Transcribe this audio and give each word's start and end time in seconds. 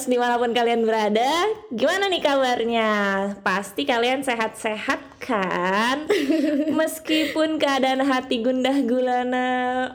listeners 0.00 0.08
di 0.08 0.16
mana 0.16 0.40
pun 0.40 0.56
kalian 0.56 0.88
berada 0.88 1.32
Gimana 1.68 2.08
nih 2.08 2.22
kabarnya? 2.24 2.92
Pasti 3.44 3.84
kalian 3.84 4.24
sehat-sehat 4.24 5.20
kan? 5.20 6.08
Meskipun 6.80 7.60
keadaan 7.60 8.00
hati 8.08 8.40
gundah 8.40 8.80
gulana 8.88 9.50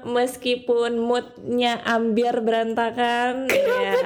Meskipun 0.05 1.01
moodnya 1.01 1.81
ambiar 1.81 2.45
berantakan 2.45 3.49
ya. 3.81 3.97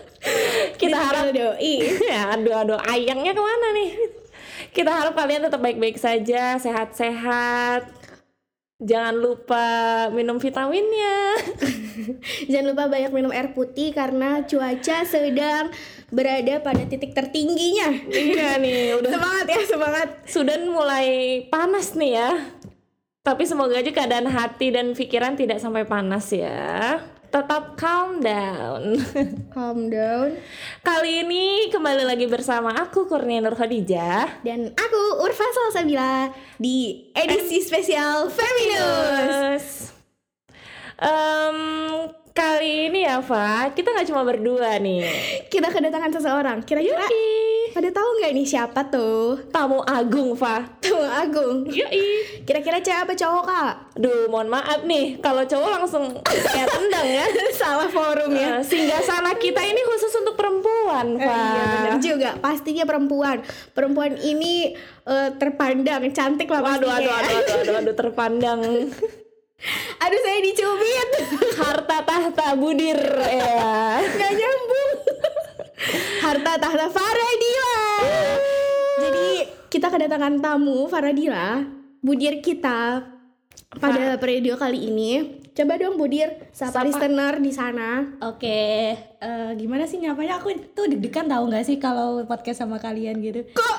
Kita 0.80 0.98
harap 1.00 1.34
doi. 1.34 1.82
ya, 2.06 2.36
aduh 2.36 2.54
aduh 2.62 2.80
ayangnya 2.86 3.34
ke 3.34 3.42
mana 3.42 3.68
nih? 3.74 3.90
Kita 4.70 4.94
harap 4.94 5.18
kalian 5.18 5.42
tetap 5.42 5.58
baik-baik 5.58 5.98
saja, 5.98 6.54
sehat-sehat 6.62 8.01
Jangan 8.82 9.14
lupa 9.14 9.66
minum 10.10 10.42
vitaminnya 10.42 11.38
Jangan 12.50 12.66
lupa 12.74 12.90
banyak 12.90 13.14
minum 13.14 13.30
air 13.30 13.54
putih 13.54 13.94
karena 13.94 14.42
cuaca 14.42 15.06
sedang 15.06 15.70
berada 16.10 16.58
pada 16.60 16.82
titik 16.84 17.14
tertingginya. 17.14 17.88
Iya 18.10 18.58
nih, 18.58 18.98
udah 19.00 19.10
Semangat 19.14 19.46
ya, 19.48 19.60
semangat. 19.64 20.08
Sudan 20.28 20.66
mulai 20.68 21.08
panas 21.48 21.94
nih 21.94 22.12
ya. 22.18 22.30
Tapi 23.22 23.46
semoga 23.46 23.78
aja 23.78 23.94
keadaan 23.94 24.26
hati 24.26 24.74
dan 24.74 24.98
pikiran 24.98 25.38
tidak 25.38 25.62
sampai 25.62 25.86
panas 25.86 26.26
ya. 26.34 26.98
Tetap 27.32 27.80
calm 27.80 28.20
down. 28.20 29.00
Calm 29.56 29.88
down. 29.88 30.36
Kali 30.84 31.24
ini 31.24 31.72
kembali 31.72 32.04
lagi 32.04 32.28
bersama 32.28 32.76
aku 32.76 33.08
Kurnia 33.08 33.40
Nur 33.40 33.56
Khadijah. 33.56 34.44
Dan 34.44 34.68
aku 34.76 35.00
Urfa 35.24 35.48
Salsabila 35.48 36.28
di 36.60 37.08
edisi 37.16 37.64
spesial 37.64 38.28
Feminus. 38.28 39.96
Em, 41.00 41.58
kali 42.32 42.88
ini 42.88 43.04
ya, 43.04 43.20
Fa, 43.20 43.68
kita 43.70 43.90
nggak 43.90 44.08
cuma 44.08 44.22
berdua 44.22 44.76
nih. 44.76 45.04
Kita 45.46 45.68
kedatangan 45.68 46.10
seseorang. 46.10 46.58
Kira-kira 46.60 46.96
Yoi. 46.98 47.70
pada 47.70 47.88
tahu 47.88 48.08
nggak 48.18 48.32
nih 48.32 48.46
siapa 48.46 48.80
tuh? 48.86 49.48
Tamu 49.48 49.80
agung, 49.82 50.32
Fa. 50.32 50.64
Tuh 50.78 51.04
Agung. 51.04 51.68
Yoi. 51.68 52.42
Kira-kira 52.42 52.78
cewek 52.78 53.00
apa 53.02 53.14
cowok 53.14 53.44
kak? 53.44 53.72
Duh, 53.94 54.26
mohon 54.26 54.48
maaf 54.48 54.82
nih, 54.82 55.16
kalau 55.18 55.42
cowok 55.42 55.70
langsung 55.78 56.04
kayak 56.22 56.68
tendang 56.68 57.06
ya. 57.06 57.24
Salah 57.60 57.86
forum 57.86 58.32
ya. 58.32 58.58
Eh, 58.58 58.64
singgah 58.64 59.00
sana 59.00 59.36
kita 59.36 59.60
ini 59.60 59.80
khusus 59.82 60.12
untuk 60.16 60.34
perempuan, 60.34 61.06
Eh, 61.14 61.22
Pak. 61.22 61.36
iya 61.36 61.64
benar 61.70 61.94
juga, 61.98 62.30
pastinya 62.38 62.82
perempuan. 62.82 63.44
Perempuan 63.70 64.16
ini 64.16 64.72
eh, 65.02 65.28
terpandang 65.34 66.08
cantik 66.10 66.48
lah 66.48 66.60
Waduh, 66.60 66.88
pastinya. 66.88 66.96
aduh, 66.96 67.12
aduh, 67.12 67.36
aduh, 67.36 67.56
aduh, 67.62 67.74
aduh, 67.78 67.94
terpandang 67.94 68.60
Aduh 70.04 70.20
saya 70.22 70.38
dicubit. 70.42 71.08
harta 71.62 71.98
tahta 72.02 72.46
budir 72.58 72.98
ya. 73.18 74.00
Gak 74.02 74.32
nyambung. 74.34 74.90
Harta 76.22 76.52
tahta 76.62 76.86
Faradila. 76.86 77.78
Jadi 79.02 79.28
kita 79.66 79.90
kedatangan 79.90 80.38
tamu 80.38 80.86
Faradila, 80.86 81.58
budir 81.98 82.38
kita 82.38 83.02
pada 83.82 84.14
periode 84.22 84.54
kali 84.54 84.78
ini. 84.92 85.42
Coba 85.52 85.76
dong 85.76 86.00
budir, 86.00 86.48
sapa, 86.54 86.80
Sapa. 86.80 86.86
listener 86.86 87.34
di 87.42 87.52
sana. 87.52 88.14
Oke, 88.24 88.94
eh, 88.96 89.50
gimana 89.58 89.84
sih 89.84 90.00
nyapanya? 90.00 90.40
Aku 90.40 90.48
tuh 90.72 90.88
deg-degan 90.88 91.28
tahu 91.28 91.50
nggak 91.50 91.66
sih 91.66 91.76
kalau 91.76 92.24
podcast 92.24 92.64
sama 92.64 92.80
kalian 92.80 93.20
gitu. 93.20 93.44
Kok 93.52 93.76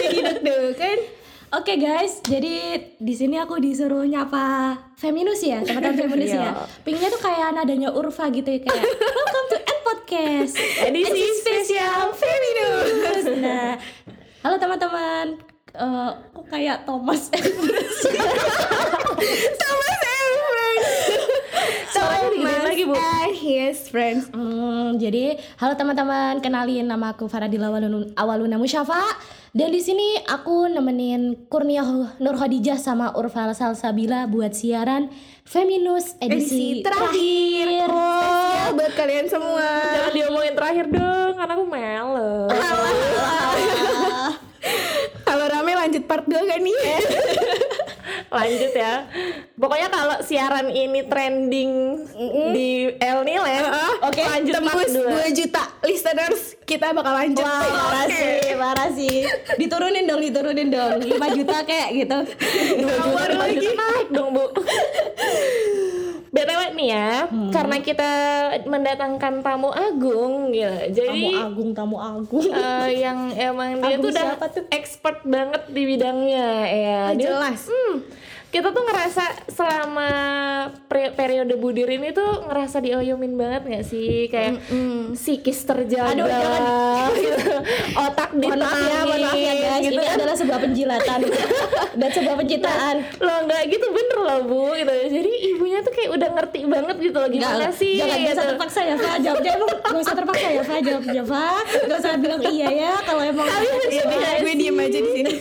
jadi 0.00 0.38
deg-degan? 0.38 1.23
Oke 1.54 1.78
guys, 1.78 2.18
jadi 2.20 2.56
di 2.98 3.14
sini 3.14 3.38
aku 3.38 3.56
disuruh 3.56 4.02
nyapa 4.02 4.74
Feminus 4.96 5.38
ya, 5.38 5.62
teman-teman 5.62 5.94
Feminus 6.02 6.32
ya. 6.32 6.40
Iya. 6.40 6.50
Pinginnya 6.82 7.10
tuh 7.10 7.22
kayak 7.22 7.54
nadanya 7.54 7.90
Urfa 7.90 8.26
gitu 8.28 8.48
ya 8.48 8.58
kayak 8.58 8.82
Welcome 8.82 9.46
to 9.48 9.58
N 9.60 9.78
Podcast 9.80 10.54
Edisi 10.88 11.22
spesial 11.38 12.10
Feminus. 12.12 13.24
Nah, 13.38 13.78
halo 14.42 14.56
teman-teman. 14.58 15.26
Eh, 15.70 16.10
kok 16.32 16.46
kayak 16.48 16.82
Thomas 16.84 17.30
Everest? 17.30 18.02
Sama 19.54 19.88
friends. 19.92 20.90
Suaranya 21.88 22.28
digedein 22.30 22.62
lagi, 22.64 22.82
Bu. 22.84 22.94
and 22.94 23.32
his 23.32 23.86
friends. 23.86 24.26
Hmm, 24.28 24.98
jadi 24.98 25.38
halo 25.56 25.74
teman-teman, 25.74 26.38
kenalin 26.38 26.82
nama 26.84 27.10
aku 27.10 27.26
Faradila 27.26 27.70
Awalun- 27.70 28.10
Awaluna 28.12 28.54
Musyafa 28.54 29.02
dan 29.54 29.70
di 29.70 29.78
sini 29.78 30.18
aku 30.26 30.66
nemenin 30.66 31.46
Kurnia 31.46 31.86
Nur 32.18 32.34
Khadijah 32.34 32.74
sama 32.74 33.14
Urfal 33.14 33.54
Salsabila 33.54 34.26
buat 34.26 34.50
siaran 34.50 35.14
Feminus 35.46 36.18
Edisi 36.18 36.82
edisi, 36.82 36.82
terakhir. 36.82 37.66
Spesial 37.70 38.74
buat 38.74 38.92
kalian 38.98 39.26
semua. 39.30 39.68
Jangan 39.94 40.12
diomongin 40.16 40.54
terakhir 40.58 40.86
dong, 40.90 41.32
karena 41.38 41.52
aku 41.54 41.64
melo. 41.70 42.34
Kalau 45.22 45.44
rame 45.46 45.72
lanjut 45.76 46.02
part 46.08 46.26
2 46.26 46.34
kan 46.34 46.60
nih? 46.60 46.78
Lanjut 48.34 48.72
ya. 48.74 49.06
Pokoknya 49.54 49.88
kalau 49.88 50.16
siaran 50.26 50.66
ini 50.72 51.06
trending 51.06 51.70
di 52.50 52.90
El 52.98 53.22
Nilen, 53.22 53.64
oke 54.04 54.22
lanjut 54.22 54.54
part 54.54 54.74
Tembus 54.76 54.92
dua. 54.92 55.10
2 55.24 55.38
juta 55.38 55.62
listeners 55.82 56.40
kita 56.64 56.86
bakal 56.90 57.12
lanjut. 57.12 57.40
Wah, 57.40 57.60
parah 57.60 58.04
Oke. 58.04 58.16
sih, 58.16 58.56
parah 58.56 58.88
sih. 58.90 59.16
Diturunin 59.54 60.04
dong, 60.04 60.16
diturunin 60.18 60.68
dong. 60.68 60.96
5 60.98 61.12
juta 61.34 61.60
kayak 61.62 61.88
gitu. 61.94 62.18
Tawar 62.82 63.30
lagi. 63.34 63.68
naik 63.68 64.08
dong 64.10 64.32
bu 64.32 64.44
BTW 66.34 66.74
nih 66.74 66.88
ya, 66.90 67.30
karena 67.54 67.76
kita 67.78 68.10
mendatangkan 68.66 69.38
tamu 69.38 69.70
agung 69.70 70.50
gitu. 70.50 70.66
Jadi 70.92 71.30
Tamu 71.30 71.38
agung, 71.38 71.68
tamu 71.70 71.96
agung. 71.96 72.50
eh, 72.50 72.90
yang 72.98 73.30
emang 73.30 73.78
dia 73.78 73.94
Agung 73.94 74.02
tuh 74.02 74.10
udah 74.10 74.26
tuh? 74.50 74.64
expert 74.68 75.22
banget 75.22 75.62
di 75.70 75.82
bidangnya 75.86 76.48
ya. 76.66 76.98
Ah, 76.98 77.14
Dia- 77.14 77.22
jelas. 77.30 77.70
Hmm, 77.70 77.94
kita 78.54 78.70
tuh 78.70 78.86
ngerasa 78.86 79.24
selama 79.50 80.10
periode 80.88 81.58
budir 81.58 81.90
ini 81.90 82.14
tuh 82.14 82.46
ngerasa 82.46 82.78
dioyomin 82.78 83.34
banget 83.34 83.62
nggak 83.66 83.82
sih 83.84 84.30
kayak 84.30 84.62
psikis 85.10 85.66
terjaga, 85.66 86.14
Aduh, 86.14 86.22
jangan. 86.24 86.62
gitu. 87.12 87.50
otak 87.98 88.30
maaf 88.32 88.78
ya, 88.78 88.98
maaf 89.02 89.34
ya 89.34 89.52
guys. 89.56 89.82
gitu 89.82 89.92
Ini 89.92 90.06
kan. 90.06 90.14
adalah 90.14 90.34
sebuah 90.38 90.58
penjilatan 90.60 91.18
dan 91.94 92.08
sebuah 92.10 92.34
pencitraan. 92.36 92.96
Loh 93.18 93.38
nggak 93.42 93.62
gitu 93.68 93.86
bener 93.90 94.18
loh 94.20 94.38
bu 94.44 94.62
gitu 94.76 94.92
jadi 95.10 95.30
ibunya 95.50 95.78
tuh 95.82 95.90
kayak 95.90 96.10
udah 96.12 96.28
ngerti 96.32 96.60
banget 96.64 96.96
gitu 97.00 97.16
loh 97.16 97.26
gimana 97.28 97.58
Nggak, 97.58 97.74
sih 97.74 97.94
Jangan 97.96 98.14
gak 98.14 98.22
usah 98.24 98.34
gitu. 98.36 98.50
terpaksa 98.54 98.80
ya 98.80 98.94
Fa 98.94 99.10
Jawabnya 99.16 99.52
gak 99.82 99.98
usah 99.98 100.14
terpaksa 100.14 100.46
ya 100.48 100.62
Fa 100.62 100.76
Jawabnya 100.78 101.22
Fa 101.24 101.46
Gak 101.84 101.98
usah 101.98 102.10
bilang 102.16 102.40
iya 102.44 102.68
ya 102.70 102.92
Kalau 103.02 103.22
emang 103.22 103.46
Iya, 103.90 104.02
Iya, 104.04 104.30
gue 104.38 104.54
diem 104.54 104.78
aja 104.78 104.98
di 105.00 105.10
sini. 105.12 105.32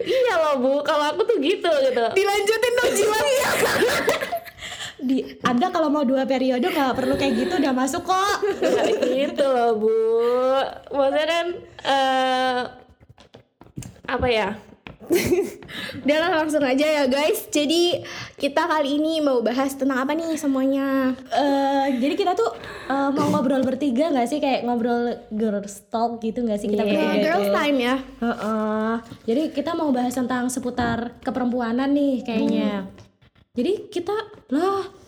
iya 0.00 0.34
loh 0.36 0.54
bu 0.58 0.72
kalau 0.80 1.04
aku 1.06 1.22
tuh 1.22 1.36
gitu 1.38 1.49
gitu 1.56 1.70
Dilanjutin 2.14 2.72
dong 2.78 2.92
jiwanya. 2.94 3.50
di 5.10 5.24
Anda 5.40 5.72
kalau 5.72 5.88
mau 5.88 6.04
dua 6.04 6.28
periode 6.28 6.68
gak 6.68 6.92
perlu 6.92 7.16
kayak 7.16 7.34
gitu 7.34 7.54
Udah 7.56 7.72
masuk 7.72 8.04
kok. 8.04 8.38
Nggak 8.44 8.86
gitu 9.08 9.46
loh 9.48 9.70
bu. 9.80 9.96
Maksudnya 10.92 11.24
kan 11.26 11.46
eh 11.88 12.60
apa 14.10 14.26
ya 14.26 14.48
Lah, 16.10 16.30
langsung 16.36 16.60
aja 16.60 16.82
ya 16.82 17.04
guys. 17.06 17.46
Jadi 17.46 18.02
kita 18.36 18.62
kali 18.62 18.96
ini 18.96 19.18
mau 19.18 19.40
bahas 19.40 19.72
tentang 19.72 19.98
apa 19.98 20.12
nih 20.12 20.36
semuanya? 20.36 21.16
Eh, 21.26 21.86
Jadi 21.96 22.14
kita 22.14 22.32
tuh 22.32 22.52
eh, 22.86 23.10
mau 23.10 23.26
ngobrol 23.28 23.62
bertiga 23.62 24.08
gak 24.08 24.26
sih 24.26 24.38
Kayak 24.38 24.62
ngobrol 24.62 25.02
girls 25.30 25.82
talk 25.88 26.18
gitu 26.18 26.42
gak 26.42 26.58
sih 26.58 26.68
kita 26.68 26.80
Iya. 26.80 26.90
bertiga 26.90 27.06
Nah, 27.06 27.18
girls 27.20 27.44
tuh? 27.44 27.56
time 27.56 27.78
ya. 27.80 27.96
Heeh. 28.20 28.92
Jadi 29.24 29.42
kita 29.50 29.70
mau 29.72 29.90
bahas 29.90 30.12
tentang 30.12 30.46
seputar 30.46 30.98
keperempuanan 31.20 31.90
nih 31.90 32.22
kayaknya 32.22 32.86
Jadi 33.50 33.88
kita 33.88 34.14
lah 34.48 34.99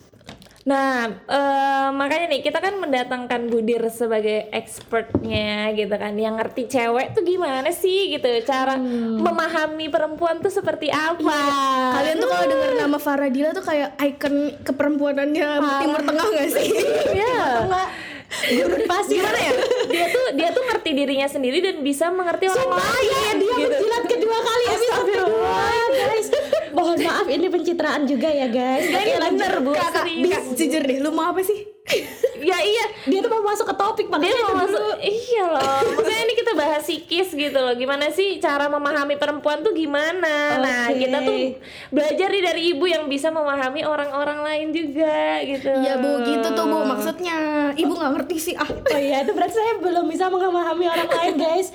Nah, 0.62 1.10
eh, 1.26 1.88
makanya 1.90 2.30
nih 2.30 2.40
kita 2.46 2.62
kan 2.62 2.78
mendatangkan 2.78 3.50
Budir 3.50 3.82
sebagai 3.90 4.46
expertnya 4.54 5.74
gitu 5.74 5.90
kan, 5.90 6.14
yang 6.14 6.38
ngerti 6.38 6.70
cewek 6.70 7.18
tuh 7.18 7.26
gimana 7.26 7.74
sih 7.74 8.14
gitu, 8.14 8.30
cara 8.46 8.78
memahami 8.78 9.90
perempuan 9.90 10.38
tuh 10.38 10.54
seperti 10.54 10.86
apa. 10.94 11.38
Kalian 11.98 12.16
tuh 12.22 12.28
kalau 12.30 12.46
denger 12.46 12.70
nama 12.78 12.98
Faradila 13.04 13.50
tuh 13.50 13.66
kayak 13.66 13.98
icon 14.06 14.54
keperempuanannya 14.62 15.48
Timur 15.82 16.02
Tengah 16.06 16.26
gak 16.30 16.48
sih? 16.54 16.70
Iya. 17.10 17.42
pasti 18.88 19.20
Gimana 19.20 19.38
ya? 19.38 19.52
Dia 19.92 20.06
tuh 20.08 20.24
dia 20.34 20.48
tuh 20.56 20.62
ngerti 20.64 20.90
dirinya 20.96 21.28
sendiri 21.28 21.58
dan 21.60 21.84
bisa 21.84 22.08
mengerti 22.08 22.48
orang 22.48 22.80
lain. 22.80 23.04
Iya, 23.04 23.28
dia 23.36 23.52
gitu. 23.52 23.68
menjilat 23.68 24.04
kedua 24.08 24.38
kali 24.40 24.64
Astagfirullah. 24.72 25.68
guys. 25.68 25.91
Mohon 26.72 26.98
maaf 27.04 27.26
ini 27.28 27.46
pencitraan 27.52 28.02
juga 28.08 28.28
ya 28.28 28.48
guys. 28.48 28.88
Nah, 28.88 29.00
ini 29.00 29.12
Oke, 29.12 29.20
lanjut. 29.20 29.38
bener 29.38 29.54
bu, 29.60 29.72
bis, 30.24 30.44
jujur 30.56 30.82
deh, 30.82 30.98
lu 31.04 31.10
mau 31.12 31.30
apa 31.30 31.40
sih? 31.44 31.72
Ya 32.42 32.58
iya, 32.58 32.84
Dia 33.06 33.22
tuh 33.22 33.30
mau 33.30 33.42
masuk 33.42 33.70
ke 33.70 33.74
topik 33.74 34.06
dia 34.06 34.34
mau 34.46 34.54
masuk 34.54 34.78
dulu. 34.78 34.94
iya 35.02 35.44
loh 35.46 35.82
makanya 35.98 36.22
ini 36.26 36.34
kita 36.38 36.52
bahas 36.54 36.82
psikis 36.82 37.28
gitu 37.34 37.58
loh. 37.58 37.74
Gimana 37.74 38.10
sih 38.10 38.38
cara 38.42 38.66
memahami 38.66 39.14
perempuan 39.18 39.62
tuh 39.62 39.70
gimana? 39.74 40.58
Nah, 40.58 40.90
Oke. 40.90 41.06
kita 41.06 41.18
tuh 41.22 41.38
belajar 41.90 42.28
nih 42.30 42.42
dari 42.42 42.62
ibu 42.74 42.86
yang 42.86 43.06
bisa 43.06 43.30
memahami 43.30 43.86
orang-orang 43.86 44.42
lain 44.42 44.68
juga 44.74 45.42
gitu. 45.42 45.70
Ya 45.70 45.98
bu 45.98 46.22
gitu 46.22 46.48
tuh 46.54 46.64
bu 46.66 46.78
maksudnya 46.86 47.36
ibu 47.78 47.92
nggak 47.94 48.12
ngerti 48.18 48.36
sih 48.38 48.54
ah. 48.58 48.66
Oh 48.66 48.98
iya, 48.98 49.20
itu 49.26 49.30
berarti 49.34 49.54
saya 49.54 49.78
belum 49.78 50.06
bisa 50.10 50.26
memahami 50.30 50.84
orang 50.86 51.10
lain, 51.10 51.34
guys. 51.38 51.70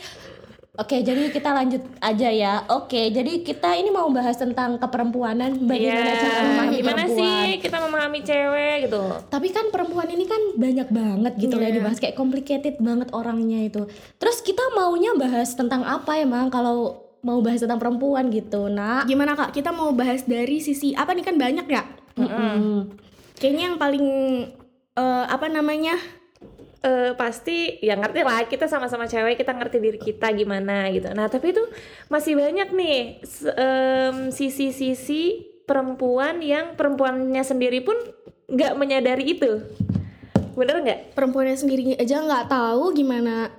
Oke, 0.77 1.01
jadi 1.01 1.33
kita 1.33 1.49
lanjut 1.51 1.81
aja 1.97 2.29
ya. 2.29 2.61
Oke, 2.69 3.09
jadi 3.09 3.41
kita 3.41 3.73
ini 3.73 3.89
mau 3.89 4.05
bahas 4.07 4.37
tentang 4.37 4.77
keperempuanan, 4.77 5.65
bagaimana 5.65 6.05
Iya, 6.05 6.21
cara 6.21 6.39
memahami 6.39 6.75
gimana 6.77 7.01
perempuan. 7.01 7.17
sih 7.17 7.45
kita 7.57 7.77
memahami 7.81 8.19
cewek 8.21 8.75
gitu. 8.85 9.01
Tapi 9.25 9.47
kan 9.49 9.65
perempuan 9.67 10.05
ini 10.05 10.23
kan 10.23 10.37
banyak 10.53 10.87
banget 10.87 11.33
gitu 11.35 11.57
Iya. 11.57 11.65
ya 11.65 11.75
dibahas 11.81 11.97
kayak 11.97 12.13
complicated 12.13 12.77
banget 12.77 13.09
orangnya 13.09 13.65
itu. 13.65 13.89
Terus 14.15 14.37
kita 14.39 14.61
maunya 14.71 15.17
bahas 15.17 15.49
tentang 15.51 15.81
apa 15.81 16.13
emang 16.15 16.53
kalau 16.53 16.93
mau 17.19 17.41
bahas 17.41 17.57
tentang 17.57 17.81
perempuan 17.81 18.29
gitu, 18.29 18.69
Nak? 18.69 19.09
Gimana 19.09 19.33
kak? 19.33 19.57
Kita 19.57 19.73
mau 19.73 19.89
bahas 19.91 20.23
dari 20.23 20.61
sisi 20.61 20.93
apa 20.93 21.11
nih 21.11 21.25
kan 21.25 21.35
banyak 21.35 21.65
ya? 21.65 21.83
Mm-mm. 22.15 22.93
Kayaknya 23.33 23.63
yang 23.65 23.77
paling 23.77 24.05
eh, 24.93 25.25
apa 25.25 25.49
namanya? 25.49 25.97
Eh 26.77 27.11
pasti 27.17 27.81
ya 27.81 27.97
ngerti 27.97 28.21
lah 28.21 28.45
kita 28.45 28.69
sama-sama 28.69 29.09
cewek 29.09 29.33
kita 29.33 29.49
ngerti 29.49 29.77
diri 29.81 29.97
kita 29.97 30.29
gimana 30.31 30.87
gitu. 30.93 31.09
Nah 31.11 31.25
tapi 31.25 31.51
itu 31.51 31.63
masih 32.07 32.37
banyak 32.37 32.69
nih 32.71 32.97
sisi-sisi 34.29 35.21
perempuan 35.67 36.39
yang 36.39 36.77
perempuannya 36.79 37.43
sendiri 37.43 37.83
pun 37.83 37.97
nggak 38.47 38.73
menyadari 38.79 39.35
itu. 39.35 39.61
Bener 40.55 40.81
nggak? 40.81 40.99
Perempuannya 41.13 41.57
sendiri 41.57 41.97
aja 41.99 42.23
nggak 42.23 42.49
tahu 42.49 42.93
gimana 42.95 43.51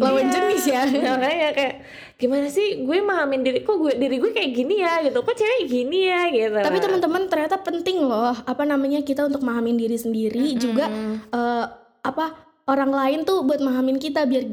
lawan 0.00 0.24
Iya. 0.24 0.32
jenis 0.32 0.64
ya. 0.72 0.82
Nah, 1.04 1.20
makanya 1.20 1.50
kayak 1.52 1.74
gimana 2.16 2.48
sih? 2.48 2.80
Gue 2.80 3.04
mahamin 3.04 3.44
diri 3.44 3.60
kok 3.60 3.76
gue 3.76 3.92
diri 4.00 4.16
gue 4.16 4.32
kayak 4.32 4.50
gini 4.56 4.80
ya? 4.80 5.04
Gitu. 5.04 5.18
Kok 5.20 5.36
cewek 5.36 5.68
gini 5.68 6.08
ya? 6.08 6.32
Gitu. 6.32 6.56
Tapi 6.56 6.78
teman-teman 6.80 7.28
ternyata 7.28 7.60
penting 7.60 8.00
loh 8.00 8.32
apa 8.32 8.62
namanya 8.64 9.04
kita 9.04 9.28
untuk 9.28 9.44
mahamin 9.44 9.76
diri 9.76 10.00
sendiri 10.00 10.56
juga 10.56 10.88
eh, 11.28 11.66
apa 12.02 12.34
orang 12.66 12.90
lain 12.90 13.20
tuh 13.26 13.42
buat 13.46 13.58
mahamin 13.62 13.98
kita 13.98 14.26
biar 14.26 14.44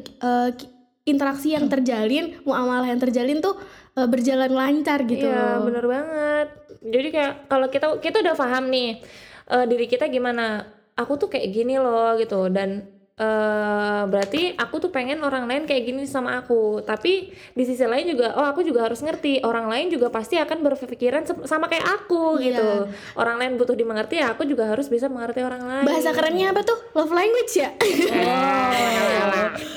ki- 0.57 0.69
interaksi 1.09 1.57
yang 1.57 1.65
terjalin, 1.65 2.37
muamalah 2.45 2.85
yang 2.85 3.01
terjalin 3.01 3.41
tuh 3.41 3.57
eh, 3.97 4.05
berjalan 4.05 4.51
lancar 4.53 5.01
gitu 5.09 5.25
Iya 5.25 5.57
bener 5.65 5.85
banget. 5.85 6.47
Jadi 6.79 7.07
kayak 7.11 7.33
kalau 7.49 7.67
kita 7.73 7.87
kita 7.99 8.17
udah 8.21 8.35
paham 8.37 8.69
nih 8.69 9.01
eh, 9.49 9.65
diri 9.65 9.85
kita 9.89 10.05
gimana. 10.09 10.65
Aku 10.99 11.15
tuh 11.15 11.31
kayak 11.31 11.49
gini 11.55 11.79
loh 11.79 12.19
gitu 12.19 12.51
dan 12.51 12.98
eh 13.19 14.01
berarti 14.07 14.55
aku 14.55 14.79
tuh 14.79 14.89
pengen 14.89 15.19
orang 15.19 15.43
lain 15.43 15.67
kayak 15.67 15.83
gini 15.85 16.03
sama 16.07 16.39
aku. 16.39 16.79
Tapi 16.79 17.27
di 17.51 17.63
sisi 17.63 17.83
lain 17.83 18.07
juga 18.07 18.31
oh 18.33 18.47
aku 18.47 18.63
juga 18.63 18.87
harus 18.87 18.99
ngerti 18.99 19.43
orang 19.43 19.67
lain 19.67 19.91
juga 19.91 20.07
pasti 20.07 20.35
akan 20.35 20.57
berpikiran 20.63 21.21
sama 21.43 21.67
kayak 21.67 21.85
aku 21.99 22.39
Iya. 22.39 22.55
gitu. 22.55 22.67
Orang 23.13 23.37
lain 23.37 23.59
butuh 23.59 23.75
dimengerti 23.75 24.17
ya 24.17 24.31
aku 24.31 24.43
juga 24.43 24.65
harus 24.65 24.87
bisa 24.87 25.05
mengerti 25.05 25.43
orang 25.43 25.59
lain. 25.59 25.83
Bahasa 25.83 26.15
kerennya 26.15 26.51
apa 26.51 26.63
tuh? 26.63 26.79
Love 26.95 27.11
language 27.11 27.51
ya? 27.53 27.69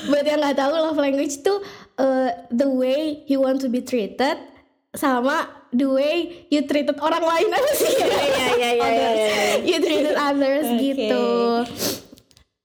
Buat 0.07 0.23
yang 0.23 0.39
nggak 0.39 0.55
tahu 0.55 0.73
love 0.73 0.97
language 0.97 1.41
tuh 1.41 1.59
eh, 1.95 2.29
the 2.47 2.65
way 2.65 3.21
you 3.27 3.39
want 3.39 3.59
to 3.59 3.67
be 3.67 3.83
treated 3.83 4.39
sama 4.93 5.43
the 5.73 5.83
way 5.83 6.45
you 6.47 6.63
treated 6.63 6.95
orang 7.01 7.19
lain 7.19 7.47
apa 7.49 7.71
sih? 7.75 7.91
Iya 7.91 8.07
iya 8.07 8.47
iya 8.55 8.71
iya. 8.71 9.09
iya. 9.11 9.55
you 9.65 9.77
treated 9.79 10.15
others 10.15 10.67
Oke. 10.69 10.79
gitu. 10.79 11.25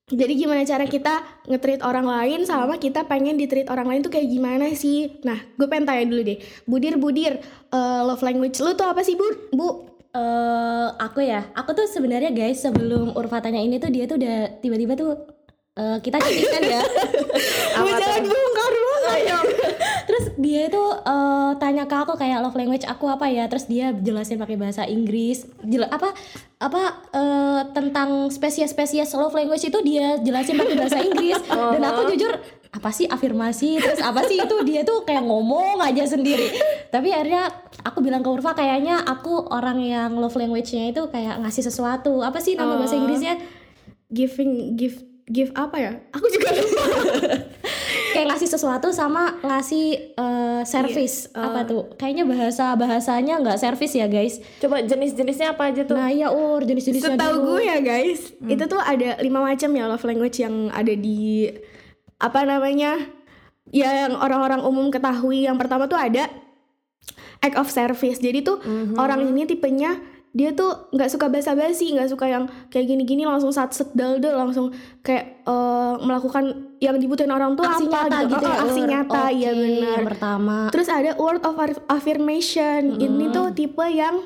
Jadi 0.08 0.32
gimana 0.40 0.64
cara 0.64 0.88
kita 0.88 1.44
nge-treat 1.44 1.84
orang 1.84 2.08
lain 2.08 2.48
sama 2.48 2.80
kita 2.80 3.04
pengen 3.04 3.36
di-treat 3.36 3.68
orang 3.68 3.86
lain 3.92 4.00
tuh 4.00 4.12
kayak 4.12 4.28
gimana 4.28 4.72
sih? 4.72 5.20
Nah, 5.20 5.36
gue 5.56 5.68
pengen 5.68 5.84
tanya 5.84 6.08
dulu 6.08 6.22
deh. 6.24 6.38
Budir, 6.64 6.96
Budir, 6.96 7.32
eh, 7.72 8.00
love 8.04 8.24
language 8.24 8.56
lu 8.64 8.72
tuh 8.72 8.88
apa 8.88 9.04
sih, 9.04 9.14
Bu? 9.14 9.52
Bu? 9.52 9.68
eh 10.08 10.88
aku 11.04 11.20
ya, 11.20 11.52
aku 11.52 11.76
tuh 11.76 11.84
sebenarnya 11.84 12.32
guys 12.32 12.64
sebelum 12.64 13.12
Urfa 13.12 13.44
tanya 13.44 13.60
ini 13.60 13.76
tuh 13.76 13.92
dia 13.92 14.08
tuh 14.08 14.16
udah 14.16 14.56
tiba-tiba 14.64 14.96
tuh 14.96 15.12
eh, 15.76 15.98
kita 16.00 16.16
chattingan 16.16 16.62
ya. 16.64 16.82
Gue 17.78 17.92
jangan 17.94 18.24
bongkar 18.24 18.72
banget. 18.72 19.56
Dia 20.38 20.70
itu 20.70 20.84
eh, 21.02 21.52
tanya 21.58 21.90
ke 21.90 21.96
aku 21.98 22.14
kayak 22.14 22.40
love 22.40 22.54
language 22.54 22.86
aku 22.86 23.10
apa 23.10 23.26
ya? 23.26 23.50
Terus 23.50 23.66
dia 23.66 23.90
jelasin 23.90 24.38
pakai 24.38 24.54
bahasa 24.54 24.86
Inggris. 24.86 25.44
Jel 25.66 25.84
apa 25.90 26.14
apa 26.62 26.82
eh, 27.10 27.60
tentang 27.74 28.30
spesies-spesies 28.30 29.12
love 29.18 29.34
language 29.34 29.66
itu 29.66 29.78
dia 29.82 30.16
jelasin 30.22 30.54
pakai 30.54 30.76
bahasa 30.78 30.98
Inggris. 31.02 31.42
Dan 31.74 31.82
aku 31.82 32.14
jujur 32.14 32.32
apa 32.68 32.92
sih 32.92 33.08
afirmasi 33.08 33.80
terus 33.80 34.04
apa 34.04 34.28
sih 34.28 34.36
itu 34.44 34.56
dia 34.68 34.84
tuh 34.84 35.00
kayak 35.00 35.24
ngomong 35.24 35.80
aja 35.80 36.04
sendiri 36.04 36.52
tapi 36.92 37.08
akhirnya 37.16 37.48
aku 37.80 38.04
bilang 38.04 38.20
ke 38.20 38.28
Urfa 38.28 38.52
kayaknya 38.52 39.08
aku 39.08 39.48
orang 39.48 39.80
yang 39.80 40.12
love 40.20 40.36
language-nya 40.36 40.92
itu 40.92 41.08
kayak 41.08 41.40
ngasih 41.40 41.64
sesuatu 41.64 42.20
apa 42.20 42.44
sih 42.44 42.60
nama 42.60 42.76
bahasa 42.76 43.00
Inggrisnya 43.00 43.40
Giving, 44.08 44.72
give, 44.80 45.04
give 45.28 45.52
apa 45.52 45.76
ya? 45.76 45.92
Aku 46.16 46.24
juga 46.32 46.48
lupa. 46.56 46.84
kayak 48.18 48.34
ngasih 48.34 48.50
sesuatu 48.50 48.90
sama 48.90 49.38
ngasih 49.46 49.86
eh, 50.18 50.62
service. 50.66 51.30
Iya, 51.30 51.38
apa 51.46 51.60
tuh? 51.62 51.82
Kayaknya 51.94 52.24
bahasa 52.26 52.74
bahasanya 52.74 53.34
nggak 53.38 53.58
service 53.62 53.94
ya 53.94 54.10
guys. 54.10 54.42
Coba 54.58 54.82
jenis-jenisnya 54.82 55.54
apa 55.54 55.70
aja 55.70 55.86
tuh? 55.86 55.94
nah 55.94 56.10
iya 56.10 56.34
ur 56.34 56.58
jenis-jenisnya 56.66 57.14
Setahu 57.14 57.54
gue 57.54 57.62
ya 57.62 57.78
guys, 57.78 58.34
itu 58.42 58.64
tuh 58.66 58.82
ada 58.82 59.22
lima 59.22 59.46
macam 59.46 59.70
ya 59.70 59.86
love 59.86 60.02
language 60.02 60.42
yang 60.42 60.66
ada 60.74 60.90
di 60.98 61.46
apa 62.18 62.42
namanya 62.42 62.98
yang 63.70 64.18
orang-orang 64.18 64.66
umum 64.66 64.90
ketahui. 64.90 65.46
Yang 65.46 65.56
pertama 65.62 65.86
tuh 65.86 65.98
ada 66.02 66.26
act 67.38 67.54
of 67.54 67.70
service. 67.70 68.18
Jadi 68.18 68.42
tuh 68.42 68.58
orang 68.98 69.22
ini 69.30 69.46
tipenya 69.46 70.17
dia 70.30 70.52
tuh 70.52 70.90
nggak 70.90 71.08
suka 71.08 71.26
basa-basi, 71.26 71.92
nggak 71.92 72.08
suka 72.08 72.26
yang 72.26 72.44
kayak 72.68 72.86
gini-gini 72.86 73.24
langsung 73.24 73.48
sat 73.48 73.70
set 73.70 73.90
dal 73.92 74.16
dal, 74.16 74.36
langsung 74.36 74.70
kayak 75.00 75.42
eh, 75.42 75.94
melakukan 75.98 76.44
yang 76.78 76.94
dibutuhin 76.94 77.28
orang 77.28 77.52
tuh 77.52 77.64
aksi 77.64 77.86
apa 77.86 78.06
nyata 78.06 78.18
gitu 78.24 78.38
Oh, 78.38 78.46
ya 78.46 78.58
aksi 78.60 78.80
nyata 78.82 79.22
ya 79.30 79.50
Oke, 79.50 79.58
benar. 79.58 79.98
pertama 80.04 80.56
Terus 80.68 80.88
ada 80.88 81.10
word 81.14 81.42
of 81.42 81.54
affir- 81.54 81.84
affirmation. 81.88 82.80
Ini 82.96 83.24
tuh 83.28 83.50
tipe 83.50 83.82
yang 83.84 84.20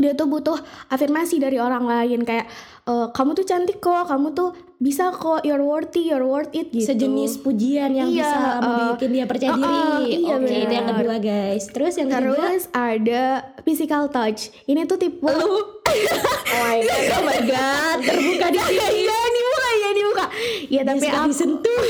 dia 0.00 0.12
tuh 0.16 0.26
butuh 0.26 0.56
afirmasi 0.88 1.36
dari 1.36 1.60
orang 1.60 1.84
lain 1.84 2.24
kayak 2.24 2.48
eh, 2.88 3.06
kamu 3.12 3.36
tuh 3.36 3.44
cantik 3.44 3.78
kok, 3.78 4.08
kamu 4.08 4.32
tuh 4.32 4.50
bisa 4.80 5.12
kok, 5.12 5.44
you're 5.44 5.60
worthy, 5.60 6.08
you're 6.08 6.24
worth 6.24 6.48
it 6.56 6.72
gitu. 6.72 6.88
sejenis 6.88 7.44
pujian 7.44 7.92
yang 7.92 8.08
Iya, 8.08 8.24
bisa 8.24 8.38
eh, 8.40 8.60
membuat 8.64 8.98
dia 9.12 9.24
percaya 9.28 9.52
uh, 9.52 9.60
uh, 9.60 9.68
diri 10.00 10.24
iya, 10.24 10.34
oke 10.40 10.54
itu 10.56 10.72
yang 10.72 10.88
kedua 10.88 11.16
guys. 11.20 11.64
Terus 11.68 11.92
yang 12.00 12.08
ketiga? 12.08 12.32
Terus 12.32 12.64
ada 12.72 13.22
physical 13.60 14.08
touch. 14.08 14.48
Ini 14.64 14.88
tuh 14.88 14.96
tipe 14.96 15.20
Oh 15.28 15.36
my 15.84 16.78
god. 16.80 17.10
oh 17.12 17.22
my 17.28 17.40
god. 17.44 17.98
Terbuka 18.00 18.46
di 18.48 18.58
sini 18.62 19.04
Iya 19.04 19.20
dibuka, 19.28 19.68
iya 19.76 19.90
dibuka. 19.92 20.18
Ya 20.68 20.82
tapi 20.82 21.06
aku 21.06 21.30
disentuh 21.30 21.80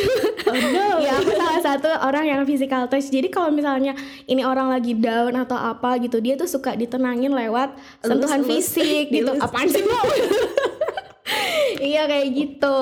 oh 0.49 0.57
no 0.57 0.89
ya 1.07 1.17
aku 1.17 1.31
salah 1.33 1.61
satu 1.61 1.91
orang 2.03 2.25
yang 2.27 2.41
physical 2.45 2.87
touch. 2.87 3.09
Jadi 3.09 3.29
kalau 3.29 3.53
misalnya 3.53 3.93
ini 4.25 4.43
orang 4.43 4.69
lagi 4.69 4.97
down 4.97 5.37
atau 5.37 5.57
apa 5.57 6.01
gitu, 6.01 6.19
dia 6.19 6.35
tuh 6.35 6.49
suka 6.49 6.75
ditenangin 6.75 7.31
lewat 7.31 7.77
sentuhan 8.01 8.41
Elus-elus. 8.43 8.67
fisik 8.73 9.07
gitu. 9.17 9.33
Elus. 9.33 9.43
Apaan 9.43 9.69
sih 9.69 9.83
lo? 9.83 10.01
iya 11.81 12.05
kayak 12.05 12.29
gitu. 12.35 12.79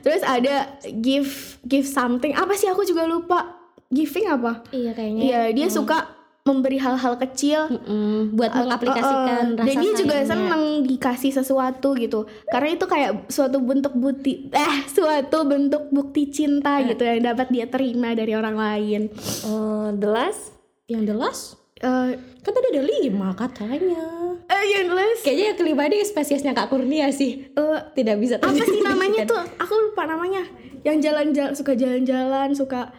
Terus 0.00 0.22
ada 0.22 0.76
give 1.00 1.58
give 1.66 1.86
something. 1.86 2.32
Apa 2.32 2.54
sih 2.54 2.70
aku 2.70 2.84
juga 2.84 3.04
lupa. 3.04 3.58
Giving 3.86 4.26
apa? 4.26 4.66
iya 4.74 4.90
kayaknya 4.90 5.22
Iya, 5.22 5.40
dia 5.54 5.68
suka 5.70 6.15
memberi 6.46 6.78
hal-hal 6.78 7.18
kecil 7.18 7.66
Mm-mm, 7.66 8.38
buat 8.38 8.54
mengaplikasikan 8.54 9.58
Uh, 9.58 9.58
uh, 9.58 9.58
rasa 9.58 9.66
dan 9.66 9.74
dia 9.82 9.92
juga 9.98 10.16
seneng 10.22 10.62
dikasih 10.86 11.34
sesuatu 11.34 11.98
gitu. 11.98 12.30
Karena 12.46 12.78
itu 12.78 12.86
kayak 12.86 13.26
suatu 13.26 13.58
bentuk 13.58 13.98
bukti 13.98 14.46
eh 14.54 14.86
suatu 14.86 15.42
bentuk 15.42 15.90
bukti 15.90 16.30
cinta 16.30 16.78
gitu 16.86 17.02
yang 17.02 17.26
dapat 17.34 17.50
dia 17.50 17.66
terima 17.66 18.14
dari 18.14 18.32
orang 18.38 18.54
lain. 18.54 19.10
Oh, 19.42 19.90
the 19.90 20.06
last? 20.06 20.56
yang 20.86 21.02
the 21.02 21.14
last? 21.14 21.58
Eh. 21.82 22.14
Kan 22.40 22.52
tadi 22.54 22.78
ada 22.78 22.82
lima 22.86 23.34
katanya. 23.34 24.06
Eh, 24.46 24.64
yang 24.70 24.94
jelas 24.94 25.18
kayaknya 25.26 25.44
yang 25.50 25.58
kelima 25.58 25.82
ini 25.90 26.06
spesiesnya 26.06 26.54
kak 26.54 26.70
Kurnia 26.70 27.10
sih. 27.10 27.50
Eh, 27.50 27.78
tidak 27.98 28.22
bisa 28.22 28.38
apa 28.38 28.54
sih 28.54 28.80
namanya 28.86 29.26
tuh 29.26 29.42
aku 29.58 29.74
lupa 29.90 30.06
namanya. 30.06 30.46
Yang 30.86 31.10
jalan-jalan 31.10 31.52
suka 31.58 31.72
jalan-jalan 31.74 32.54
suka 32.54 32.94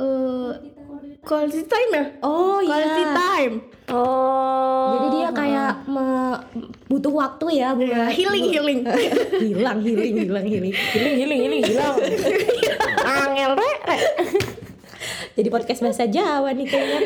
eh 0.00 0.50
quality 1.20 1.62
time 1.64 1.90
ya 1.90 2.04
oh 2.20 2.58
quality 2.60 3.02
iya 3.02 3.12
time 3.12 3.54
Oh. 3.84 4.96
jadi 4.96 5.06
dia 5.12 5.28
kayak 5.30 5.72
me- 5.84 6.40
butuh 6.88 7.12
waktu 7.12 7.60
ya 7.60 7.76
buat 7.76 7.84
Ya, 7.84 8.08
healing 8.08 8.44
healing 8.48 8.80
hilang 9.44 9.78
healing 9.78 10.14
hilang 10.22 10.46
healing 10.46 10.72
Giling, 10.72 11.14
giling, 11.20 11.40
giling, 11.42 11.62
hilang. 11.62 11.94
Angel 13.20 13.52
rek. 13.52 13.78
jadi 15.34 15.48
podcast 15.48 15.80
bahasa 15.80 16.08
Jawa 16.08 16.48
nih 16.50 16.64
kayaknya 16.64 17.00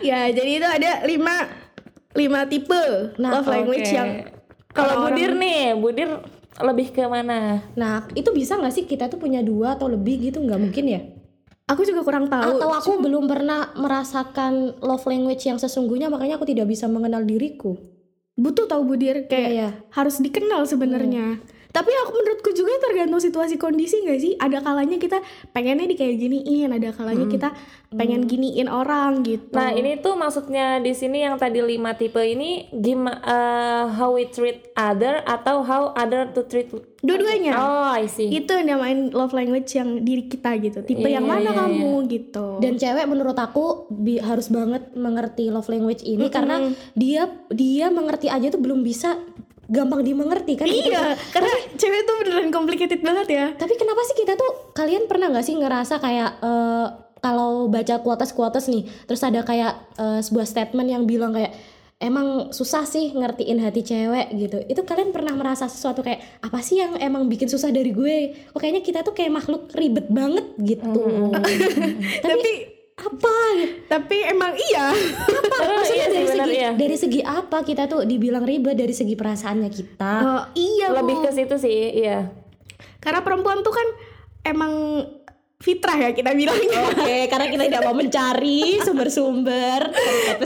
ya 0.00 0.32
jadi 0.32 0.50
itu 0.54 0.66
ada 0.66 0.90
lima 1.04 1.34
lima 2.14 2.40
tipe 2.46 2.82
Nah, 3.16 3.30
love 3.36 3.48
language 3.48 3.90
yang 3.90 4.24
Kalau 4.68 5.04
Budir 5.04 5.34
nih, 5.34 5.74
Budir 5.74 6.08
lebih 6.56 6.90
ke 6.90 7.02
mana? 7.04 7.66
Nah, 7.74 8.06
itu 8.14 8.30
bisa 8.30 8.54
nggak 8.54 8.70
sih 8.70 8.84
kita 8.84 9.06
tuh 9.06 9.18
punya 9.18 9.42
dua 9.42 9.74
atau 9.74 9.90
lebih 9.90 10.22
gitu? 10.24 10.38
Nggak 10.38 10.60
mungkin 10.60 10.84
ya? 10.86 11.00
Aku 11.68 11.84
juga 11.84 12.00
kurang 12.00 12.32
tahu. 12.32 12.56
Atau 12.56 12.70
aku 12.72 12.92
belum 13.04 13.28
pernah 13.28 13.76
merasakan 13.76 14.80
love 14.80 15.04
language 15.04 15.44
yang 15.44 15.60
sesungguhnya, 15.60 16.08
makanya 16.08 16.40
aku 16.40 16.48
tidak 16.48 16.64
bisa 16.64 16.88
mengenal 16.88 17.20
diriku. 17.28 17.76
Butuh 18.38 18.64
tahu 18.64 18.88
Budir 18.88 19.28
kayak 19.28 19.50
Iya. 19.52 19.68
harus 19.92 20.16
dikenal 20.22 20.64
sebenarnya. 20.64 21.44
Tapi 21.78 21.94
aku 21.94 22.10
menurutku 22.10 22.50
juga 22.50 22.74
tergantung 22.82 23.22
situasi 23.22 23.54
kondisi 23.54 24.02
nggak 24.02 24.18
sih? 24.18 24.32
Ada 24.34 24.58
kalanya 24.58 24.98
kita 24.98 25.22
pengennya 25.54 25.86
di 25.86 25.94
kayak 25.94 26.18
giniin, 26.18 26.74
ada 26.74 26.90
kalanya 26.90 27.30
kita 27.30 27.54
pengen 27.94 28.26
giniin 28.26 28.66
orang 28.66 29.22
gitu. 29.22 29.54
Nah, 29.54 29.70
ini 29.70 30.02
tuh 30.02 30.18
maksudnya 30.18 30.82
di 30.82 30.90
sini 30.90 31.22
yang 31.22 31.38
tadi 31.38 31.62
lima 31.62 31.94
tipe 31.94 32.18
ini 32.18 32.66
gimana 32.74 33.22
how 33.94 34.10
we 34.10 34.26
treat 34.26 34.74
other 34.74 35.22
atau 35.22 35.62
how 35.62 35.94
other 35.94 36.26
to 36.34 36.42
treat 36.50 36.66
dua-duanya. 36.98 37.54
Oh, 37.54 37.94
I 37.94 38.10
see. 38.10 38.26
Itu 38.26 38.58
yang 38.58 38.74
namain 38.74 39.14
love 39.14 39.30
language 39.30 39.70
yang 39.78 40.02
diri 40.02 40.26
kita 40.26 40.58
gitu. 40.58 40.82
Tipe 40.82 41.06
Iya, 41.06 41.22
yang 41.22 41.30
mana 41.30 41.54
iya, 41.54 41.58
kamu 41.62 42.10
gitu. 42.10 42.58
Dan 42.58 42.74
cewek 42.74 43.06
menurut 43.06 43.38
aku 43.38 43.86
bi- 43.86 44.18
harus 44.18 44.50
banget 44.50 44.90
mengerti 44.98 45.46
love 45.54 45.70
language 45.70 46.02
ini 46.02 46.26
karena 46.26 46.58
dia 46.98 47.30
dia 47.54 47.86
mengerti 47.88 48.26
aja 48.26 48.50
tuh 48.50 48.58
belum 48.58 48.82
bisa 48.82 49.14
gampang 49.68 50.00
dimengerti 50.00 50.56
kan? 50.56 50.66
iya, 50.66 51.12
karena 51.30 51.52
cewek 51.76 52.02
tuh 52.08 52.14
beneran 52.24 52.48
complicated 52.48 53.00
banget 53.04 53.28
ya. 53.28 53.46
Tapi 53.52 53.76
kenapa 53.76 54.00
sih 54.08 54.16
kita 54.16 54.34
tuh 54.34 54.72
kalian 54.72 55.04
pernah 55.04 55.28
nggak 55.28 55.44
sih 55.44 55.54
ngerasa 55.60 56.00
kayak 56.00 56.30
eh, 56.40 56.86
kalau 57.20 57.68
baca 57.68 58.00
kuotas-kuotas 58.00 58.72
nih, 58.72 58.88
terus 59.04 59.20
ada 59.20 59.44
kayak 59.44 59.76
eh, 60.00 60.20
sebuah 60.24 60.48
statement 60.48 60.88
yang 60.88 61.04
bilang 61.04 61.36
kayak 61.36 61.52
emang 61.98 62.54
susah 62.54 62.86
sih 62.86 63.10
ngertiin 63.12 63.58
hati 63.60 63.82
cewek 63.84 64.32
gitu. 64.38 64.58
Itu 64.70 64.86
kalian 64.86 65.10
pernah 65.10 65.34
merasa 65.34 65.66
sesuatu 65.66 66.00
kayak 66.00 66.40
apa 66.40 66.58
sih 66.62 66.78
yang 66.80 66.96
emang 66.96 67.26
bikin 67.26 67.50
susah 67.50 67.74
dari 67.74 67.90
gue? 67.90 68.48
Kok 68.54 68.58
kayaknya 68.58 68.82
kita 68.86 69.00
tuh 69.02 69.12
kayak 69.12 69.34
makhluk 69.34 69.68
ribet 69.74 70.06
banget 70.08 70.46
gitu. 70.62 71.34
Tapi, 72.24 72.24
Tapi 72.24 72.50
apa? 72.98 73.38
tapi 73.88 74.16
emang 74.26 74.52
iya. 74.54 74.92
Terus 74.92 75.86
Maksudnya 75.88 76.06
iya 76.06 76.08
dari 76.12 76.26
bener, 76.26 76.46
segi 76.46 76.58
iya. 76.58 76.70
dari 76.76 76.96
segi 76.98 77.20
apa 77.24 77.58
kita 77.64 77.88
tuh 77.88 78.04
dibilang 78.04 78.44
ribet 78.44 78.76
dari 78.76 78.94
segi 78.94 79.14
perasaannya 79.16 79.70
kita? 79.70 80.12
Oh, 80.22 80.42
iya, 80.54 80.92
lebih 80.92 81.24
ke 81.24 81.30
situ 81.32 81.56
sih, 81.56 82.04
iya. 82.04 82.28
Karena 82.98 83.22
perempuan 83.24 83.62
tuh 83.62 83.74
kan 83.74 83.88
emang 84.46 84.72
fitrah 85.58 85.98
ya 85.98 86.10
kita 86.14 86.30
bilangnya. 86.38 86.80
Oke, 86.94 87.26
karena 87.26 87.46
kita 87.50 87.62
tidak 87.66 87.82
mau 87.82 87.94
mencari 87.98 88.78
sumber-sumber 88.86 89.90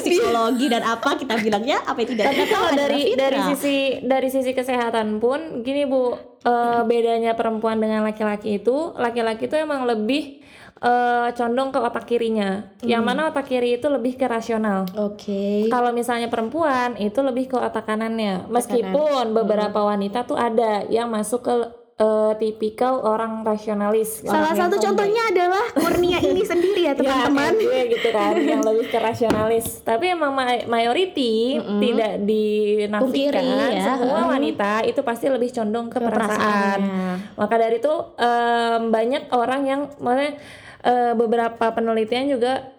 psikologi 0.01 0.67
dan 0.73 0.83
apa 0.89 1.21
kita 1.21 1.37
bilangnya 1.37 1.85
apa 1.85 2.01
itu 2.01 2.17
tidak 2.17 2.33
Tapi 2.33 2.45
kalau 2.49 2.71
dari 2.73 3.01
fitrah. 3.13 3.21
dari 3.29 3.39
sisi 3.53 3.77
dari 4.01 4.29
sisi 4.33 4.51
kesehatan 4.57 5.21
pun 5.21 5.61
gini 5.61 5.85
Bu, 5.85 6.17
eh, 6.43 6.81
bedanya 6.89 7.37
perempuan 7.37 7.77
dengan 7.77 8.01
laki-laki 8.09 8.57
itu, 8.65 8.97
laki-laki 8.97 9.53
itu 9.53 9.57
emang 9.61 9.85
lebih 9.85 10.42
eh, 10.83 11.29
condong 11.33 11.71
ke 11.71 11.79
otak 11.79 12.05
kirinya. 12.05 12.67
Yang 12.83 13.03
mana 13.07 13.31
otak 13.31 13.47
kiri 13.47 13.79
itu 13.79 13.87
lebih 13.87 14.19
ke 14.19 14.27
rasional. 14.27 14.85
Oke. 14.99 15.71
Kalau 15.71 15.95
misalnya 15.95 16.27
perempuan 16.27 16.99
itu 16.99 17.23
lebih 17.23 17.55
ke 17.55 17.57
otak 17.57 17.87
kanannya. 17.87 18.51
Meskipun 18.51 19.31
beberapa 19.33 19.87
wanita 19.87 20.27
tuh 20.27 20.35
ada 20.37 20.83
yang 20.91 21.07
masuk 21.09 21.47
ke 21.47 21.55
eh, 22.03 22.33
tipikal 22.43 22.99
orang 22.99 23.47
rasionalis. 23.47 24.27
Salah 24.27 24.51
Orang 24.51 24.59
satu 24.59 24.77
contohnya 24.83 25.23
adalah 25.31 25.65
Kurnia 25.71 26.19
ini 26.19 26.43
sendiri 26.51 26.91
ya 26.91 26.95
teman-teman. 26.99 27.55
Ya, 27.55 27.63
kayak 27.63 27.63
gue 27.63 27.83
gitu 27.95 28.09
kan, 28.11 28.35
yang 28.43 28.63
lebih 28.67 28.87
ke 28.91 28.99
rasionalis. 28.99 29.87
Tapi 29.87 30.05
emang 30.11 30.35
ma- 30.35 30.67
mayority 30.67 31.63
tidak 31.79 32.27
dinafikan 32.27 33.45
ya. 33.71 33.95
semua 34.03 34.35
wanita 34.35 34.83
itu 34.83 35.01
pasti 35.07 35.31
lebih 35.31 35.55
condong 35.55 35.87
ke, 35.95 35.99
perasaan. 36.03 36.27
perasaannya. 36.27 37.39
Maka 37.39 37.55
dari 37.55 37.77
itu 37.79 37.95
em, 38.19 38.83
banyak 38.91 39.23
orang 39.31 39.63
yang 39.63 39.81
maksudnya 40.03 40.35
eh, 40.83 41.15
beberapa 41.15 41.71
penelitian 41.73 42.27
juga 42.31 42.75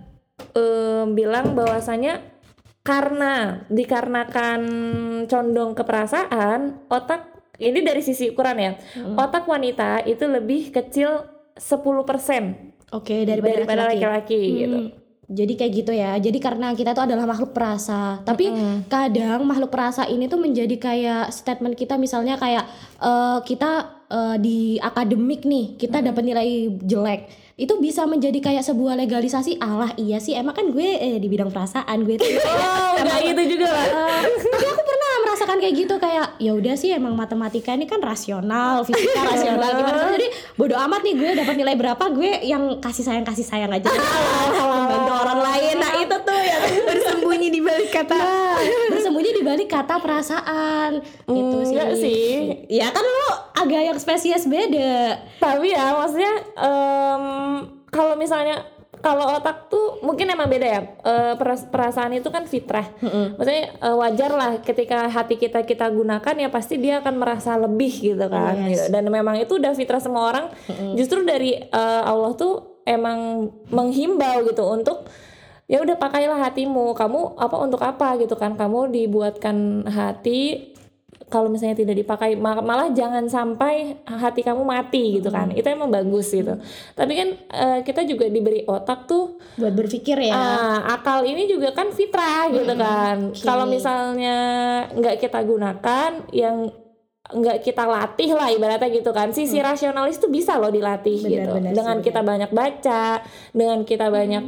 em, 0.53 1.15
bilang 1.15 1.55
bahwasanya 1.55 2.19
karena 2.83 3.63
dikarenakan 3.71 4.61
condong 5.31 5.71
ke 5.71 5.83
perasaan, 5.87 6.83
otak 6.91 7.31
ini 7.63 7.79
dari 7.79 8.03
sisi 8.03 8.27
ukuran 8.35 8.57
ya. 8.59 8.71
Otak 9.15 9.47
wanita 9.47 10.03
itu 10.03 10.27
lebih 10.27 10.75
kecil 10.75 11.23
10% 11.55 12.91
Oke, 12.91 13.23
daripada, 13.23 13.63
daripada 13.63 13.81
laki-laki. 13.87 13.95
laki-laki 13.95 14.43
gitu. 14.59 14.77
Jadi 15.33 15.53
kayak 15.55 15.71
gitu 15.71 15.91
ya. 15.95 16.11
Jadi 16.19 16.37
karena 16.43 16.75
kita 16.75 16.91
tuh 16.91 17.07
adalah 17.07 17.23
makhluk 17.23 17.55
perasa. 17.55 18.19
Tapi 18.27 18.51
kadang 18.91 19.47
makhluk 19.47 19.71
perasa 19.71 20.03
ini 20.03 20.27
tuh 20.27 20.37
menjadi 20.37 20.75
kayak 20.75 21.31
statement 21.31 21.79
kita 21.79 21.95
misalnya 21.95 22.35
kayak 22.35 22.67
eh, 22.99 23.39
kita 23.47 24.02
eh, 24.13 24.35
di 24.37 24.57
akademik 24.77 25.41
nih, 25.43 25.75
kita 25.81 26.05
dapat 26.05 26.21
nilai 26.21 26.47
jelek. 26.85 27.21
Itu 27.53 27.77
bisa 27.77 28.05
menjadi 28.05 28.37
kayak 28.41 28.65
sebuah 28.65 28.97
legalisasi. 28.97 29.61
Alah, 29.61 29.93
iya 29.97 30.17
sih 30.17 30.33
emang 30.33 30.53
kan 30.53 30.69
gue 30.69 30.89
eh, 30.97 31.17
di 31.17 31.27
bidang 31.29 31.49
perasaan 31.49 32.01
gue 32.01 32.17
tuh 32.17 32.25
Oh, 32.25 32.93
enggak 33.01 33.19
gitu 33.29 33.57
juga 33.57 33.69
lah. 33.69 33.85
Eh, 33.89 34.21
tapi 34.25 34.65
aku 34.69 34.81
pernah 34.81 35.02
merasakan 35.43 35.59
kayak 35.59 35.75
gitu 35.75 35.95
kayak 35.99 36.27
ya 36.39 36.51
udah 36.55 36.75
sih 36.79 36.95
emang 36.95 37.19
matematika 37.19 37.75
ini 37.75 37.83
kan 37.83 37.99
rasional 37.99 38.87
fisika 38.87 39.27
rasional 39.35 39.75
gimana 39.75 40.15
jadi 40.15 40.27
bodoh 40.55 40.79
amat 40.87 41.03
nih 41.03 41.13
gue 41.19 41.29
dapat 41.35 41.55
nilai 41.59 41.75
berapa 41.75 42.03
gue 42.15 42.47
yang 42.47 42.79
kasih 42.79 43.03
sayang 43.03 43.27
kasih 43.27 43.43
sayang 43.43 43.67
aja. 43.67 43.91
Membantu 44.71 45.13
orang 45.19 45.39
lain. 45.43 45.75
Nah 45.83 45.91
itu 45.99 46.15
tuh 46.23 46.39
yang 46.39 46.63
Bersembunyi 46.87 47.47
di 47.51 47.59
balik 47.59 47.91
kata. 47.91 48.23
bersembunyi 48.87 49.31
di 49.35 49.43
balik 49.43 49.67
kata 49.67 49.99
perasaan. 49.99 51.03
Itu 51.27 51.57
sih. 51.67 51.75
enggak 51.75 51.91
sih. 51.99 52.31
ya 52.71 52.87
kan 52.87 53.03
lu 53.03 53.29
agak 53.59 53.81
yang 53.91 53.97
spesies 53.99 54.47
beda. 54.47 55.19
Tapi 55.43 55.75
ya 55.75 55.91
maksudnya 55.91 56.33
em, 56.55 57.23
kalau 57.91 58.15
misalnya 58.15 58.63
kalau 59.03 59.35
otak 59.35 59.67
tuh 59.67 59.99
mungkin 59.99 60.31
emang 60.31 60.47
beda 60.47 60.63
ya. 60.63 60.81
Eh, 61.03 61.33
peras- 61.35 61.67
perasaan 61.67 62.15
itu 62.15 62.31
kan 62.31 62.47
fitrah. 62.47 62.87
Maksudnya 63.35 63.75
eh, 63.75 63.95
wajar 63.99 64.31
lah 64.31 64.51
ketika 64.63 65.11
hati 65.11 65.35
kita 65.35 65.67
kita 65.67 65.91
gunakan 65.91 66.35
ya 66.39 66.47
pasti 66.47 66.79
dia 66.79 67.03
akan 67.03 67.19
merasa 67.19 67.59
lebih 67.59 67.91
gitu 67.91 68.25
kan. 68.31 68.55
Yes. 68.63 68.87
gitu. 68.87 68.95
Dan 68.95 69.11
memang 69.11 69.35
itu 69.35 69.59
udah 69.59 69.75
fitrah 69.75 69.99
semua 69.99 70.31
orang. 70.31 70.45
Justru 70.95 71.27
dari 71.27 71.59
eh, 71.59 72.01
Allah 72.07 72.31
tuh 72.33 72.79
emang 72.87 73.51
menghimbau 73.67 74.47
gitu 74.47 74.63
untuk 74.71 75.03
ya 75.67 75.83
udah 75.83 75.99
pakailah 75.99 76.39
hatimu. 76.39 76.95
Kamu 76.95 77.35
apa 77.35 77.55
untuk 77.59 77.83
apa 77.83 78.15
gitu 78.17 78.39
kan? 78.39 78.55
Kamu 78.55 78.87
dibuatkan 78.87 79.83
hati 79.83 80.72
kalau 81.33 81.49
misalnya 81.49 81.73
tidak 81.73 81.97
dipakai 81.97 82.37
ma- 82.37 82.61
malah 82.61 82.93
jangan 82.93 83.25
sampai 83.25 83.97
hati 84.05 84.45
kamu 84.45 84.61
mati 84.61 85.17
gitu 85.17 85.33
kan. 85.33 85.49
Itu 85.49 85.65
emang 85.65 85.89
bagus 85.89 86.29
gitu. 86.29 86.61
Tapi 86.93 87.11
kan 87.17 87.29
eh, 87.49 87.79
kita 87.81 88.05
juga 88.05 88.29
diberi 88.29 88.61
otak 88.69 89.09
tuh 89.09 89.41
buat 89.57 89.73
berpikir 89.73 90.29
ya. 90.29 90.33
ah, 90.37 90.79
akal 90.93 91.25
ini 91.25 91.49
juga 91.49 91.73
kan 91.73 91.89
fitrah 91.89 92.53
gitu 92.53 92.73
kan. 92.77 93.33
kalau 93.41 93.65
misalnya 93.65 94.37
nggak 94.93 95.17
kita 95.17 95.41
gunakan 95.41 96.29
yang 96.29 96.69
nggak 97.23 97.65
kita 97.65 97.81
latih 97.89 98.29
lah 98.37 98.53
ibaratnya 98.53 98.93
gitu 98.93 99.09
kan. 99.09 99.33
Sisi 99.33 99.57
rasionalis 99.57 100.21
tuh 100.21 100.29
bisa 100.29 100.61
loh 100.61 100.69
dilatih 100.69 101.17
Benar, 101.17 101.33
gitu. 101.33 101.51
benar 101.57 101.71
sih, 101.73 101.77
dengan 101.81 101.97
kita 102.05 102.21
banyak 102.21 102.51
baca 102.53 103.05
dengan 103.49 103.79
kita 103.81 104.05
banyak 104.13 104.43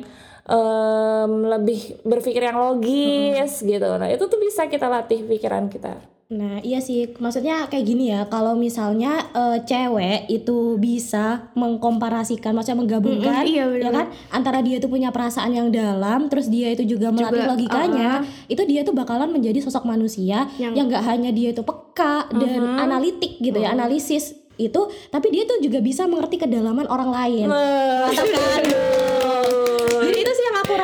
em, 0.45 1.31
lebih 1.49 1.81
berpikir 2.05 2.45
yang 2.45 2.61
logis 2.61 3.65
gitu. 3.65 3.89
Nah 3.97 4.05
itu 4.13 4.21
tuh 4.29 4.37
bisa 4.37 4.69
kita 4.69 4.85
latih 4.85 5.25
pikiran 5.25 5.65
kita 5.65 6.13
Nah, 6.25 6.57
iya 6.65 6.81
sih, 6.81 7.13
maksudnya 7.21 7.69
kayak 7.69 7.85
gini 7.85 8.09
ya. 8.09 8.25
Kalau 8.25 8.57
misalnya 8.57 9.29
eh, 9.29 9.61
cewek 9.61 10.25
itu 10.25 10.73
bisa 10.75 11.53
mengkomparasikan, 11.53 12.49
maksudnya 12.49 12.81
menggabungkan, 12.81 13.45
Mm-mm, 13.45 13.53
iya, 13.53 13.65
ya 13.69 13.69
bener. 13.69 13.93
kan, 13.93 14.05
antara 14.33 14.65
dia 14.65 14.81
itu 14.81 14.89
punya 14.89 15.13
perasaan 15.13 15.53
yang 15.53 15.69
dalam, 15.69 16.25
terus 16.25 16.49
dia 16.49 16.73
itu 16.73 16.81
juga 16.81 17.13
melatih 17.13 17.45
Juga, 17.45 17.51
logikanya, 17.53 18.09
itu 18.49 18.61
dia 18.65 18.81
tuh 18.81 18.97
bakalan 18.97 19.29
menjadi 19.29 19.61
sosok 19.61 19.85
manusia 19.85 20.49
Yang- 20.57 20.73
yang 20.73 20.85
nggak 20.89 21.03
hanya 21.05 21.29
dia 21.29 21.53
itu 21.53 21.61
peka 21.61 22.25
dan 22.33 22.57
analitik 22.81 23.37
gitu 23.37 23.61
ya, 23.61 23.69
analisis 23.71 24.33
itu, 24.55 24.81
tapi 25.11 25.29
dia 25.29 25.45
tuh 25.45 25.61
juga 25.61 25.77
bisa 25.77 26.09
mengerti 26.09 26.41
kedalaman 26.41 26.89
orang 26.89 27.13
lain. 27.13 27.45
Mantap 27.45 28.25
kan? 28.25 28.63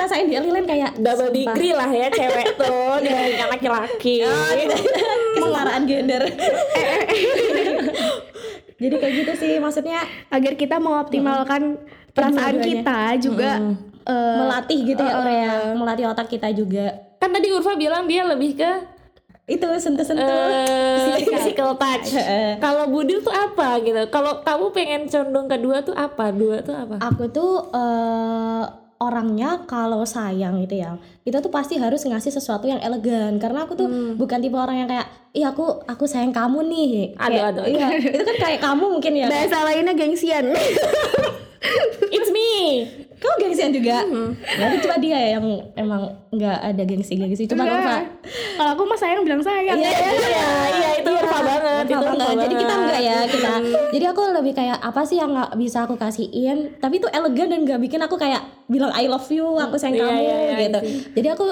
Jadi 0.01 0.17
itu 0.17 0.25
sih 0.25 0.33
yang 0.33 0.43
aku 0.43 0.43
rasain 0.43 0.43
di 0.43 0.49
Lilian 0.49 0.65
kayak 0.65 0.91
double 0.97 1.27
sumpah. 1.27 1.53
degree 1.53 1.73
lah 1.73 1.89
ya 1.89 2.07
cewek 2.09 2.47
tuh 2.55 2.91
dibandingkan 2.99 3.47
laki-laki. 3.53 4.15
kesetaraan 5.35 5.83
gender. 5.85 6.21
Jadi 8.81 8.95
kayak 8.97 9.13
gitu 9.15 9.31
sih 9.37 9.53
maksudnya 9.57 10.01
Agar 10.27 10.53
kita 10.55 10.77
mengoptimalkan 10.77 11.77
perasaan 12.11 12.57
Kedua-duanya. 12.57 12.81
kita 12.81 12.99
juga 13.21 13.51
eh, 14.03 14.37
melatih 14.37 14.79
gitu 14.83 15.01
ya 15.01 15.13
ya, 15.23 15.53
melatih 15.71 16.05
otak 16.07 16.27
kita 16.27 16.49
juga. 16.49 16.97
kan 17.15 17.29
tadi 17.29 17.53
Urfa 17.53 17.77
bilang 17.77 18.09
dia 18.09 18.25
lebih 18.25 18.57
ke 18.57 18.71
Itu 19.45 19.67
sentuh-sentuh. 19.67 20.25
eh, 20.25 21.21
physical 21.21 21.75
touch. 21.75 22.15
Kalau 22.57 22.87
Budil 22.87 23.19
tuh 23.19 23.29
apa 23.29 23.77
gitu? 23.79 23.99
Kalau 24.07 24.41
kamu 24.41 24.65
pengen 24.71 25.01
condong 25.05 25.45
kedua 25.45 25.81
tuh 25.81 25.93
apa? 25.93 26.31
Dua 26.31 26.59
tuh 26.59 26.73
apa? 26.73 26.97
Aku 27.03 27.27
tuh 27.27 27.69
eh 27.69 28.63
orangnya 29.01 29.65
kalau 29.65 30.05
sayang 30.05 30.61
gitu 30.61 30.77
ya 30.77 30.93
kita 31.25 31.41
tuh 31.41 31.49
pasti 31.49 31.81
harus 31.81 32.05
ngasih 32.05 32.29
sesuatu 32.29 32.69
yang 32.69 32.77
elegan 32.77 33.41
karena 33.41 33.65
aku 33.65 33.73
tuh 33.73 33.89
bukan 34.13 34.37
tipe 34.37 34.53
orang 34.53 34.85
yang 34.85 34.89
kayak 34.89 35.09
iya 35.33 35.49
aku 35.49 35.81
aku 35.89 36.05
sayang 36.05 36.29
kamu 36.29 36.61
nih 36.69 36.91
Aduh, 37.17 37.41
aduh. 37.49 37.65
iya 37.65 37.97
itu 37.97 38.21
kan 38.21 38.37
kayak 38.37 38.59
kamu 38.61 38.85
mungkin 38.93 39.13
ya 39.17 39.25
Bahasa 39.25 39.65
lainnya 39.65 39.97
gengsian. 39.97 40.53
It's 42.11 42.29
me. 42.29 42.51
Gengsian 43.61 43.71
juga 43.77 43.97
berarti 44.57 44.77
cuma 44.81 44.95
dia 44.97 45.17
ya 45.21 45.29
yang 45.37 45.45
emang 45.77 46.01
nggak 46.33 46.57
ada 46.73 46.83
gengsi 46.87 47.13
gengsi 47.13 47.45
coba 47.45 47.69
kamu 47.69 47.81
Fa. 47.85 47.97
Kalau 48.31 48.71
aku 48.77 48.83
mah 48.85 48.99
sayang 48.99 49.21
bilang 49.25 49.41
sayang. 49.41 49.77
Iya, 49.77 49.89
Iya, 49.91 50.47
iya 50.77 50.89
itu 51.01 51.09
Urfa 51.09 51.39
banget, 51.41 51.83
itu 51.89 51.97
Urfa 51.97 52.13
banget. 52.13 52.37
Jadi 52.45 52.55
kita 52.61 52.73
enggak 52.77 52.99
ya 53.01 53.17
kita. 53.25 53.53
Jadi 53.91 54.05
aku 54.05 54.21
lebih 54.37 54.53
kayak 54.53 54.77
apa 54.81 55.01
sih 55.01 55.17
yang 55.17 55.33
nggak 55.33 55.51
bisa 55.57 55.77
aku 55.85 55.95
kasihin, 55.97 56.77
tapi 56.77 57.01
itu 57.01 57.07
elegan 57.09 57.49
dan 57.49 57.59
nggak 57.65 57.79
bikin 57.81 58.01
aku 58.05 58.15
kayak 58.21 58.41
bilang 58.69 58.93
I 58.93 59.09
love 59.09 59.25
you, 59.33 59.57
aku 59.57 59.75
sayang 59.81 59.97
Iya, 59.97 60.05
kamu 60.05 60.21
iya, 60.21 60.35
iya, 60.37 60.55
gitu. 60.61 60.79
Jadi 61.17 61.27
aku 61.33 61.45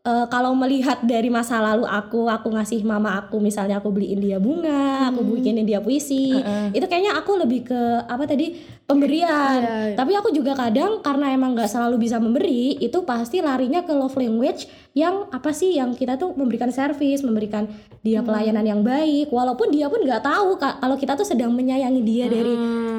eh, 0.00 0.26
kalau 0.32 0.56
melihat 0.56 1.04
dari 1.04 1.28
masa 1.28 1.60
lalu 1.60 1.84
aku, 1.84 2.24
aku 2.28 2.48
ngasih 2.56 2.80
mama 2.88 3.20
aku 3.20 3.36
misalnya 3.36 3.80
aku 3.80 3.92
beliin 3.92 4.20
dia 4.20 4.40
bunga, 4.40 5.12
aku 5.12 5.20
bikinin 5.20 5.68
dia 5.68 5.84
puisi, 5.84 6.32
itu 6.72 6.86
kayaknya 6.88 7.16
aku 7.20 7.36
lebih 7.36 7.68
ke 7.68 7.80
apa 8.08 8.24
tadi 8.24 8.56
pemberian. 8.88 9.60
Iya, 9.60 9.76
iya. 9.92 9.96
Tapi 9.96 10.12
aku 10.16 10.32
juga 10.32 10.56
kadang 10.56 11.04
karena 11.04 11.36
emang 11.36 11.52
nggak 11.52 11.68
selalu 11.68 12.00
bisa 12.00 12.16
memberi, 12.16 12.80
itu 12.80 13.04
pasti 13.04 13.44
larinya 13.44 13.84
ke 13.84 13.92
love 13.92 14.16
language 14.16 14.66
yang 14.96 15.28
apa 15.30 15.52
sih 15.54 15.76
yang 15.78 15.94
kita 15.94 16.16
tuh 16.16 16.32
memberikan 16.34 16.72
servis, 16.72 17.22
memberikan 17.22 17.68
dia 18.00 18.24
pelayanan 18.24 18.64
yang 18.64 18.80
baik, 18.80 19.28
walaupun 19.28 19.68
dia 19.68 19.86
pun 19.92 20.00
nggak 20.02 20.24
tahu 20.24 20.56
kalau 20.56 20.96
kita 20.96 21.14
tuh 21.14 21.28
sedang 21.28 21.52
menyayangi 21.52 22.02
dia 22.02 22.26
dari 22.26 22.54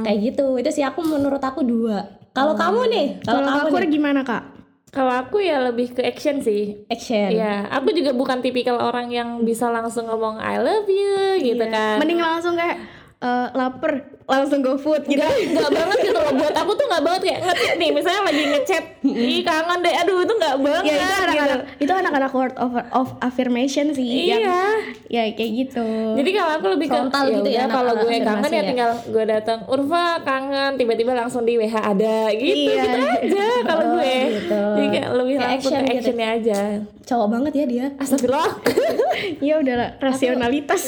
kayak 0.05 0.19
gitu. 0.31 0.55
Itu 0.61 0.69
sih 0.69 0.85
aku 0.85 1.01
menurut 1.01 1.41
aku 1.41 1.65
dua. 1.65 2.21
Kalau 2.31 2.55
kamu 2.55 2.81
nih, 2.87 3.07
kalau 3.27 3.43
Kalau 3.43 3.47
kamu 3.51 3.67
aku 3.67 3.77
nih, 3.83 3.89
gimana 3.91 4.21
kak? 4.23 4.43
Kalau 4.91 5.13
aku 5.15 5.39
ya 5.39 5.63
lebih 5.63 5.95
ke 5.95 6.03
action 6.03 6.43
sih. 6.43 6.83
action. 6.91 7.31
Iya, 7.31 7.71
aku 7.71 7.95
juga 7.95 8.11
bukan 8.11 8.43
tipikal 8.43 8.75
orang 8.75 9.07
yang 9.07 9.39
bisa 9.47 9.71
langsung 9.71 10.11
ngomong 10.11 10.43
I 10.43 10.59
love 10.59 10.91
you 10.91 11.39
gitu 11.39 11.63
kan. 11.71 11.95
Mending 11.95 12.19
langsung 12.19 12.59
kayak 12.59 12.75
eh, 13.23 13.47
lapar, 13.55 14.19
langsung 14.31 14.59
go 14.59 14.73
food 14.75 15.03
gitu. 15.03 15.19
Enggak, 15.19 15.35
enggak 15.45 15.71
banget 15.73 15.97
gitu 16.01 16.15
loh 16.15 16.31
buat 16.33 16.55
aku 16.55 16.71
tuh 16.71 16.85
enggak 16.87 17.03
banget 17.03 17.21
kayak 17.21 17.39
ngetik 17.43 17.71
nih 17.75 17.89
misalnya 17.91 18.21
lagi 18.23 18.43
ngechat 18.47 18.83
ih 19.03 19.39
kangen 19.41 19.79
deh 19.81 19.93
aduh 19.93 20.17
itu 20.19 20.33
enggak 20.33 20.55
banget 20.57 20.83
Ya 20.83 20.93
itu 20.93 21.01
gitu. 21.01 21.21
anak-anak 21.21 21.59
itu 21.77 21.91
anak-anak 21.93 22.31
word 22.31 22.55
of, 22.55 22.71
of 22.91 23.07
affirmation 23.19 23.91
sih 23.91 24.07
yang 24.25 24.39
Iya. 24.39 24.61
ya 25.07 25.23
kayak 25.31 25.51
gitu. 25.59 25.85
Jadi 26.15 26.29
kalau 26.31 26.51
aku 26.53 26.67
lebih 26.69 26.87
ke 26.87 26.95
Frontal 26.95 27.23
ya 27.23 27.33
gitu 27.35 27.49
ya, 27.49 27.59
udah, 27.59 27.67
kalau 27.69 27.93
gue 27.97 28.15
kangen 28.17 28.47
ya 28.47 28.55
ya. 28.55 28.61
tinggal 28.63 28.91
gue 29.05 29.23
datang 29.25 29.59
Urfa 29.65 30.05
kangen 30.21 30.71
tiba-tiba 30.75 31.11
langsung 31.13 31.43
di 31.43 31.55
WH 31.55 31.75
ada 31.75 32.17
gitu 32.31 32.71
Iya. 32.71 32.81
gitu 32.81 32.97
aja 33.01 33.47
kalau 33.67 33.83
Oh, 33.83 33.93
gue. 33.97 34.15
gitu. 34.31 34.61
Jadi 34.71 34.87
kayak 34.89 35.09
lebih 35.11 35.35
Kayak 35.35 35.49
langsung 35.49 35.73
action 35.73 35.81
ke 35.81 35.89
gitu. 35.89 35.99
actionnya 35.99 36.27
aja. 36.31 36.59
Cowok 37.01 37.27
banget 37.29 37.53
ya 37.53 37.65
dia. 37.65 37.85
Astagfirullah. 37.97 38.51
ya 39.43 39.53
udahlah 39.57 39.89
rasionalitas. 39.99 40.83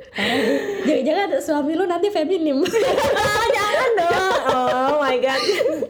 Jangan-jangan 0.86 1.28
suami 1.38 1.72
lu 1.74 1.84
nanti 1.84 2.08
feminim. 2.08 2.63
Jangan 3.56 3.90
dong. 3.94 4.32
Oh 4.46 4.96
my 4.98 5.16
god. 5.16 5.40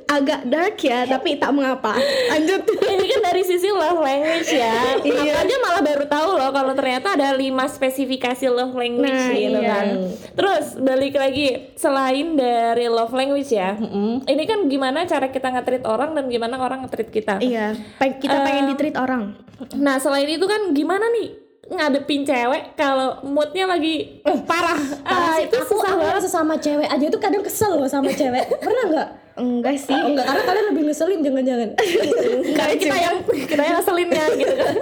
Agak 0.07 0.41
dark 0.45 0.77
ya, 0.79 1.03
tapi 1.05 1.35
tak 1.35 1.51
mengapa. 1.51 1.99
Lanjut. 2.29 2.63
Ini 2.95 3.05
kan 3.09 3.21
dari 3.25 3.43
sisi 3.43 3.69
love 3.69 3.99
language 3.99 4.47
ya. 4.49 4.97
Aku 4.97 5.07
Iya. 5.07 5.43
aja 5.43 5.57
malah 5.61 5.83
baru 5.83 6.05
tahu 6.05 6.31
loh 6.35 6.51
kalau 6.51 6.73
ternyata 6.73 7.13
ada 7.13 7.33
lima 7.33 7.67
spesifikasi 7.67 8.47
love 8.47 8.73
language 8.73 9.11
Nah, 9.11 9.33
gitu 9.33 9.59
iya. 9.59 9.69
kan. 9.69 9.87
Terus 10.33 10.65
balik 10.77 11.15
lagi 11.15 11.47
selain 11.75 12.35
dari 12.35 12.87
love 12.87 13.11
language 13.11 13.51
ya. 13.51 13.75
Ini 14.21 14.43
kan 14.45 14.67
gimana 14.67 15.03
cara 15.05 15.29
kita 15.29 15.51
nge-treat 15.51 15.85
orang 15.85 16.15
dan 16.15 16.29
gimana 16.29 16.57
orang 16.57 16.85
nge-treat 16.85 17.11
kita. 17.11 17.35
Iya, 17.39 17.75
pe- 17.97 18.19
kita 18.19 18.37
pengen 18.41 18.71
ditreat 18.71 18.97
orang. 18.97 19.35
Nah, 19.73 19.97
selain 19.97 20.27
itu 20.27 20.45
kan 20.45 20.71
gimana 20.71 21.07
nih 21.11 21.44
ngadepin 21.67 22.23
cewek 22.23 22.75
kalau 22.75 23.21
moodnya 23.23 23.65
lagi 23.65 24.21
eh, 24.21 24.39
parah. 24.43 24.77
Parah 25.01 25.29
Ah, 25.31 25.37
sih. 25.37 25.47
itu 25.47 25.57
aku, 25.57 25.75
susah 25.75 25.91
aku 25.91 26.03
banget. 26.03 26.23
sesama 26.23 26.55
cewek 26.57 26.85
aja 26.87 27.07
tuh 27.07 27.19
kadang 27.19 27.41
kesel 27.41 27.73
loh 27.75 27.87
sama 27.87 28.11
cewek. 28.11 28.45
Pernah 28.59 28.85
nggak? 28.87 29.09
Enggak 29.35 29.77
sih. 29.77 29.91
Oh, 29.91 30.07
enggak, 30.07 30.25
karena 30.25 30.43
kalian 30.45 30.67
lebih 30.71 30.83
ngeselin 30.87 31.21
jangan-jangan. 31.21 31.69
Karena 32.55 32.75
kita 32.77 32.97
yang 32.97 33.17
kita 33.27 33.63
yang 33.63 33.77
ngeselinnya 33.77 34.25
gitu 34.37 34.55
kan. 34.55 34.75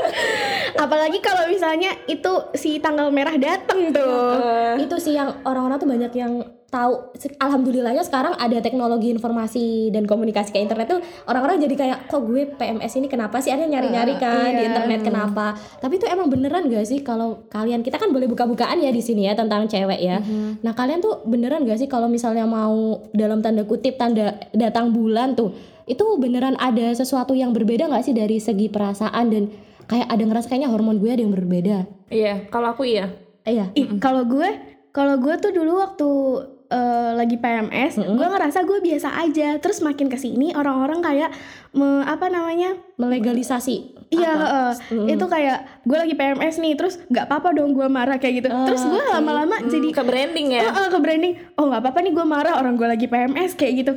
Apalagi 0.79 1.19
kalau 1.19 1.43
misalnya 1.47 1.91
itu 2.05 2.33
si 2.53 2.77
tanggal 2.77 3.09
merah 3.09 3.33
dateng 3.33 3.89
tuh. 3.89 4.37
itu 4.77 4.97
sih 4.99 5.17
yang 5.17 5.41
orang-orang 5.43 5.79
tuh 5.79 5.89
banyak 5.89 6.13
yang 6.13 6.33
tahu 6.73 7.13
alhamdulillahnya 7.37 8.01
sekarang 8.01 8.33
ada 8.41 8.57
teknologi 8.65 9.13
informasi 9.13 9.93
dan 9.93 10.09
komunikasi 10.09 10.57
ke 10.57 10.59
internet 10.65 10.89
tuh 10.89 11.05
orang-orang 11.29 11.61
jadi 11.61 11.75
kayak 11.77 11.99
kok 12.09 12.25
gue 12.25 12.49
PMS 12.57 12.97
ini 12.97 13.13
kenapa 13.13 13.45
sih? 13.45 13.53
Ada 13.53 13.69
nyari-nyari 13.69 14.17
kan 14.17 14.57
di 14.57 14.65
iya. 14.65 14.73
internet 14.73 15.05
kenapa? 15.05 15.53
Tapi 15.85 16.01
itu 16.01 16.09
emang 16.09 16.33
beneran 16.33 16.73
gak 16.73 16.89
sih 16.89 17.05
kalau 17.05 17.45
kalian 17.53 17.85
kita 17.85 18.01
kan 18.01 18.09
boleh 18.09 18.25
buka-bukaan 18.25 18.81
ya 18.81 18.89
di 18.89 19.05
sini 19.05 19.29
ya 19.29 19.37
tentang 19.37 19.69
cewek 19.69 20.01
ya. 20.01 20.25
Nah 20.65 20.73
kalian 20.73 21.05
tuh 21.05 21.21
beneran 21.29 21.69
gak 21.69 21.77
sih 21.77 21.93
kalau 21.93 22.09
misalnya 22.09 22.49
mau 22.49 23.05
dalam 23.13 23.45
tanda 23.45 23.69
kutip 23.69 24.01
tanda 24.01 24.41
datang 24.57 24.97
bulan 24.97 25.37
tuh 25.37 25.53
itu 25.85 26.01
beneran 26.17 26.57
ada 26.57 26.89
sesuatu 26.97 27.37
yang 27.37 27.53
berbeda 27.53 27.85
gak 27.93 28.09
sih 28.09 28.17
dari 28.17 28.41
segi 28.41 28.73
perasaan 28.73 29.29
dan 29.29 29.53
kayak 29.93 30.09
ada 30.09 30.25
ngerasa 30.25 30.49
kayaknya 30.49 30.73
hormon 30.73 30.97
gue 31.05 31.13
ada 31.13 31.21
yang 31.21 31.37
berbeda? 31.37 31.85
Iya, 32.09 32.49
kalau 32.49 32.73
aku 32.73 32.89
iya. 32.89 33.13
Iya. 33.45 33.69
Kalau 34.01 34.25
gue, 34.25 34.49
kalau 34.95 35.21
gue 35.21 35.35
tuh 35.37 35.53
dulu 35.53 35.83
waktu 35.83 36.09
eh, 36.73 37.13
lagi 37.15 37.37
PMS, 37.37 38.01
gue 38.01 38.27
ngerasa 38.27 38.59
gue 38.63 38.79
biasa 38.81 39.09
aja. 39.19 39.61
Terus 39.61 39.79
makin 39.79 40.09
ke 40.09 40.17
sini 40.17 40.51
orang-orang 40.53 40.99
kayak 40.99 41.31
me- 41.71 42.03
apa 42.03 42.27
namanya? 42.27 42.81
melegalisasi 42.97 43.77
Iya, 44.09 44.29
apa? 44.31 44.45
heeh. 44.91 45.09
itu 45.11 45.25
kayak 45.27 45.59
gue 45.83 45.99
lagi 45.99 46.15
PMS 46.15 46.57
nih, 46.59 46.75
terus 46.75 47.01
nggak 47.07 47.25
apa-apa 47.25 47.53
dong 47.53 47.73
gue 47.73 47.85
marah 47.87 48.17
kayak 48.17 48.35
gitu. 48.39 48.49
terus 48.63 48.83
gue 48.83 49.03
lama-lama 49.11 49.57
jadi 49.65 49.89
Ke 49.91 50.03
branding 50.03 50.49
ya. 50.51 50.63
oh, 50.67 50.79
oh, 50.79 50.89
ke 50.89 50.99
branding, 50.99 51.33
oh 51.55 51.65
nggak 51.67 51.81
apa-apa 51.81 51.99
nih 52.01 52.13
gue 52.13 52.27
marah 52.27 52.55
orang 52.55 52.75
gue 52.75 52.87
lagi 52.87 53.07
PMS 53.07 53.53
kayak 53.53 53.73
gitu. 53.79 53.93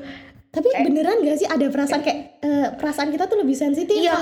Tapi 0.50 0.72
beneran 0.88 1.20
gak 1.20 1.36
sih 1.36 1.44
ada 1.44 1.68
perasaan 1.68 2.00
kayak 2.00 2.20
eh, 2.40 2.68
perasaan 2.74 3.12
kita 3.12 3.28
tuh 3.28 3.36
lebih 3.36 3.52
sensitif 3.54 3.92
Iya, 3.92 4.16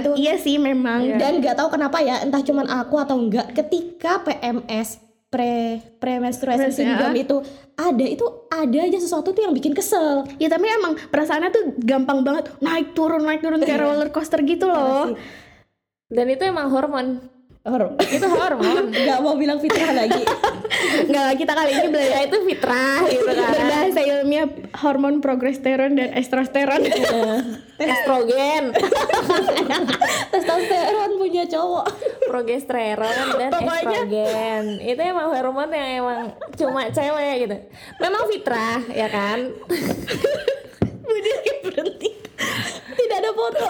gitu. 0.00 0.16
iya 0.16 0.34
sih 0.34 0.56
memang. 0.56 1.04
Dan 1.14 1.44
nggak 1.44 1.52
tahu 1.54 1.68
kenapa 1.70 2.00
ya, 2.00 2.24
entah 2.24 2.40
cuman 2.40 2.64
aku 2.66 2.96
atau 2.96 3.20
enggak 3.20 3.52
ketika 3.52 4.24
PMS 4.24 5.03
pre 5.34 5.82
premenstruation 5.98 6.70
Pres- 6.70 6.78
ya. 6.78 6.94
syndrome 6.94 7.18
itu 7.18 7.36
ada 7.74 8.06
itu 8.06 8.22
ada 8.46 8.78
aja 8.86 8.98
sesuatu 9.02 9.34
tuh 9.34 9.42
yang 9.42 9.50
bikin 9.50 9.74
kesel. 9.74 10.22
Ya 10.38 10.46
tapi 10.46 10.70
emang 10.70 10.94
perasaannya 11.10 11.50
tuh 11.50 11.64
gampang 11.82 12.22
banget 12.22 12.54
naik 12.62 12.94
turun 12.94 13.26
naik 13.26 13.42
turun 13.42 13.58
kayak 13.58 13.82
roller 13.82 14.14
coaster 14.14 14.38
gitu 14.46 14.70
loh. 14.70 15.18
Dan 16.06 16.30
itu 16.30 16.46
emang 16.46 16.70
hormon. 16.70 17.33
Hormon. 17.64 17.96
Itu 17.98 18.28
hormon. 18.28 18.92
Nggak 18.92 19.18
mau 19.18 19.34
bilang 19.34 19.56
fitrah 19.56 19.96
lagi. 19.96 20.20
Enggak 21.08 21.32
kita 21.34 21.52
kali 21.54 21.72
ini 21.72 21.88
belajar 21.88 22.20
itu 22.28 22.38
fitrah 22.44 23.00
gitu 23.08 23.24
kan. 23.24 23.50
berbahasa 23.50 24.00
ilmiah 24.04 24.48
hormon 24.76 25.24
progesteron 25.24 25.96
dan 25.96 26.12
estrosteron. 26.12 26.84
Estrogen, 27.74 28.70
Testosteron 30.30 31.18
punya 31.18 31.42
cowok. 31.44 31.86
progesteron 32.24 33.16
dan 33.34 33.50
Pokoknya- 33.50 33.80
estrogen. 33.82 34.64
Itu 34.78 35.00
emang 35.00 35.32
hormon 35.32 35.68
yang 35.68 35.90
emang 35.98 36.20
cuma 36.54 36.86
cewek 36.86 37.34
gitu. 37.42 37.56
Memang 37.98 38.28
fitrah 38.28 38.78
ya 38.86 39.08
kan. 39.08 39.50
Udah 41.00 41.36
berhenti. 41.62 42.10
Tidak 42.94 43.16
ada 43.18 43.30
foto. 43.32 43.66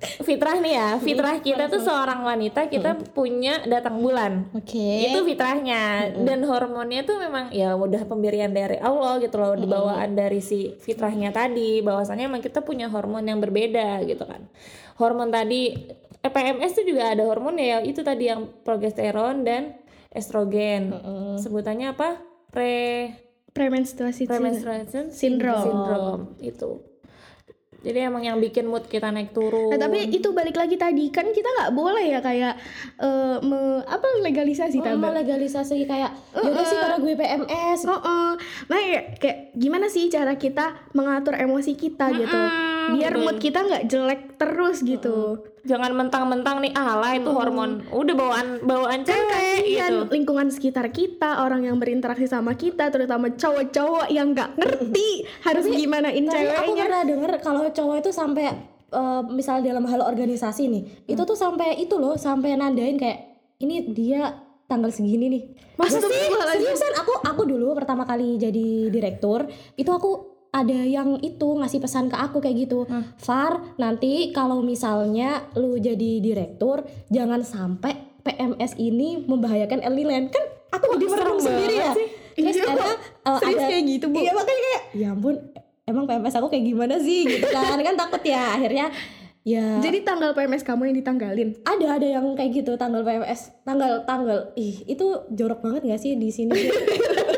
Fitrah 0.00 0.56
nih 0.56 0.74
ya, 0.74 0.88
fitrah 0.96 1.36
kita 1.38 1.68
tuh 1.68 1.84
seorang 1.84 2.24
wanita 2.24 2.72
kita 2.72 2.96
punya 3.12 3.60
datang 3.68 4.00
bulan. 4.00 4.48
Oke. 4.56 4.80
itu 5.06 5.20
fitrahnya. 5.28 6.08
Dan 6.16 6.40
hormonnya 6.48 7.04
tuh 7.04 7.20
memang 7.20 7.52
ya 7.52 7.76
udah 7.76 8.08
pemberian 8.08 8.48
dari 8.48 8.80
Allah 8.80 9.20
gitu 9.20 9.36
loh 9.36 9.52
dibawaan 9.52 10.16
dari 10.16 10.40
si 10.40 10.72
fitrahnya 10.80 11.30
tadi. 11.30 11.84
Bahwasannya 11.84 12.32
emang 12.32 12.40
kita 12.40 12.64
punya 12.64 12.88
hormon 12.88 13.28
yang 13.28 13.44
berbeda 13.44 14.00
gitu 14.08 14.24
kan. 14.24 14.48
Hormon 14.96 15.28
tadi 15.28 15.76
eh, 16.20 16.32
PMS 16.32 16.80
tuh 16.80 16.84
juga 16.88 17.12
ada 17.12 17.24
hormon 17.28 17.60
ya. 17.60 17.84
Itu 17.84 18.00
tadi 18.00 18.32
yang 18.32 18.48
progesteron 18.64 19.44
dan 19.44 19.76
estrogen. 20.08 20.96
Sebutannya 21.36 21.92
apa? 21.92 22.16
Pre 22.50 23.12
Premenstruasi. 23.50 24.30
premenstruation 24.30 25.10
Syndrome. 25.10 25.66
syndrome. 25.66 26.22
Itu 26.38 26.86
jadi 27.80 28.06
emang 28.06 28.20
yang 28.22 28.36
bikin 28.36 28.64
mood 28.64 28.84
kita 28.84 29.08
naik 29.08 29.30
turun 29.30 29.68
Nah, 29.68 29.78
tapi 29.78 30.04
itu 30.06 30.30
balik 30.30 30.54
lagi 30.54 30.76
tadi 30.76 31.08
kan 31.08 31.26
kita 31.26 31.48
nggak 31.48 31.72
boleh 31.72 32.04
ya 32.06 32.20
kayak 32.20 32.54
eh, 32.96 33.36
me- 33.40 33.82
apa 33.82 34.06
legalisasi 34.20 34.78
Oh, 34.78 34.84
tambah. 34.84 35.10
legalisasi 35.14 35.84
kayak 35.84 36.12
yaudah 36.30 36.60
sih 36.62 36.76
karena 36.76 36.96
gue 36.98 37.14
PMS 37.14 37.80
Oh, 37.84 37.96
oh. 37.96 38.30
Nah, 38.66 38.78
ya, 38.78 39.00
kayak 39.14 39.52
gimana 39.52 39.86
sih 39.86 40.06
cara 40.06 40.34
kita 40.34 40.92
mengatur 40.92 41.34
emosi 41.34 41.72
kita 41.74 42.12
gitu? 42.14 42.40
Biar 42.96 43.12
mood 43.20 43.36
kita 43.36 43.58
nggak 43.64 43.84
jelek 43.90 44.20
terus 44.40 44.80
gitu. 44.80 45.44
Jangan 45.60 45.92
mentang-mentang 45.92 46.64
nih 46.64 46.72
ala 46.72 47.12
itu 47.16 47.28
hormon. 47.28 47.84
Udah 47.92 48.14
bawaan 48.16 48.64
bawaan 48.64 49.04
kan 49.04 49.12
cewek 49.12 49.60
kasihan 49.60 49.92
gitu. 49.92 50.12
lingkungan 50.16 50.48
sekitar 50.48 50.86
kita 50.88 51.44
orang 51.44 51.68
yang 51.68 51.76
berinteraksi 51.76 52.24
sama 52.24 52.56
kita 52.56 52.88
terutama 52.88 53.28
cowok-cowok 53.36 54.08
yang 54.08 54.32
nggak 54.32 54.56
ngerti 54.56 55.28
harus 55.44 55.64
gimanain 55.68 56.24
Kayaknya 56.24 56.56
aku 56.56 56.72
ceweknya. 56.72 56.84
pernah 56.88 57.02
denger 57.04 57.32
kalau 57.44 57.62
cowok 57.68 57.96
itu 58.00 58.10
sampai 58.10 58.44
eh, 58.90 59.22
misal 59.28 59.60
dalam 59.60 59.84
hal 59.84 60.00
organisasi 60.00 60.62
nih, 60.72 60.82
itu 61.12 61.22
tuh 61.22 61.36
sampai 61.36 61.76
itu 61.76 62.00
loh, 62.00 62.16
sampai 62.16 62.56
nandain 62.56 62.96
kayak 62.96 63.18
ini 63.60 63.92
dia 63.92 64.32
tanggal 64.64 64.88
segini 64.94 65.26
nih. 65.28 65.42
Masa 65.76 65.98
sih? 65.98 66.08
Seriusan 66.30 66.94
aku 66.94 67.20
aku 67.26 67.42
dulu 67.44 67.74
pertama 67.74 68.06
kali 68.06 68.38
jadi 68.38 68.88
direktur, 68.88 69.50
itu 69.74 69.90
aku 69.90 70.29
ada 70.50 70.74
yang 70.76 71.18
itu 71.18 71.46
ngasih 71.54 71.78
pesan 71.78 72.06
ke 72.06 72.16
aku 72.16 72.38
kayak 72.38 72.64
gitu. 72.64 72.84
Far, 73.16 73.76
nanti 73.76 74.30
kalau 74.30 74.60
misalnya 74.60 75.46
lu 75.54 75.76
jadi 75.76 76.18
direktur, 76.18 76.82
jangan 77.06 77.40
sampai 77.40 77.94
PMS 78.20 78.74
ini 78.76 79.20
membahayakan 79.20 79.80
Eliland. 79.80 80.28
Kan 80.28 80.44
aku 80.70 80.94
jadi 80.94 81.06
merenung 81.08 81.38
serem 81.38 81.38
sendiri 81.40 81.74
ya. 81.76 81.92
sih. 81.92 82.08
Terus 82.32 82.56
Iya, 82.56 82.64
eh, 82.66 82.96
serius 83.38 83.56
ada- 83.56 83.68
kayak 83.68 83.84
gitu, 83.86 84.06
Bu? 84.06 84.16
Iya 84.16 84.32
makanya 84.32 84.62
kayak 84.62 84.82
ya 84.92 85.08
ampun 85.10 85.34
emang 85.84 86.04
PMS 86.04 86.34
aku 86.34 86.46
kayak 86.48 86.64
gimana 86.64 86.94
sih 86.96 87.26
gitu 87.26 87.46
kan 87.48 87.74
kan 87.76 87.94
takut 87.96 88.22
ya 88.22 88.54
akhirnya 88.54 88.86
ya 89.42 89.78
jadi 89.78 89.98
tanggal 90.00 90.30
PMS 90.32 90.62
kamu 90.62 90.86
yang 90.86 90.96
ditanggalin 90.96 91.50
ada 91.64 91.98
ada 91.98 92.06
yang 92.06 92.22
kayak 92.32 92.62
gitu 92.62 92.76
tanggal 92.76 93.02
PMS 93.02 93.50
tanggal 93.60 94.04
tanggal 94.04 94.54
ih 94.54 94.86
itu 94.86 95.02
jorok 95.28 95.60
banget 95.60 95.82
gak 95.88 95.98
sih 95.98 96.14
di 96.14 96.30
sini 96.30 96.70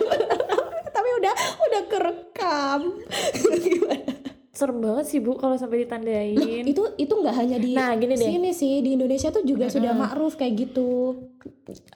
udah 1.73 1.85
kerekam. 1.89 2.81
Gimana? 3.65 4.13
serem 4.53 4.85
banget 4.85 5.09
sih 5.09 5.19
bu 5.19 5.33
kalau 5.41 5.57
sampai 5.57 5.89
ditandain. 5.89 6.37
Itu 6.63 6.93
itu 6.95 7.09
nggak 7.09 7.35
hanya 7.35 7.57
di 7.57 7.73
Nah, 7.73 7.97
gini 7.97 8.15
deh. 8.15 8.29
sini 8.29 8.53
sih 8.53 8.85
di 8.85 8.95
Indonesia 8.95 9.33
tuh 9.33 9.41
juga 9.43 9.73
sudah 9.73 9.97
makruf 9.97 10.37
kayak 10.37 10.55
gitu. 10.69 11.17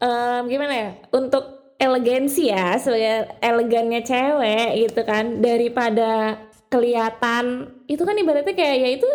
Em, 0.00 0.42
gimana 0.48 0.72
ya? 0.72 0.90
Untuk 1.12 1.44
elegansi 1.76 2.48
ya 2.48 2.80
sebagai 2.80 3.28
elegannya 3.44 4.00
cewek 4.00 4.88
gitu 4.88 5.00
kan 5.04 5.44
daripada 5.44 6.40
kelihatan 6.72 7.44
itu 7.84 8.00
kan 8.00 8.16
ibaratnya 8.16 8.56
kayak 8.56 8.76
ya 8.80 8.88
itu 8.96 9.08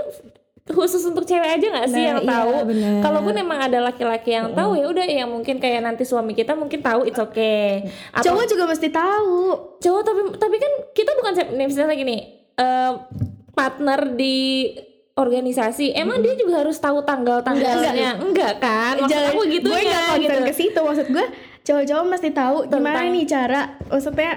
khusus 0.63 1.01
untuk 1.03 1.23
cewek 1.23 1.57
aja 1.57 1.67
nggak 1.67 1.87
sih 1.87 1.99
Nah, 1.99 2.07
yang 2.07 2.21
iya, 2.21 2.31
tahu? 2.31 2.53
bener. 2.63 3.01
kalaupun 3.01 3.33
emang 3.35 3.59
ada 3.59 3.79
laki-laki 3.81 4.29
yang 4.31 4.51
tahu 4.51 4.73
ya 4.73 4.85
udah 4.87 5.03
ya 5.03 5.25
mungkin 5.25 5.57
kayak 5.57 5.81
nanti 5.81 6.03
suami 6.03 6.31
kita 6.31 6.53
mungkin 6.53 6.79
tahu 6.79 7.03
it's 7.03 7.17
okay. 7.17 7.89
Atau 8.11 8.31
cowok 8.31 8.45
juga 8.47 8.63
mesti 8.65 8.87
tahu. 8.87 9.39
Cowok 9.77 10.01
tapi 10.01 10.19
tapi 10.37 10.55
kan 10.57 10.71
kita 10.91 11.11
bukan 11.13 11.31
nih 11.51 11.65
misalnya 11.65 11.93
gini 11.93 12.17
eh, 12.53 12.91
partner 13.51 14.13
di 14.13 14.69
organisasi 15.13 15.91
emang 15.93 16.19
dia 16.19 16.33
juga 16.33 16.61
harus 16.61 16.77
tahu 16.77 17.03
tanggal 17.03 17.41
tanggalnya 17.41 18.15
enggak, 18.17 18.57
kan? 18.57 18.95
Maksud 18.97 19.11
Jangan- 19.11 19.33
aku 19.33 19.41
gitu 19.45 19.67
gue 19.67 19.81
nggak 19.81 20.07
gitu 20.15 20.29
concern 20.29 20.43
ke 20.43 20.53
situ. 20.55 20.79
Maksud 20.79 21.07
gue 21.09 21.25
cowok-cowok 21.61 22.05
mesti 22.07 22.29
tahu 22.31 22.57
gimana 22.65 22.79
Tentang- 22.95 23.11
nih 23.11 23.25
cara 23.27 23.61
maksudnya 23.85 24.31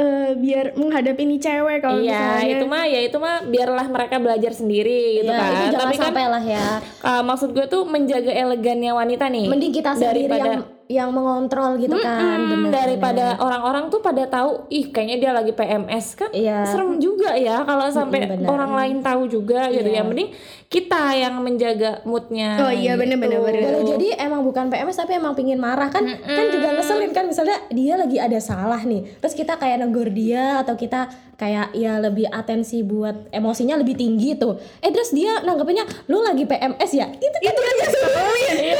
eh, 0.00 0.32
biar 0.34 0.72
menghadapi 0.74 1.22
nih 1.22 1.38
cewek 1.38 1.78
kalau 1.78 2.00
Iya, 2.00 2.16
misalnya 2.16 2.46
itu 2.50 2.64
mah 2.66 2.84
ya 2.86 3.00
itu 3.02 3.16
mah 3.16 3.36
biarlah 3.44 3.86
mereka 3.86 4.16
belajar 4.16 4.52
sendiri 4.52 5.20
gitu 5.20 5.28
ya 5.28 5.36
kan. 5.36 5.50
itu 5.52 5.64
jangan 5.68 5.84
Tapi 5.84 5.94
kan 5.94 6.04
sampai 6.06 6.24
lah 6.26 6.42
ya 6.42 6.66
uh, 7.02 7.22
maksud 7.22 7.48
gue 7.50 7.66
tuh 7.66 7.82
menjaga 7.84 8.32
elegannya 8.34 8.92
wanita 8.92 9.24
nih. 9.28 9.46
mending 9.46 9.72
kita 9.72 9.90
sendiri 9.92 10.24
daripada 10.24 10.48
yang 10.50 10.79
yang 10.90 11.14
mengontrol 11.14 11.78
gitu 11.78 11.94
kan 11.94 12.18
Hmm, 12.34 12.66
bener 12.66 12.74
daripada 12.74 13.38
orang-orang 13.38 13.86
tuh 13.86 14.02
pada 14.02 14.26
tahu 14.26 14.66
ih 14.68 14.90
kayaknya 14.90 15.16
dia 15.16 15.30
lagi 15.30 15.52
PMS 15.52 16.06
kan 16.14 16.30
Iya. 16.30 16.66
serem 16.66 16.98
juga 16.98 17.30
ya 17.32 17.62
kalau 17.62 17.86
sampai 17.86 18.26
bener. 18.26 18.42
orang 18.44 18.74
lain 18.74 18.96
tahu 18.98 19.30
juga 19.30 19.70
gitu 19.70 19.86
Iya. 19.86 20.02
ya 20.02 20.02
mending 20.02 20.34
kita 20.66 21.14
yang 21.14 21.38
menjaga 21.38 22.02
moodnya 22.02 22.58
oh 22.60 22.70
iya 22.70 22.94
gitu. 22.94 23.06
bener-bener 23.06 23.38
Boleh 23.38 23.86
jadi 23.86 24.18
emang 24.20 24.42
bukan 24.42 24.66
PMS 24.66 24.98
tapi 24.98 25.14
emang 25.14 25.32
pingin 25.32 25.56
marah 25.56 25.86
kan 25.88 26.02
kan 26.02 26.46
juga 26.48 26.74
ngeselin 26.74 27.10
kan 27.10 27.24
misalnya 27.24 27.58
dia 27.70 27.94
lagi 27.94 28.18
ada 28.18 28.38
salah 28.38 28.82
nih 28.82 29.06
terus 29.18 29.32
kita 29.32 29.54
kayak 29.54 29.78
negur 29.80 30.10
dia 30.10 30.58
atau 30.58 30.74
kita 30.74 31.06
kayak 31.40 31.72
ya 31.72 31.96
lebih 31.96 32.28
atensi 32.28 32.84
buat 32.84 33.32
emosinya 33.32 33.74
lebih 33.74 33.96
tinggi 33.96 34.36
tuh 34.36 34.54
eh 34.78 34.92
terus 34.92 35.08
dia 35.10 35.40
nanggepinnya 35.40 35.88
lu 36.06 36.20
lagi 36.20 36.44
PMS 36.44 36.90
ya? 36.92 37.08
Itu 37.08 37.36
kan 37.56 37.74
itu 37.80 37.98
kan 37.98 38.12
Iya. 38.50 38.76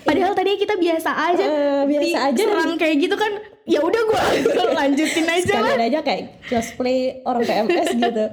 padahal 0.00 0.32
tadi 0.32 0.54
kita 0.54 0.74
biasa 0.76 1.10
aja 1.10 1.42
Eh, 1.42 1.82
biasa 1.84 2.18
aja. 2.30 2.38
serang 2.38 2.76
kayak 2.76 2.96
gitu 3.00 3.16
kan 3.16 3.32
ya 3.64 3.80
udah 3.80 4.00
gue 4.00 4.20
lanjutin 4.78 5.26
aja 5.26 5.54
lah. 5.58 5.74
Aja 5.76 6.00
kayak 6.00 6.38
cosplay 6.46 6.98
orang 7.22 7.42
PMS 7.42 7.88
gitu. 7.92 8.24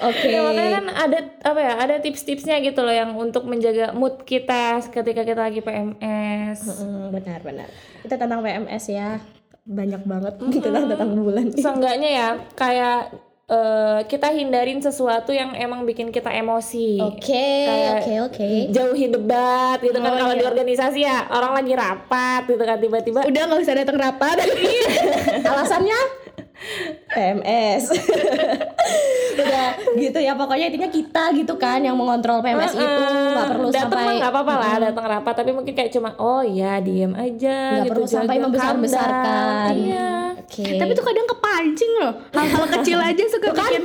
Oke. 0.00 0.24
Ya, 0.26 0.40
makanya 0.40 0.70
kan 0.72 0.86
ada 0.88 1.18
apa 1.42 1.60
ya 1.60 1.72
ada 1.76 1.94
tips-tipsnya 1.98 2.62
gitu 2.62 2.80
loh 2.80 2.90
yang 2.90 3.12
untuk 3.12 3.44
menjaga 3.44 3.92
mood 3.92 4.22
kita 4.22 4.80
ketika 4.84 5.20
kita 5.20 5.40
lagi 5.42 5.60
PMS. 5.60 6.64
Benar 7.10 7.40
benar. 7.42 7.68
Itu 8.00 8.14
tentang 8.14 8.40
PMS 8.40 8.84
ya 8.88 9.20
banyak 9.62 10.02
banget 10.02 10.34
gitu 10.50 10.68
lah 10.74 10.82
tentang 10.90 11.10
bulan 11.14 11.46
Seenggaknya 11.54 12.10
ya 12.10 12.28
kayak 12.58 13.14
eh, 13.46 14.00
kita 14.10 14.34
hindarin 14.34 14.82
sesuatu 14.82 15.30
yang 15.30 15.54
emang 15.54 15.86
bikin 15.86 16.10
kita 16.10 16.34
emosi. 16.34 16.98
oke 16.98 17.48
oke 17.98 18.12
oke. 18.30 18.50
Jauhi 18.74 19.06
debat 19.12 19.78
gitu 19.78 19.98
kan. 20.02 20.12
Oh, 20.14 20.18
kalau 20.18 20.34
di 20.34 20.42
iya. 20.42 20.50
organisasi 20.50 21.00
ya 21.04 21.30
orang 21.30 21.52
lagi 21.62 21.72
rapat 21.78 22.42
gitu 22.50 22.64
kan 22.64 22.78
tiba-tiba 22.82 23.20
udah 23.22 23.42
nggak 23.46 23.60
usah 23.62 23.76
datang 23.78 23.98
rapat. 23.98 24.36
Alasannya 25.50 26.21
PMS 27.08 27.82
udah 29.32 29.68
gitu 29.96 30.18
ya 30.20 30.32
pokoknya 30.36 30.66
intinya 30.68 30.90
kita 30.92 31.32
gitu 31.34 31.54
kan 31.56 31.80
yang 31.80 31.96
mengontrol 31.96 32.40
PMS 32.40 32.76
itu 32.76 32.84
nggak 32.84 33.48
perlu 33.56 33.68
datang 33.72 33.90
sampai 33.90 34.20
nggak 34.20 34.32
apa-apa 34.32 34.54
lah 34.60 34.74
datang 34.78 35.04
rapat 35.08 35.34
tapi 35.40 35.50
mungkin 35.52 35.72
kayak 35.72 35.90
cuma 35.92 36.12
oh 36.20 36.44
ya 36.44 36.78
diem 36.80 37.12
aja 37.16 37.80
Nggak 37.80 37.84
gitu 37.84 37.92
perlu 37.96 38.06
sampai 38.06 38.36
calm 38.38 38.82
down. 38.84 39.74
iya. 39.76 40.12
Oke. 40.42 40.68
Tapi 40.76 40.90
tuh 40.92 41.04
kadang 41.06 41.26
kepancing 41.32 41.92
loh. 41.96 42.12
Hal-hal 42.28 42.64
kecil 42.76 42.98
aja 43.08 43.22
suka 43.24 43.48
Tuh 43.48 43.56
kan? 43.56 43.72
bikin 43.72 43.84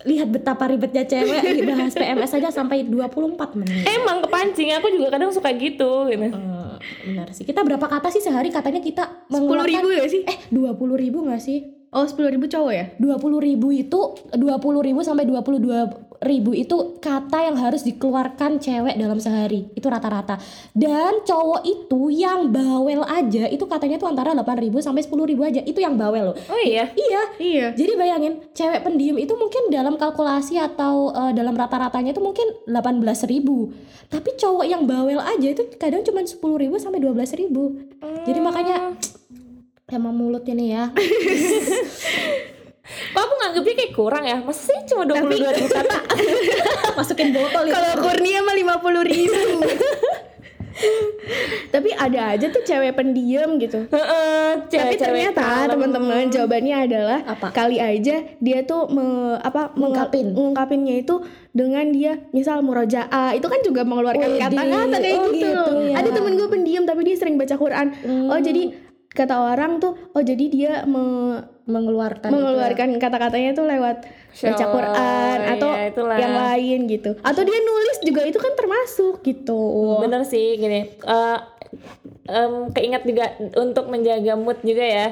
lihat 0.00 0.28
betapa 0.32 0.64
ribetnya 0.66 1.04
cewek 1.04 1.44
dibahas 1.60 1.92
PMS 1.92 2.32
aja 2.34 2.48
sampai 2.50 2.82
24 2.88 3.36
menit. 3.54 3.84
Emang 3.86 4.24
kepancing 4.24 4.74
aku 4.74 4.90
juga 4.90 5.14
kadang 5.14 5.30
suka 5.30 5.54
gitu 5.54 6.08
gitu. 6.10 6.24
Eh, 6.26 6.76
benar 7.06 7.30
sih. 7.30 7.44
Kita 7.46 7.62
berapa 7.62 7.86
kata 7.86 8.10
sih 8.10 8.18
sehari? 8.18 8.50
Katanya 8.50 8.82
kita 8.82 9.28
sepuluh 9.30 9.62
ribu 9.62 9.86
mengeluarkan 9.86 10.02
ya 10.02 10.06
sih? 10.10 10.22
Eh 10.26 10.38
20 10.50 10.98
ribu 10.98 11.18
nggak 11.28 11.42
sih 11.42 11.79
oh 11.90 12.06
sepuluh 12.06 12.30
ribu 12.30 12.46
cowok 12.46 12.72
ya? 12.72 12.84
20 12.98 13.46
ribu 13.46 13.68
itu 13.74 14.00
20 14.34 14.86
ribu 14.86 15.00
sampai 15.02 15.26
22 15.26 16.10
ribu 16.20 16.52
itu 16.52 17.00
kata 17.00 17.48
yang 17.48 17.56
harus 17.56 17.80
dikeluarkan 17.82 18.60
cewek 18.60 18.94
dalam 19.00 19.16
sehari. 19.16 19.72
Itu 19.72 19.88
rata-rata. 19.88 20.36
Dan 20.76 21.24
cowok 21.24 21.64
itu 21.64 22.12
yang 22.12 22.52
bawel 22.52 23.02
aja 23.08 23.48
itu 23.48 23.64
katanya 23.64 23.96
tuh 23.96 24.12
antara 24.12 24.36
8 24.36 24.44
ribu 24.60 24.84
sampai 24.84 25.00
10 25.00 25.16
ribu 25.32 25.42
aja. 25.48 25.64
Itu 25.64 25.80
yang 25.80 25.96
bawel 25.96 26.32
loh. 26.32 26.36
Oh 26.36 26.60
iya? 26.60 26.92
Iya. 26.92 27.22
Iya. 27.40 27.66
Jadi 27.72 27.92
bayangin 27.96 28.32
cewek 28.52 28.84
pendiam 28.84 29.16
itu 29.16 29.32
mungkin 29.32 29.72
dalam 29.72 29.96
kalkulasi 29.96 30.60
atau 30.60 31.10
eh, 31.16 31.32
dalam 31.32 31.56
rata-ratanya 31.56 32.12
itu 32.12 32.20
mungkin 32.20 32.46
18 32.68 33.00
ribu. 33.32 33.72
Tapi 34.12 34.36
cowok 34.36 34.66
yang 34.68 34.84
bawel 34.84 35.18
aja 35.18 35.48
itu 35.48 35.72
kadang 35.80 36.04
cuma 36.04 36.20
10 36.20 36.36
ribu 36.36 36.76
sampai 36.76 37.00
12 37.00 37.40
ribu. 37.40 37.80
Jadi 38.28 38.38
makanya 38.44 38.92
emang 39.92 40.12
mulutnya 40.12 40.54
nih 40.54 40.68
ya 40.70 40.84
aku 43.12 43.32
nganggepnya 43.36 43.74
kayak 43.76 43.92
kurang 43.92 44.24
ya? 44.24 44.36
Masa 44.42 44.66
sih 44.66 44.78
cuma 44.84 45.06
22 45.06 45.30
ribu 45.30 45.68
kata? 45.68 45.98
masukin 46.92 47.30
botol 47.30 47.62
itu 47.62 47.72
kalau 47.72 47.92
Kurnia 48.02 48.42
mah 48.42 48.52
lima 48.52 48.76
puluh 48.76 49.00
ribu 49.00 49.62
tapi 51.70 51.92
ada 51.92 52.34
aja 52.34 52.46
tuh 52.48 52.62
cewek 52.62 52.96
pendiam 52.96 53.60
gitu 53.60 53.84
Heeh, 53.86 54.48
tapi 54.64 54.96
cewek-cewek 54.96 55.30
ternyata 55.36 55.68
teman-teman 55.68 56.26
jawabannya 56.26 56.76
adalah 56.82 57.18
Apa? 57.22 57.52
kali 57.52 57.76
aja 57.76 58.16
dia 58.32 58.58
tuh 58.64 58.88
me- 58.88 59.36
apa 59.36 59.70
menge- 59.70 59.92
Ngungkapin. 59.92 60.26
ngungkapinnya 60.32 60.94
itu 60.98 61.20
dengan 61.50 61.84
dia 61.90 62.24
misal 62.30 62.64
murojaah 62.64 63.36
itu 63.36 63.44
kan 63.44 63.60
juga 63.60 63.84
mengeluarkan 63.84 64.30
kata-kata 64.36 64.96
kayak 64.96 65.18
oh 65.20 65.28
gitu, 65.28 65.46
gitu 65.46 65.72
ya. 65.86 65.94
ada 65.94 66.08
temen 66.10 66.32
gue 66.34 66.48
pendiam 66.48 66.82
tapi 66.82 67.00
dia 67.04 67.14
sering 67.14 67.36
baca 67.36 67.54
Quran 67.54 67.86
oh 68.26 68.40
jadi 68.40 68.62
kata 69.10 69.34
orang 69.42 69.82
tuh 69.82 69.98
oh 70.14 70.22
jadi 70.22 70.44
dia 70.46 70.72
me- 70.86 71.42
mengeluarkan 71.66 72.30
itu. 72.30 72.34
mengeluarkan 72.34 72.88
kata-katanya 72.96 73.50
tuh 73.52 73.66
lewat 73.66 73.96
baca 74.30 74.64
Quran 74.70 75.38
atau 75.50 75.70
ya, 75.70 75.82
itulah. 75.90 76.16
yang 76.18 76.34
lain 76.34 76.78
gitu 76.86 77.10
atau 77.18 77.42
dia 77.42 77.58
nulis 77.58 77.98
juga 78.02 78.22
itu 78.22 78.38
kan 78.38 78.54
termasuk 78.54 79.22
gitu 79.22 79.98
Bener 79.98 80.22
sih 80.22 80.54
gini. 80.54 80.94
eh, 80.94 81.38
em, 82.26 82.70
keinget 82.70 83.02
juga 83.02 83.24
untuk 83.56 83.90
menjaga 83.90 84.34
mood 84.34 84.58
juga 84.62 84.82
ya. 84.82 85.08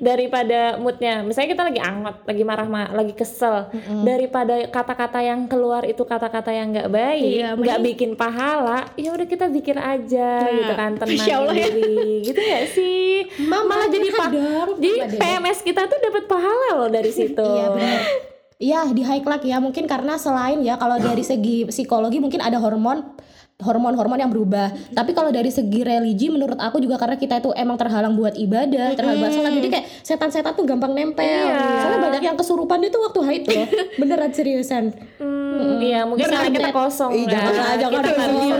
Daripada 0.00 0.60
moodnya, 0.74 1.20
misalnya 1.20 1.48
kita 1.50 1.62
lagi 1.62 1.76
anget, 1.78 2.16
lagi 2.24 2.42
marah, 2.42 2.64
ma- 2.64 2.88
lagi 2.90 3.12
kesel, 3.12 3.68
daripada 4.00 4.56
kata-kata 4.66 5.20
yang 5.20 5.44
keluar 5.44 5.84
itu 5.84 6.00
kata-kata 6.02 6.50
yang 6.50 6.72
nggak 6.72 6.88
baik, 6.88 7.36
Iya, 7.36 7.48
nggak 7.54 7.78
bikin 7.84 8.10
pahala, 8.14 8.88
ya 8.94 9.12
udah 9.12 9.24
kita 9.24 9.46
zikir 9.46 9.76
aja 9.76 10.40
Nah, 10.40 10.52
gitu 10.54 10.72
kan, 10.74 10.90
Allah 11.36 11.52
ya. 11.54 11.68
diri, 11.68 12.00
gitu 12.22 12.40
ya 12.40 12.60
sih. 12.66 13.28
Mama 13.42 13.76
Malah 13.76 13.88
jadi 13.88 14.08
pa- 14.10 14.32
jadi. 14.74 14.98
PMS 15.14 15.58
kita 15.60 15.84
tuh 15.84 15.98
dapat 16.00 16.24
pahala 16.24 16.68
loh 16.76 16.88
dari 16.88 17.12
situ. 17.20 17.44
iya 17.44 17.68
benar 17.68 18.00
ya 18.56 18.84
di 18.86 19.00
high 19.00 19.20
club 19.20 19.40
ya 19.40 19.56
mungkin 19.56 19.84
karena 19.84 20.16
selain 20.16 20.60
ya 20.60 20.76
kalau 20.76 20.96
dari 20.96 21.24
segi 21.30 21.64
psikologi 21.64 22.18
mungkin 22.18 22.40
ada 22.40 22.56
hormon 22.56 23.04
hormon-hormon 23.60 24.18
yang 24.18 24.32
berubah. 24.32 24.72
Tapi 24.92 25.10
kalau 25.12 25.30
dari 25.30 25.48
segi 25.48 25.84
religi 25.84 26.28
menurut 26.28 26.56
aku 26.56 26.80
juga 26.80 26.96
karena 26.96 27.16
kita 27.16 27.38
itu 27.38 27.50
emang 27.54 27.76
terhalang 27.76 28.16
buat 28.16 28.34
ibadah, 28.34 28.96
terhalang 28.96 29.20
buat 29.20 29.32
sholat. 29.32 29.52
Jadi 29.56 29.68
kayak 29.68 29.86
setan-setan 30.02 30.52
tuh 30.56 30.64
gampang 30.66 30.92
nempel. 30.92 31.24
Iya. 31.24 31.84
Soalnya 31.84 32.00
banyak 32.00 32.22
yang 32.24 32.36
kesurupan 32.36 32.80
itu 32.82 32.96
waktu 32.98 33.20
haid 33.24 33.44
loh. 33.46 33.66
Beneran 34.00 34.30
seriusan. 34.32 34.84
Hmm, 35.20 35.76
iya 35.84 36.08
mungkin 36.08 36.24
karena 36.24 36.48
kita 36.48 36.70
kosong 36.72 37.12
kan. 37.26 37.28
jangan 37.28 37.52
lah, 37.52 37.74
jangan 37.76 38.00
kita 38.00 38.10
bisa 38.16 38.56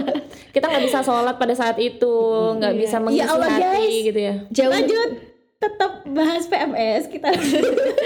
kita 0.50 0.64
nggak 0.68 0.84
bisa 0.84 0.98
sholat 1.00 1.34
pada 1.40 1.54
saat 1.56 1.76
itu 1.78 2.14
nggak 2.60 2.74
bisa 2.76 2.96
mengisi 3.00 3.22
Ya 3.22 3.26
Allah, 3.32 3.48
hati 3.48 3.62
guys. 3.62 3.94
gitu 4.04 4.20
ya 4.20 4.34
Jauh 4.52 4.72
Lanjut 4.74 5.29
tetap 5.60 6.08
bahas 6.08 6.48
PMS 6.48 7.04
kita. 7.12 7.28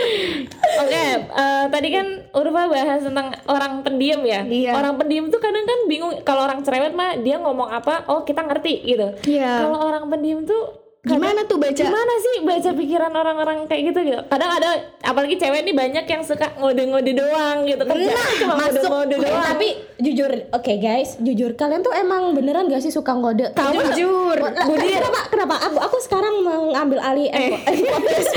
Oke, 0.82 1.04
eh, 1.22 1.64
tadi 1.70 1.88
kan 1.94 2.26
Urfa 2.34 2.66
bahas 2.66 3.06
tentang 3.06 3.30
orang 3.46 3.86
pendiam 3.86 4.26
ya. 4.26 4.42
Iya. 4.42 4.74
Orang 4.74 4.98
pendiam 4.98 5.30
tuh 5.30 5.38
kadang 5.38 5.62
kan 5.62 5.86
bingung 5.86 6.18
kalau 6.26 6.50
orang 6.50 6.66
cerewet 6.66 6.98
mah 6.98 7.14
dia 7.22 7.38
ngomong 7.38 7.70
apa, 7.70 8.10
oh 8.10 8.26
kita 8.26 8.42
ngerti 8.42 8.82
gitu. 8.82 9.14
Iya. 9.30 9.70
Kalau 9.70 9.86
orang 9.86 10.10
pendiam 10.10 10.42
tuh 10.42 10.83
Gimana 11.04 11.44
tuh 11.44 11.56
baca? 11.56 11.76
gimana 11.76 12.14
sih 12.16 12.36
baca 12.40 12.70
pikiran 12.72 13.12
orang-orang 13.12 13.56
kayak 13.64 13.92
gitu 13.92 13.98
gitu. 14.02 14.20
Kadang 14.24 14.50
ada 14.50 14.68
apalagi 15.02 15.36
cewek 15.36 15.60
nih 15.62 15.74
banyak 15.74 16.04
yang 16.06 16.22
suka 16.22 16.48
ngode-ngode 16.54 17.12
doang 17.12 17.62
gitu. 17.62 17.82
Kerjaan 17.82 18.08
Nah, 18.10 18.32
cuma 18.34 18.54
masuk. 18.58 18.88
ngode-ngode 18.88 19.12
Eh, 19.18 19.28
doang. 19.28 19.44
tapi 19.46 19.68
jujur, 19.98 20.30
oke 20.50 20.72
guys, 20.78 21.10
jujur 21.18 21.50
kalian 21.54 21.80
tuh 21.80 21.92
emang 21.92 22.32
beneran 22.32 22.66
gak 22.66 22.80
sih 22.80 22.88
suka 22.88 23.12
ngode? 23.12 23.52
Kamu- 23.52 23.84
Jujur. 23.86 24.38
Budi, 24.64 24.88
kenapa? 24.90 25.20
Kenapa? 25.28 25.54
Aku 25.62 25.76
aku 25.78 25.96
sekarang 26.00 26.40
mengambil 26.40 26.98
alih 26.98 27.28
eh, 27.28 27.52
eh, 27.52 27.78
podcast. 27.84 28.32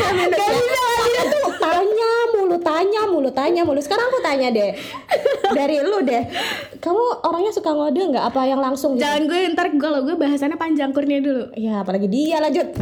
Dia 0.97 1.23
tuh 1.29 1.47
tanya 1.62 2.12
mulu, 2.33 2.57
tanya 2.62 3.01
mulu, 3.05 3.29
tanya 3.29 3.62
mulu. 3.62 3.79
Sekarang 3.83 4.10
aku 4.10 4.19
tanya 4.25 4.49
deh, 4.49 4.73
dari 5.53 5.77
lu 5.83 6.01
deh, 6.01 6.23
kamu 6.81 7.03
orangnya 7.25 7.51
suka 7.53 7.71
ngode 7.73 8.01
nggak? 8.15 8.25
Apa 8.33 8.41
yang 8.49 8.62
langsung? 8.63 8.97
gitu? 8.97 9.05
Jangan 9.05 9.29
gue 9.29 9.39
ntar 9.53 9.67
kalau 9.77 9.99
gue 10.03 10.15
bahasannya 10.17 10.57
panjang 10.57 10.91
kurnia 10.91 11.21
dulu. 11.21 11.53
Ya 11.53 11.86
apalagi 11.86 12.10
dia 12.10 12.41
lanjut. 12.41 12.73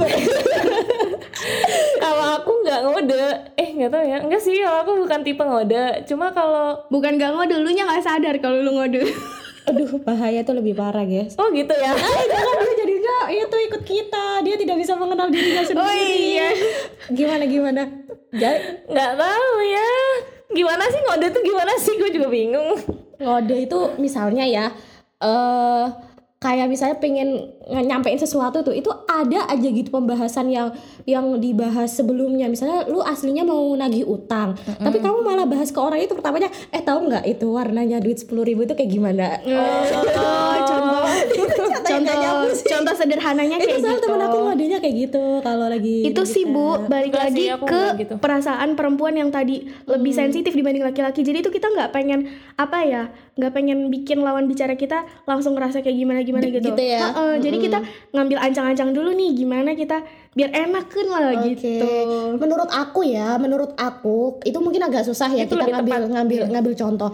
kalau 2.04 2.26
aku 2.40 2.52
nggak 2.64 2.80
ngode, 2.88 3.24
eh 3.60 3.70
nggak 3.76 3.92
tahu 3.92 4.04
ya. 4.04 4.18
Enggak 4.24 4.42
sih, 4.42 4.56
kalau 4.64 4.80
aku 4.86 4.92
bukan 5.04 5.20
tipe 5.22 5.44
ngode. 5.44 5.86
Cuma 6.08 6.32
kalau 6.32 6.86
Bukan 6.90 7.20
gak 7.20 7.34
ngode, 7.34 7.56
lu 7.60 7.70
nya 7.74 7.90
gak 7.90 8.06
sadar 8.06 8.36
kalau 8.40 8.62
lu 8.62 8.72
ngode. 8.78 9.04
Aduh 9.66 9.98
bahaya 10.06 10.46
tuh 10.46 10.62
lebih 10.62 10.78
parah 10.78 11.02
guys. 11.10 11.34
oh 11.42 11.50
gitu 11.50 11.74
ya. 11.74 11.92
Eh 11.92 12.26
jangan 12.30 12.56
itu 13.28 13.56
ikut 13.70 13.82
kita 13.82 14.26
dia 14.42 14.56
tidak 14.56 14.78
bisa 14.78 14.94
mengenal 14.94 15.30
dirinya 15.30 15.62
sendiri. 15.62 15.82
Oh, 15.82 15.94
iya. 15.96 16.50
Gimana 17.10 17.44
gimana? 17.46 17.82
Nggak 18.86 19.12
tahu 19.16 19.54
ya. 19.64 19.90
Gimana 20.52 20.84
sih 20.86 21.02
ngode 21.02 21.28
tuh 21.30 21.42
gimana 21.42 21.72
sih? 21.78 21.94
Gue 21.96 22.10
juga 22.10 22.28
bingung. 22.28 22.78
ngode 23.16 23.56
itu 23.56 23.80
misalnya 23.96 24.44
ya 24.44 24.66
eh 25.24 25.86
kayak 26.38 26.68
misalnya 26.68 27.00
pengen 27.00 27.30
nge- 27.32 27.55
nyampein 27.66 28.20
sesuatu 28.22 28.62
tuh 28.62 28.74
itu 28.78 28.94
ada 29.10 29.50
aja 29.50 29.68
gitu 29.70 29.90
pembahasan 29.90 30.54
yang 30.54 30.70
yang 31.10 31.26
dibahas 31.42 31.98
sebelumnya. 31.98 32.46
Misalnya 32.46 32.86
lu 32.86 33.02
aslinya 33.02 33.42
mau 33.42 33.74
nagih 33.74 34.06
utang 34.06 34.54
tapi 34.78 35.02
kamu 35.02 35.26
malah 35.26 35.50
bahas 35.50 35.74
ke 35.74 35.80
orang 35.82 36.02
itu 36.02 36.14
pertamanya 36.14 36.50
eh 36.70 36.82
tahu 36.82 37.10
nggak 37.10 37.26
itu 37.26 37.48
warnanya 37.50 37.98
duit 37.98 38.22
sepuluh 38.22 38.46
ribu 38.46 38.70
itu 38.70 38.78
kayak 38.78 38.92
gimana? 38.92 39.42
Oh, 39.46 39.82
contoh. 39.92 40.54
contoh. 40.66 41.06
Sih. 42.56 42.72
contoh 42.72 42.96
sederhananya 42.96 43.58
itu 43.60 43.68
kayak 43.68 43.82
soal 43.84 43.98
gitu. 44.00 44.06
temen 44.08 44.22
aku 44.24 44.38
ngodenya 44.48 44.78
kayak 44.80 44.96
gitu 45.08 45.26
kalau 45.44 45.68
lagi 45.68 45.96
itu 46.08 46.22
sih 46.24 46.44
bu. 46.48 46.88
balik 46.88 47.12
Enggak 47.12 47.24
lagi 47.28 47.44
sih, 47.44 47.52
aku 47.52 47.66
ke 47.68 47.84
gitu. 48.00 48.14
perasaan 48.22 48.70
perempuan 48.80 49.14
yang 49.20 49.30
tadi 49.30 49.68
lebih 49.86 50.12
sensitif 50.16 50.56
dibanding 50.56 50.84
laki-laki. 50.86 51.22
Jadi 51.26 51.44
itu 51.44 51.52
kita 51.52 51.68
nggak 51.68 51.90
pengen 51.92 52.32
apa 52.56 52.78
ya 52.86 53.04
nggak 53.36 53.52
pengen 53.52 53.92
bikin 53.92 54.24
lawan 54.24 54.48
bicara 54.48 54.80
kita 54.80 55.04
langsung 55.28 55.60
ngerasa 55.60 55.84
kayak 55.84 55.98
gimana 56.00 56.24
gimana 56.24 56.48
gitu, 56.48 56.72
gitu 56.72 56.84
ya? 56.84 57.12
Heeh, 57.12 57.32
jadi 57.44 57.55
kita 57.58 57.80
ngambil 58.12 58.38
ancang-ancang 58.40 58.90
dulu 58.92 59.10
nih 59.12 59.32
gimana 59.34 59.72
kita 59.72 60.04
biar 60.32 60.50
enakan 60.52 61.06
lah 61.08 61.22
Oke. 61.34 61.56
gitu 61.56 61.74
Menurut 62.36 62.68
aku 62.68 63.02
ya, 63.02 63.36
menurut 63.36 63.72
aku 63.76 64.40
itu 64.42 64.58
mungkin 64.58 64.84
agak 64.84 65.04
susah 65.04 65.30
ya 65.30 65.44
Itu 65.44 65.56
kita 65.56 65.72
ngambil 65.72 65.96
tepat. 65.96 66.12
ngambil 66.12 66.42
ngambil 66.50 66.74
contoh. 66.76 67.12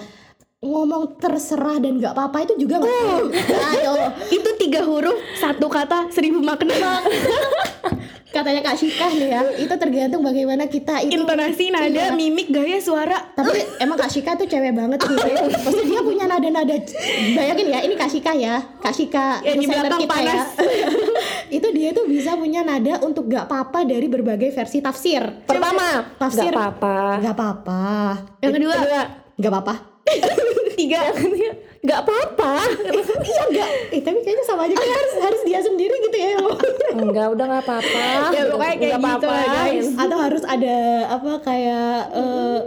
Ngomong 0.62 1.18
terserah 1.18 1.82
dan 1.82 1.98
nggak 1.98 2.14
apa-apa 2.14 2.46
itu 2.46 2.54
juga 2.60 2.78
nggak. 2.78 3.34
Ayo, 3.74 3.94
itu 4.30 4.50
tiga 4.58 4.86
huruf 4.86 5.18
satu 5.36 5.66
kata 5.66 6.10
seribu 6.10 6.38
makna 6.38 6.74
katanya 8.32 8.62
Kak 8.62 8.76
Shika 8.76 9.08
nih 9.10 9.28
ya, 9.30 9.42
itu 9.56 9.74
tergantung 9.74 10.22
bagaimana 10.22 10.66
kita 10.66 11.00
itu. 11.02 11.14
intonasi 11.14 11.68
nada 11.68 11.88
Iya. 11.88 12.12
mimik 12.12 12.48
gaya 12.48 12.78
suara 12.78 13.20
Tapi 13.32 13.52
emang 13.78 13.96
Kak 13.96 14.08
Shika 14.08 14.34
tuh 14.34 14.46
cewek 14.46 14.72
banget 14.72 15.00
sih. 15.02 15.16
Pasti 15.58 15.84
dia 15.86 16.00
punya 16.00 16.26
nada-nada. 16.26 16.76
Bayangin 17.32 17.68
ya, 17.68 17.80
ini 17.82 17.94
Kak 17.94 18.08
Shika 18.08 18.32
ya, 18.34 18.64
Kak 18.78 18.92
Shika 18.92 19.40
Ya, 19.42 19.54
di 19.54 19.66
belakang 19.66 20.00
kita 20.00 20.16
ya. 20.16 20.32
panas. 20.34 20.48
itu 21.52 21.68
dia 21.70 21.90
tuh 21.92 22.06
bisa 22.06 22.34
punya 22.34 22.62
nada 22.62 23.00
untuk 23.00 23.28
gak 23.28 23.46
apa-apa 23.46 23.84
dari 23.84 24.08
berbagai 24.08 24.50
versi 24.50 24.80
tafsir. 24.80 25.20
Pertama, 25.44 26.16
Tafsir. 26.16 26.48
nggak 26.48 26.56
apa-apa. 26.56 26.96
Gak 27.20 27.34
apa-apa. 27.34 27.82
yang 28.40 28.54
kedua 28.54 28.74
Kedua, 28.74 29.02
Gak 29.38 29.52
apa-apa. 29.52 29.76
tiga 30.74 31.00
nggak 31.82 32.00
apa-apa. 32.00 32.54
iya 33.24 33.42
enggak 33.44 33.70
eh 33.90 34.02
tapi 34.02 34.18
kayaknya 34.22 34.46
sama 34.46 34.62
aja 34.64 34.76
kan 34.76 34.86
harus 34.88 35.14
harus 35.20 35.42
dia 35.42 35.60
sendiri 35.60 35.96
gitu 36.00 36.14
ya. 36.16 36.38
Enggak, 36.94 37.28
udah 37.32 37.46
nggak 37.48 37.64
apa-apa. 37.64 38.06
Ya, 38.30 38.44
pokoknya 38.48 38.76
kayak 38.76 38.92
Nggak 38.94 39.02
gitu 39.12 39.26
lah, 39.26 39.36
apa-apa. 39.36 39.66
guys. 39.66 39.88
atau 39.98 40.18
harus 40.20 40.44
ada 40.46 40.76
apa 41.10 41.32
kayak 41.42 41.98
eh, 42.14 42.60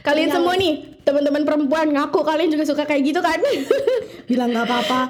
kalian 0.00 0.20
Yang- 0.24 0.36
semua 0.36 0.54
nih 0.54 0.72
teman-teman 1.02 1.42
perempuan 1.42 1.86
ngaku 1.90 2.20
kalian 2.22 2.48
juga 2.48 2.64
suka 2.64 2.84
kayak 2.84 3.02
gitu 3.02 3.18
kan 3.18 3.40
bilang 4.30 4.48
nggak 4.48 4.62
apa-apa 4.64 5.00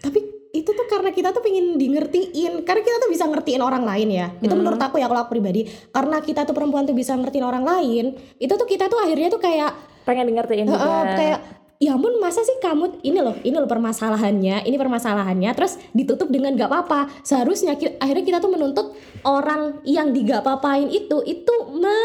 tapi 0.00 0.18
itu 0.50 0.66
tuh 0.66 0.86
karena 0.86 1.12
kita 1.12 1.30
tuh 1.30 1.38
pengen 1.38 1.76
di 1.76 1.86
ngertiin 1.88 2.64
karena 2.64 2.80
kita 2.80 2.96
tuh 2.96 3.06
bisa 3.06 3.22
ngertiin 3.24 3.60
orang 3.60 3.84
lain 3.84 4.08
ya 4.10 4.26
itu 4.36 4.50
menurut 4.50 4.80
aku 4.80 4.96
ya 4.96 5.06
kalau 5.06 5.22
aku 5.22 5.30
pribadi 5.30 5.62
karena 5.86 6.18
kita 6.18 6.42
tuh 6.42 6.50
perempuan 6.50 6.82
tuh 6.82 6.96
bisa 6.96 7.12
ngertiin 7.12 7.44
orang 7.44 7.62
lain 7.62 8.04
itu 8.36 8.50
tuh 8.50 8.64
kita 8.64 8.88
tuh 8.88 8.98
akhirnya 8.98 9.28
tuh 9.28 9.38
kayak 9.38 9.70
Pengen 10.02 10.22
di 10.24 10.34
ngertiin 10.34 10.64
eh, 10.64 10.70
juga. 10.70 11.14
kayak 11.14 11.38
ya 11.76 11.96
ampun 11.96 12.16
masa 12.16 12.40
sih 12.40 12.56
kamu 12.56 13.04
ini 13.04 13.20
loh 13.20 13.36
ini 13.44 13.56
loh 13.56 13.68
permasalahannya 13.68 14.64
ini 14.64 14.76
permasalahannya. 14.76 15.50
Terus 15.52 15.78
ditutup 15.92 16.28
dengan 16.32 16.56
gak 16.56 16.70
apa-apa. 16.72 17.00
Seharusnya 17.22 17.76
akhirnya 17.76 18.24
kita 18.24 18.38
tuh 18.40 18.52
menuntut 18.52 18.86
orang 19.26 19.80
yang 19.84 20.12
di 20.12 20.24
gak 20.24 20.44
apa-apain 20.44 20.88
itu 20.88 21.20
itu 21.26 21.54
me 21.76 22.00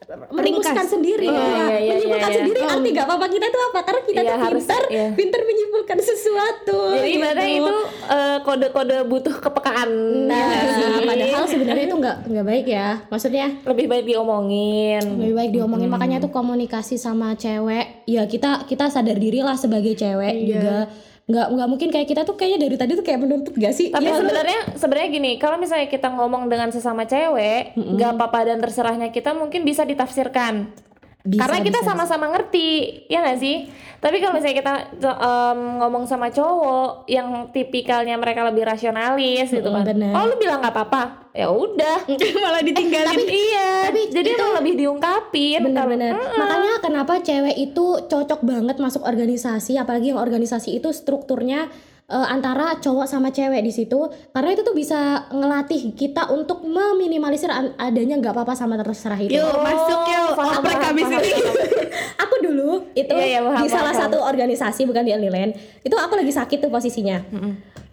merumuskan 0.00 0.32
Meringkas. 0.32 0.88
sendiri 0.88 1.26
Iya, 1.26 1.36
ya. 1.36 1.44
iya, 1.44 1.66
iya, 1.76 1.92
menyimpulkan 1.92 2.16
iya, 2.18 2.32
iya. 2.32 2.38
sendiri 2.40 2.60
arti 2.62 2.88
gak 2.90 3.06
apa-apa 3.06 3.26
kita 3.28 3.46
tuh 3.46 3.62
apa 3.62 3.78
karena 3.80 4.00
kita 4.00 4.20
Iya, 4.20 4.30
tuh 4.30 4.38
harus, 4.40 4.64
pintar 4.64 4.82
iya. 4.88 5.06
pintar 5.12 5.40
menyimpulkan 5.44 5.98
sesuatu 6.00 6.78
Jadi 6.90 7.04
gitu. 7.04 7.16
ibaratnya 7.20 7.48
itu 7.52 7.74
eh, 8.08 8.38
kode-kode 8.40 8.96
butuh 9.06 9.36
kepekaan. 9.38 9.90
nah 10.24 10.48
sih? 10.72 11.04
padahal 11.04 11.44
sebenarnya 11.44 11.84
itu 11.84 11.96
nggak 11.96 12.16
nggak 12.26 12.46
baik 12.46 12.66
ya 12.66 12.88
maksudnya 13.06 13.46
lebih 13.62 13.86
baik 13.86 14.04
diomongin. 14.06 15.02
lebih 15.20 15.34
baik 15.36 15.50
diomongin 15.52 15.88
makanya 15.88 16.16
tuh 16.18 16.30
komunikasi 16.30 16.96
sama 16.96 17.36
cewek 17.36 18.04
ya 18.04 18.24
kita 18.24 18.64
kita 18.64 18.88
sadar 18.88 19.14
diri 19.14 19.40
lah 19.40 19.54
sebagai 19.54 19.92
cewek 19.92 20.34
juga 20.42 20.88
nggak 21.30 21.46
nggak 21.54 21.68
mungkin 21.70 21.88
kayak 21.94 22.08
kita 22.10 22.22
tuh 22.26 22.34
kayaknya 22.34 22.66
dari 22.66 22.76
tadi 22.76 22.92
tuh 22.98 23.06
kayak 23.06 23.20
menuntut 23.22 23.54
gak 23.54 23.70
sih 23.70 23.94
Tapi 23.94 24.02
Ya, 24.02 24.18
sebenarnya 24.18 24.60
sebenarnya 24.74 25.08
gini, 25.14 25.32
kalau 25.38 25.56
misalnya 25.56 25.86
kita 25.86 26.10
ngomong 26.10 26.50
dengan 26.50 26.74
sesama 26.74 27.06
cewek, 27.06 27.78
nggak 27.78 28.10
apa-apa 28.18 28.50
dan 28.50 28.58
terserahnya 28.58 29.14
kita 29.14 29.30
mungkin 29.32 29.62
bisa 29.62 29.86
ditafsirkan. 29.86 30.74
Bisa, 31.20 31.44
Karena 31.44 31.60
kita 31.60 31.84
sama-sama 31.84 32.32
ngerti, 32.32 32.68
ya 33.06 33.20
nggak 33.20 33.36
sih? 33.36 33.68
Tapi 34.00 34.16
kalau 34.18 34.32
misalnya 34.32 34.56
kita 34.56 34.72
em, 34.96 35.58
ngomong 35.76 36.08
sama 36.08 36.32
cowok 36.32 37.04
yang 37.04 37.52
tipikalnya 37.52 38.16
mereka 38.16 38.40
lebih 38.42 38.64
rasionalis 38.64 39.52
gitu 39.52 39.68
kan, 39.68 39.84
bener. 39.84 40.16
oh 40.16 40.24
lu 40.24 40.40
bilang 40.40 40.64
nggak 40.64 40.72
apa-apa, 40.72 41.28
ya 41.36 41.52
udah. 41.52 42.08
malah 42.42 42.64
ditinggalin 42.64 43.20
iya, 43.20 43.92
tapi 43.92 44.08
jadi 44.08 44.28
emang 44.32 44.64
lebih 44.64 44.74
diungkapin. 44.80 45.60
Bener-bener. 45.60 46.16
Kalau- 46.16 46.40
Makanya 46.40 46.72
kenapa 46.80 47.12
cewek 47.20 47.56
itu 47.60 47.84
cocok 48.08 48.40
banget 48.40 48.80
masuk 48.80 49.04
organisasi, 49.04 49.76
apalagi 49.76 50.16
yang 50.16 50.20
organisasi 50.20 50.80
itu 50.80 50.88
strukturnya 50.90 51.68
eh, 52.10 52.26
antara 52.28 52.74
cowok 52.76 53.06
sama 53.06 53.30
cewek 53.30 53.60
di 53.60 53.70
situ, 53.70 54.00
karena 54.30 54.50
itu 54.50 54.60
tuh 54.60 54.74
bisa 54.74 54.98
ngelatih 55.30 55.94
kita 55.94 56.26
untuk 56.28 56.60
meminimalisir 56.60 57.48
an- 57.48 57.72
adanya 57.76 58.18
nggak 58.18 58.32
apa-apa 58.32 58.52
sama 58.52 58.74
terserah 58.76 59.16
itu. 59.16 59.32
yuk 59.32 59.54
masuk 59.56 60.00
yuk. 60.04 60.34
paham, 60.34 60.58
oprek 60.58 60.74
paham, 60.74 60.88
habis 60.90 61.06
paham, 61.06 61.22
ini. 61.22 61.30
paham. 61.32 61.54
aku 62.22 62.34
dulu 62.40 62.70
itu 62.92 63.12
Iya, 63.12 63.26
iya, 63.28 63.40
paham, 63.40 63.62
di 63.62 63.68
salah 63.68 63.90
paham. 63.90 64.02
satu 64.04 64.18
organisasi 64.20 64.82
bukan 64.84 65.02
di 65.02 65.12
Eliland, 65.12 65.54
itu 65.80 65.94
aku 65.94 66.14
lagi 66.14 66.30
sakit 66.30 66.58
tuh 66.58 66.68
posisinya. 66.68 67.18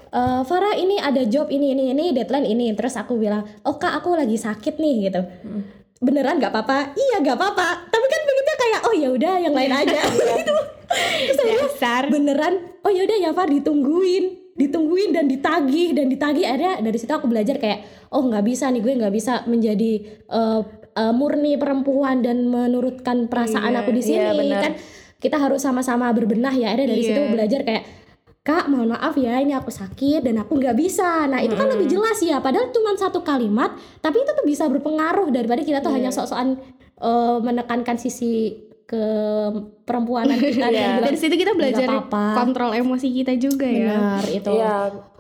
Eh, 0.08 0.42
Farah 0.42 0.74
ini 0.74 0.98
ada 0.98 1.20
job 1.24 1.48
ini 1.48 1.72
ini 1.72 1.92
ini 1.92 2.10
deadline 2.10 2.48
ini. 2.48 2.72
Terus 2.72 2.96
aku 2.96 3.16
bilang 3.16 3.44
oh 3.62 3.76
kak 3.76 3.92
aku 3.94 4.16
lagi 4.16 4.34
sakit 4.36 4.76
nih 4.76 4.96
gitu. 5.06 5.22
Beneran 5.98 6.38
nggak 6.38 6.50
apa-apa? 6.50 6.94
Iya 6.94 7.20
nggak 7.20 7.36
apa-apa. 7.36 7.68
Tapi 7.86 8.06
kan 8.06 8.22
begitu 8.24 8.52
kayak 8.56 8.80
oh 8.82 8.94
ya 8.94 9.10
udah 9.10 9.34
yang 9.38 9.52
lain 9.52 9.68
aja. 9.70 10.00
Gitu 10.00 10.54
terus 11.28 11.38
akhirnya 11.38 11.68
Dasar. 11.68 12.04
beneran 12.08 12.54
oh 12.88 12.92
ya 12.96 13.04
udah 13.04 13.18
ya 13.20 13.32
Far 13.36 13.52
ditungguin. 13.52 14.56
Ditungguin 14.58 15.14
dan 15.14 15.28
ditagih 15.30 15.94
dan 15.94 16.08
ditagih. 16.10 16.48
Akhirnya 16.48 16.80
dari 16.82 16.98
situ 16.98 17.12
aku 17.12 17.28
belajar 17.30 17.60
kayak 17.60 18.10
oh 18.16 18.26
nggak 18.26 18.42
bisa 18.48 18.72
nih 18.72 18.82
gue 18.82 18.94
nggak 18.96 19.14
bisa 19.14 19.44
menjadi 19.46 19.92
eh, 20.32 20.62
eh, 20.98 21.14
murni 21.14 21.60
perempuan 21.60 22.24
dan 22.26 22.48
menurutkan 22.48 23.28
perasaan 23.30 23.76
Iya, 23.76 23.84
aku 23.84 23.92
di 23.94 24.02
sini 24.02 24.24
iya, 24.50 24.58
kan. 24.64 24.74
Kita 25.20 25.38
harus 25.38 25.62
sama-sama 25.62 26.10
berbenah 26.16 26.56
ya. 26.56 26.74
Ada 26.74 26.90
dari 26.90 27.04
Iya. 27.04 27.10
situ 27.14 27.22
belajar 27.30 27.62
kayak 27.68 27.84
kak 28.48 28.72
mohon 28.72 28.96
maaf 28.96 29.12
ya 29.20 29.44
ini 29.44 29.52
aku 29.52 29.68
sakit 29.68 30.24
dan 30.24 30.40
aku 30.42 30.56
nggak 30.58 30.74
bisa. 30.74 31.28
Nah 31.28 31.44
itu 31.44 31.54
kan 31.54 31.68
lebih 31.68 31.92
jelas 31.92 32.18
ya. 32.24 32.40
Padahal 32.40 32.72
cuma 32.74 32.96
satu 32.98 33.22
kalimat 33.22 33.76
tapi 34.02 34.24
itu 34.24 34.32
tuh 34.34 34.46
bisa 34.48 34.66
berpengaruh 34.72 35.30
daripada 35.30 35.62
kita 35.62 35.84
tuh 35.86 35.94
hanya 35.94 36.10
sok-sokan 36.10 36.58
eh, 36.98 37.38
menekankan 37.46 38.00
sisi 38.02 38.66
ke 38.88 39.04
perempuanan 39.84 40.40
kita 40.40 40.64
dan 40.64 40.72
bilang, 40.72 41.04
Dari 41.06 41.18
situ 41.18 41.36
kita 41.36 41.52
belajar 41.54 41.84
"Nggak 41.84 42.08
apa-apa." 42.08 42.24
kontrol 42.38 42.72
emosi 42.72 43.08
kita 43.14 43.34
juga 43.36 43.68
ya. 43.68 43.92
benar 43.92 44.24
itu 44.26 44.48
Iya, 44.50 44.76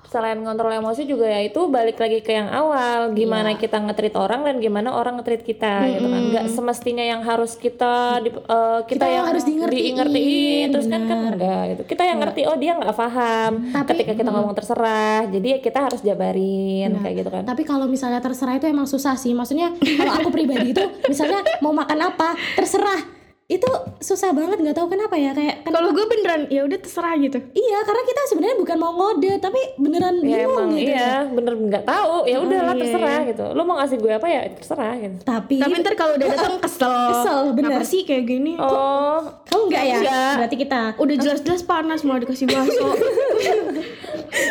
selain 0.07 0.39
kontrol 0.39 0.71
emosi 0.71 1.03
juga 1.03 1.27
ya 1.27 1.43
itu 1.43 1.67
balik 1.67 1.99
lagi 1.99 2.23
ke 2.23 2.31
yang 2.31 2.47
awal, 2.47 3.11
gimana 3.11 3.59
kita 3.59 3.75
ngetrit 3.77 4.15
orang 4.15 4.39
dan 4.41 4.55
gimana 4.57 4.95
orang 4.95 5.19
ngetrit 5.19 5.43
kita 5.43 5.83
gitu 5.85 6.07
kan. 6.07 6.21
Nggak 6.31 6.45
semestinya 6.47 7.03
yang 7.03 7.19
harus 7.21 7.59
kita 7.59 7.93
di- 8.21 8.31
eh, 8.31 8.79
kita, 8.87 9.03
Kita 9.03 9.07
yang 9.09 9.25
harus 9.25 9.43
di 9.43 9.53
ngertiin, 9.57 9.93
ngertiin, 9.97 10.67
terus 10.71 10.87
kan 10.87 11.01
kan 11.01 11.17
benar. 11.19 11.33
enggak 11.35 11.63
gitu. 11.67 11.81
Kita 11.91 12.03
yang 12.05 12.17
ngerti 12.17 12.41
oh 12.45 12.55
dia 12.55 12.71
nggak 12.73 12.95
paham. 12.95 13.51
Tapi- 13.67 13.89
Ketika 13.93 14.13
kita 14.15 14.29
ngomong 14.31 14.55
terserah, 14.55 15.27
jadi 15.27 15.47
ya 15.49 15.59
kita 15.59 15.79
harus 15.81 15.99
jabarin 15.99 16.95
kayak 16.97 17.15
gitu 17.17 17.29
kan. 17.29 17.43
Tapi 17.43 17.61
kalau 17.63 17.83
misalnya 17.85 18.23
terserah 18.23 18.55
itu 18.55 18.63
emang 18.65 18.87
susah 18.87 19.15
sih. 19.15 19.35
Maksudnya 19.35 19.75
kalau 19.75 20.13
aku 20.15 20.29
pribadi 20.29 20.71
itu 20.71 20.79
misalnya 21.03 21.43
mau 21.59 21.75
makan 21.75 21.99
apa 22.05 22.31
terserah 22.55 23.16
itu 23.47 23.63
susah 24.03 24.35
banget 24.35 24.59
nggak 24.59 24.75
tahu 24.75 24.91
kenapa 24.91 25.15
ya 25.15 25.31
kayak 25.31 25.63
kan 25.63 25.71
Kalau 25.71 25.95
gue 25.95 26.03
beneran 26.03 26.51
ya 26.51 26.67
udah 26.67 26.83
terserah 26.83 27.15
gitu. 27.15 27.39
iya 27.55 27.79
karena 27.79 28.03
kita 28.03 28.21
sebenarnya 28.27 28.57
bukan 28.59 28.75
mau 28.75 28.91
ngode 28.91 29.39
tapi 29.39 29.61
beneran 29.79 30.19
Ya 30.19 30.43
bingung 30.43 30.51
emang 30.51 30.67
gitu. 30.75 30.91
iya 30.91 31.11
bener 31.23 31.53
nggak 31.55 31.83
tahu 31.87 32.27
ya 32.27 32.43
udahlah 32.43 32.75
iya. 32.75 32.81
terserah 32.83 33.19
gitu 33.23 33.45
lo 33.55 33.61
mau 33.63 33.79
ngasih 33.79 33.97
gue 34.03 34.11
apa 34.11 34.27
ya 34.27 34.41
terserah 34.51 34.93
gitu 34.99 35.15
Tapi, 35.23 35.63
Tapi 35.63 35.73
ntar 35.79 35.95
kalau 35.95 36.19
udah 36.19 36.27
datang 36.27 36.59
kesel. 36.67 36.91
Kesel, 36.91 37.39
bener. 37.55 37.79
Sih 37.87 38.03
kayak 38.03 38.27
gini? 38.27 38.59
oh 38.59 39.23
kamu 39.47 39.61
enggak 39.71 39.83
ya? 39.87 39.95
Enggak. 39.95 40.33
Berarti 40.43 40.55
kita. 40.59 40.81
Udah 40.99 41.15
jelas-jelas 41.15 41.61
panas 41.63 41.99
mau 42.03 42.19
dikasih 42.19 42.51
bakso. 42.51 42.83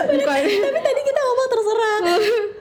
Bukan. 0.08 0.40
Tapi 0.40 0.78
tadi 0.80 1.00
kita 1.04 1.20
ngomong 1.20 1.48
terserah. 1.52 1.96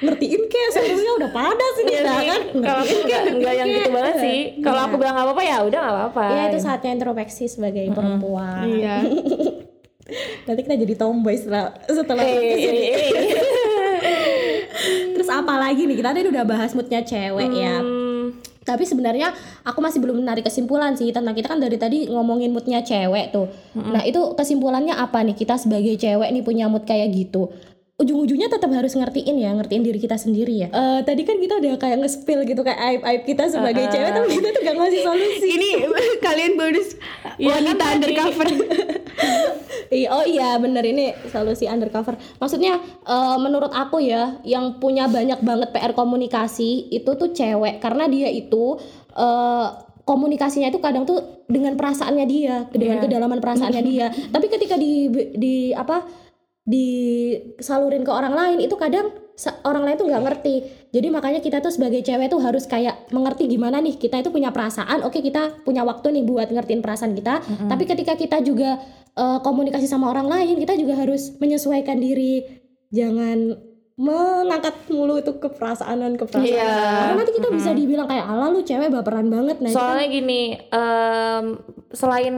Ngertiin 0.00 0.42
kayak 0.48 0.70
sebenarnya 0.72 1.12
udah 1.18 1.30
padas 1.30 1.74
ini 1.76 1.90
Iya 1.90 2.00
sih. 2.00 2.26
kan? 2.26 2.40
Kalau 2.56 2.80
aku 2.80 2.94
nggak 3.04 3.22
nggak 3.36 3.54
yang 3.54 3.68
gitu 3.68 3.90
banget 3.92 4.14
sih. 4.16 4.38
Kalau 4.58 4.80
aku 4.80 4.94
bilang 4.96 5.14
nggak 5.14 5.26
apa-apa 5.28 5.42
ya 5.44 5.56
udah 5.60 5.78
nggak 5.78 5.94
apa-apa. 5.94 6.24
Iya 6.26 6.42
itu 6.48 6.58
saatnya 6.58 6.90
introspeksi 6.94 7.44
sebagai 7.46 7.84
perempuan. 7.92 8.64
Iya. 8.64 8.96
Nanti 10.46 10.60
kita 10.64 10.74
jadi 10.74 10.94
tomboy 10.96 11.36
setelah 11.36 11.70
setelah 11.86 12.24
eh, 12.24 12.56
eh. 12.58 13.10
Terus 15.14 15.28
apa 15.28 15.54
lagi 15.54 15.84
nih? 15.84 15.96
Kita 15.96 16.10
tadi 16.10 16.26
udah 16.26 16.44
bahas 16.44 16.72
moodnya 16.72 17.04
cewek 17.04 17.50
ya. 17.52 17.78
Hmm, 17.78 18.34
Tapi 18.60 18.82
sebenarnya 18.82 19.30
aku 19.62 19.78
masih 19.78 20.00
belum 20.00 20.24
menarik 20.24 20.42
kesimpulan 20.42 20.94
sih 20.94 21.10
tentang 21.10 21.32
kita 21.32 21.48
kan 21.48 21.60
dari 21.60 21.76
tadi 21.76 22.08
ngomongin 22.08 22.50
moodnya 22.50 22.80
cewek 22.80 23.30
tuh. 23.30 23.46
Nah 23.74 24.02
itu 24.02 24.34
kesimpulannya 24.34 24.94
apa 24.94 25.20
nih 25.22 25.36
kita 25.36 25.54
sebagai 25.54 25.94
cewek 25.94 26.28
nih 26.30 26.42
punya 26.42 26.66
mood 26.66 26.82
kayak 26.82 27.12
gitu? 27.12 27.52
Ujung-ujungnya 28.00 28.48
tetap 28.48 28.70
harus 28.70 28.92
ngertiin 28.92 29.36
ya, 29.36 29.52
ngertiin 29.52 29.84
diri 29.84 30.00
kita 30.00 30.16
sendiri 30.16 30.56
ya. 30.56 30.68
Eh 30.70 31.00
tadi 31.02 31.20
kan 31.22 31.36
kita 31.36 31.60
udah 31.60 31.76
kayak 31.76 32.00
nge-spill 32.00 32.40
gitu 32.42 32.60
kayak 32.60 32.80
aib-aib 32.80 33.22
kita 33.24 33.44
sebagai 33.46 33.84
cewek, 33.86 34.10
tapi 34.10 34.28
kita 34.34 34.48
tuh 34.50 34.60
gak 34.62 34.76
ngasih 34.76 35.00
solusi. 35.02 35.46
Ini 35.50 35.68
kalian 36.24 36.52
bonus 36.54 36.88
Iya, 37.36 37.46
kan 37.46 37.56
wanita 37.60 37.84
tadi. 37.84 37.94
undercover. 37.94 38.48
Iya, 39.90 40.06
oh 40.08 40.22
iya 40.22 40.54
bener 40.56 40.86
ini 40.86 41.10
solusi 41.26 41.66
undercover. 41.66 42.14
Maksudnya 42.38 42.78
eh, 43.02 43.36
menurut 43.36 43.74
aku 43.74 43.98
ya 43.98 44.38
yang 44.44 44.78
punya 44.78 45.10
banyak 45.10 45.42
banget 45.42 45.68
PR 45.70 45.92
komunikasi 45.92 46.88
itu 46.88 47.10
tuh 47.10 47.34
cewek 47.34 47.82
karena 47.82 48.06
dia 48.06 48.30
itu 48.30 48.78
eh, 49.12 49.66
komunikasinya 50.00 50.70
itu 50.70 50.78
kadang 50.78 51.02
tuh 51.02 51.42
dengan 51.46 51.74
perasaannya 51.74 52.22
dia, 52.24 52.70
dengan 52.70 52.98
Iya. 52.98 53.04
kedalaman 53.04 53.38
perasaannya 53.38 53.82
dia. 53.82 54.06
Tapi 54.34 54.46
ketika 54.46 54.78
di 54.78 55.10
di 55.34 55.54
apa 55.74 56.06
disalurin 56.70 58.06
ke 58.06 58.12
orang 58.14 58.30
lain 58.30 58.58
itu 58.62 58.78
kadang 58.78 59.10
orang 59.66 59.82
lain 59.88 59.96
tuh 59.98 60.06
nggak 60.06 60.22
ngerti. 60.22 60.54
Jadi 60.94 61.08
makanya 61.10 61.40
kita 61.42 61.58
tuh 61.58 61.74
sebagai 61.74 62.04
cewek 62.06 62.30
tuh 62.30 62.38
harus 62.44 62.68
kayak 62.70 63.10
mengerti 63.10 63.50
gimana 63.50 63.82
nih 63.82 63.98
kita 63.98 64.22
itu 64.22 64.30
punya 64.30 64.54
perasaan. 64.54 65.02
Oke 65.02 65.18
kita 65.18 65.64
punya 65.66 65.82
waktu 65.82 66.14
nih 66.14 66.24
buat 66.28 66.52
ngertiin 66.54 66.84
perasaan 66.84 67.16
kita. 67.18 67.42
Tapi 67.66 67.84
ketika 67.88 68.14
kita 68.14 68.38
juga 68.44 68.78
eh, 69.16 69.38
komunikasi 69.42 69.90
sama 69.90 70.12
orang 70.12 70.30
lain 70.30 70.54
kita 70.62 70.78
juga 70.78 70.94
harus 71.00 71.34
menyesuaikan 71.42 71.98
diri. 71.98 72.46
Jangan 72.90 73.69
mengangkat 74.00 74.88
mulu 74.88 75.20
itu 75.20 75.36
ke 75.36 75.52
perasaan 75.52 76.00
dan 76.00 76.16
ke 76.16 76.24
perasaan. 76.24 76.48
Iya. 76.48 76.72
Karena 76.72 77.14
nanti 77.20 77.32
kita 77.36 77.48
bisa 77.52 77.70
dibilang 77.70 78.08
kayak 78.08 78.24
ala 78.24 78.48
lu 78.48 78.64
cewek 78.64 78.88
baperan 78.88 79.28
banget. 79.28 79.60
Nah, 79.60 79.68
kan- 79.68 79.76
Soalnya 79.76 80.06
gini, 80.08 80.42
em, 80.56 81.44
selain 81.92 82.36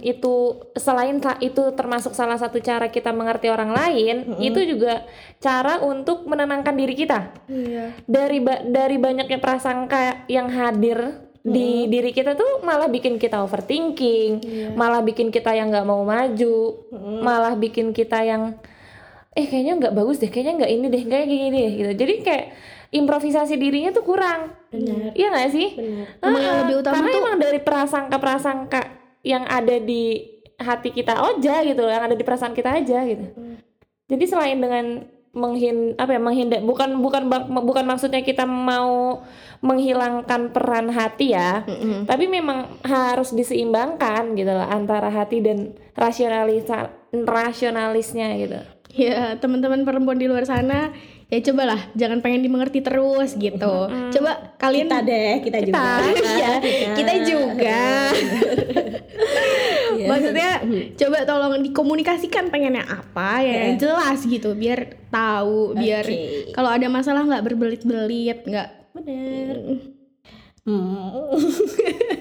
itu 0.00 0.34
selain 0.78 1.18
itu 1.40 1.62
termasuk 1.74 2.14
salah 2.14 2.38
satu 2.38 2.62
cara 2.62 2.88
kita 2.88 3.10
mengerti 3.10 3.50
orang 3.50 3.74
lain, 3.74 4.38
itu 4.38 4.62
juga 4.62 5.02
cara 5.36 5.82
untuk 5.82 6.30
menenangkan 6.30 6.78
diri 6.78 6.94
kita. 6.94 7.34
Iya. 7.50 7.90
Dari 8.06 8.38
ba- 8.38 8.62
dari 8.62 8.94
banyaknya 8.94 9.42
prasangka 9.42 10.30
yang 10.30 10.46
hadir 10.46 11.26
di 11.40 11.88
diri 11.88 12.12
kita 12.12 12.36
tuh 12.36 12.62
malah 12.62 12.86
bikin 12.86 13.16
kita 13.16 13.42
overthinking, 13.42 14.44
malah 14.76 15.00
bikin 15.00 15.32
kita 15.32 15.56
yang 15.56 15.74
nggak 15.74 15.88
mau 15.88 16.04
maju, 16.04 16.86
malah 17.18 17.56
bikin 17.56 17.90
kita 17.90 18.22
yang 18.22 18.60
eh 19.30 19.46
kayaknya 19.46 19.72
nggak 19.78 19.94
bagus 19.94 20.18
deh, 20.18 20.26
kayaknya 20.26 20.64
nggak 20.64 20.72
ini 20.72 20.86
deh, 20.90 21.02
kayak 21.06 21.26
gini 21.26 21.46
deh 21.48 21.68
gitu. 21.78 21.92
Jadi 21.94 22.14
kayak 22.20 22.46
improvisasi 22.90 23.54
dirinya 23.54 23.90
tuh 23.90 24.02
kurang. 24.02 24.50
Benar. 24.74 25.14
Iya 25.14 25.26
nggak 25.30 25.50
sih? 25.50 25.68
Benar. 25.78 26.06
Emang 26.18 26.42
yang 26.42 26.56
lebih 26.66 26.74
utama 26.82 26.94
karena 26.98 27.08
tuh- 27.08 27.22
emang 27.22 27.36
dari 27.38 27.58
prasangka-prasangka 27.62 28.80
yang 29.22 29.44
ada 29.46 29.76
di 29.78 30.02
hati 30.58 30.90
kita 30.90 31.14
aja 31.14 31.54
gitu, 31.62 31.82
yang 31.84 32.02
ada 32.02 32.12
di 32.12 32.24
perasaan 32.24 32.52
kita 32.52 32.74
aja 32.74 33.06
gitu. 33.06 33.26
Jadi 34.10 34.24
selain 34.26 34.58
dengan 34.58 35.06
menghin 35.30 35.94
apa 35.94 36.10
ya 36.10 36.18
menghindar 36.18 36.58
bukan 36.58 36.98
bukan 36.98 37.30
bukan 37.46 37.84
maksudnya 37.86 38.18
kita 38.18 38.42
mau 38.42 39.22
menghilangkan 39.62 40.50
peran 40.50 40.90
hati 40.90 41.30
ya, 41.30 41.62
tapi 42.02 42.26
memang 42.26 42.82
harus 42.82 43.30
diseimbangkan 43.30 44.34
gitu 44.34 44.50
loh 44.50 44.66
antara 44.66 45.06
hati 45.06 45.38
dan 45.38 45.78
rasionalisa 45.94 46.90
rasionalisnya 47.14 48.34
gitu. 48.36 48.58
Ya, 48.90 49.38
teman-teman 49.38 49.86
perempuan 49.86 50.18
di 50.18 50.26
luar 50.26 50.42
sana, 50.42 50.90
ya 51.30 51.38
cobalah 51.46 51.78
jangan 51.94 52.18
pengen 52.18 52.42
dimengerti 52.42 52.82
terus 52.82 53.38
gitu. 53.38 53.76
Coba 53.88 54.58
kalian 54.58 54.90
kita 54.90 54.98
deh, 55.06 55.34
kita, 55.46 55.58
juga. 55.62 55.86
Iya, 56.10 56.52
kita 56.98 57.14
juga. 57.22 57.82
Maksudnya 60.10 60.50
coba 60.98 61.18
tolong 61.22 61.62
dikomunikasikan 61.62 62.50
pengennya 62.50 62.82
apa 62.88 63.46
ya 63.46 63.70
yang 63.70 63.78
jelas 63.78 64.26
gitu 64.26 64.58
biar 64.58 64.98
tahu, 65.12 65.78
biar 65.78 66.02
Oke. 66.02 66.50
kalau 66.56 66.70
ada 66.72 66.86
masalah 66.90 67.22
nggak 67.22 67.44
berbelit-belit, 67.46 68.42
nggak 68.42 68.80
Bener. 68.94 69.56
Hmm. 70.66 71.30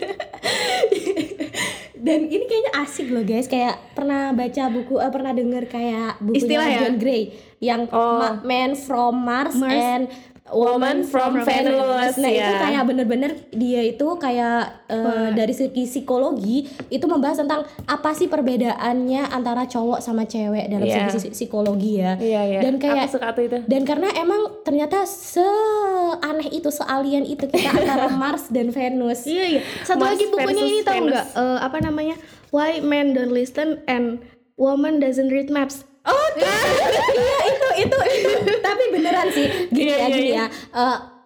Dan 2.09 2.25
ini 2.25 2.41
kayaknya 2.43 2.73
asik 2.81 3.13
loh 3.13 3.21
guys, 3.21 3.45
kayak 3.45 3.93
pernah 3.93 4.33
baca 4.33 4.63
buku, 4.67 4.97
eh, 4.97 5.11
pernah 5.13 5.29
denger 5.29 5.63
kayak 5.69 6.17
bukunya 6.17 6.41
Istilah 6.41 6.65
ya? 6.67 6.79
John 6.81 6.95
Gray 6.97 7.23
yang 7.61 7.81
Oh. 7.87 8.17
Ma- 8.17 8.41
Man 8.41 8.73
from 8.73 9.13
Mars, 9.21 9.53
Mars. 9.53 9.77
and 9.77 10.03
Woman 10.49 11.03
from, 11.03 11.37
from 11.37 11.43
Venus. 11.43 11.71
Venus, 11.71 12.13
Nah 12.17 12.31
itu 12.31 12.41
ya. 12.47 12.59
kayak 12.59 12.83
bener-bener 12.83 13.31
dia 13.49 13.81
itu 13.81 14.07
kayak 14.15 14.81
eh, 14.85 15.29
dari 15.31 15.51
segi 15.51 15.83
psikologi 15.83 16.57
itu 16.87 17.05
membahas 17.05 17.37
tentang 17.37 17.61
apa 17.83 18.09
sih 18.11 18.25
perbedaannya 18.25 19.29
antara 19.29 19.63
cowok 19.63 19.99
sama 19.99 20.23
cewek 20.23 20.65
dalam 20.67 20.83
Iya. 20.83 21.07
segi 21.07 21.29
psikologi 21.31 21.97
ya. 21.97 22.15
Iya 22.15 22.41
iya. 22.47 22.59
Dan 22.61 22.77
kayak 22.77 23.05
aku 23.05 23.13
suka 23.15 23.29
tuh 23.31 23.43
itu. 23.43 23.57
dan 23.63 23.81
karena 23.83 24.09
emang 24.13 24.41
ternyata 24.61 25.05
seaneh 25.05 26.49
itu, 26.51 26.69
sealien 26.69 27.23
itu 27.23 27.45
kita 27.45 27.69
antara 27.71 28.09
Mars 28.21 28.49
dan 28.49 28.69
Venus. 28.69 29.23
Iya 29.23 29.45
iya. 29.49 29.61
Satu 29.81 30.01
Mars 30.01 30.17
lagi 30.17 30.25
bukunya 30.27 30.63
ini 30.63 30.81
Venus. 30.81 31.09
nggak? 31.09 31.25
Eh, 31.35 31.59
apa 31.59 31.77
namanya? 31.79 32.15
Why 32.49 32.81
Men 32.81 33.13
Don't 33.13 33.29
Listen 33.29 33.85
and 33.85 34.17
Woman 34.55 34.97
Doesn't 34.97 35.29
Read 35.29 35.47
Maps. 35.47 35.85
Oh, 36.09 36.27
iya 36.35 37.39
itu 37.45 37.67
itu 37.85 37.97
itu. 38.17 38.29
Tapi 38.57 38.83
beneran 38.89 39.27
sih, 39.29 39.45
gini 39.69 39.93
Iya, 39.93 39.97
ya 39.97 40.07
iya, 40.07 40.07
gini 40.09 40.29
iya. 40.33 40.45
ya. 40.45 40.47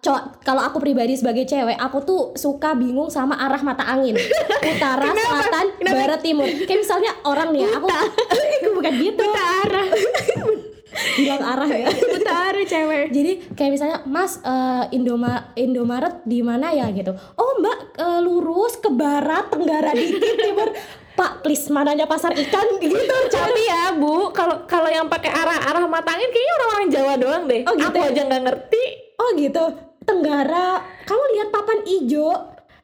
Co- 0.04 0.28
kalau 0.44 0.60
aku 0.60 0.84
pribadi 0.84 1.16
sebagai 1.16 1.48
cewek, 1.48 1.80
aku 1.80 2.04
tuh 2.04 2.20
suka 2.36 2.76
bingung 2.76 3.08
sama 3.08 3.40
arah 3.40 3.64
mata 3.64 3.88
angin. 3.88 4.12
Utara, 4.60 5.08
selatan, 5.08 5.66
barat, 5.80 6.20
timur. 6.20 6.44
Kayak 6.44 6.80
misalnya 6.84 7.10
orang 7.24 7.56
nih, 7.56 7.64
ya, 7.64 7.68
aku 7.72 7.86
itu 8.60 8.68
bukan 8.68 8.92
gitu. 9.00 9.24
Utara. 9.24 9.82
Bilang 11.16 11.42
arah 11.42 11.70
ya. 11.72 11.88
Utara 11.88 12.60
cewek. 12.62 13.10
Jadi 13.10 13.32
kayak 13.56 13.72
misalnya 13.72 13.98
Mas 14.04 14.38
eh, 14.38 14.84
Indoma 14.92 15.56
Indomaret 15.56 16.20
di 16.22 16.44
mana 16.44 16.68
ya 16.70 16.92
gitu. 16.92 17.16
Oh 17.34 17.56
Mbak 17.58 17.78
eh, 17.96 18.20
lurus 18.20 18.76
ke 18.78 18.92
barat 18.92 19.48
tenggara 19.48 19.90
dikit 19.90 20.20
timur. 20.20 20.68
Pak 21.14 21.40
please 21.40 21.66
mananya 21.68 22.04
pasar 22.04 22.32
ikan 22.32 22.66
gitu. 22.82 22.98
Tapi 23.28 23.62
ya 23.62 23.94
Bu, 23.94 24.30
kalau 24.30 24.64
kalau 24.64 24.86
yang 24.86 25.06
pakai 25.06 25.30
arah-arah 25.30 25.84
mata 25.84 26.10
angin 26.10 26.26
kayaknya 26.26 26.54
orang-orang 26.54 26.88
Jawa 26.88 27.12
doang 27.14 27.42
deh. 27.44 27.62
Oh, 27.64 27.74
gitu 27.74 27.86
Aku 27.88 27.98
ya? 27.98 28.10
aja 28.10 28.20
nggak 28.24 28.42
ngerti. 28.42 28.82
Oh 29.16 29.30
gitu. 29.34 29.64
tenggara 30.04 30.68
kamu 31.02 31.24
lihat 31.32 31.48
papan 31.48 31.80
ijo 31.82 32.28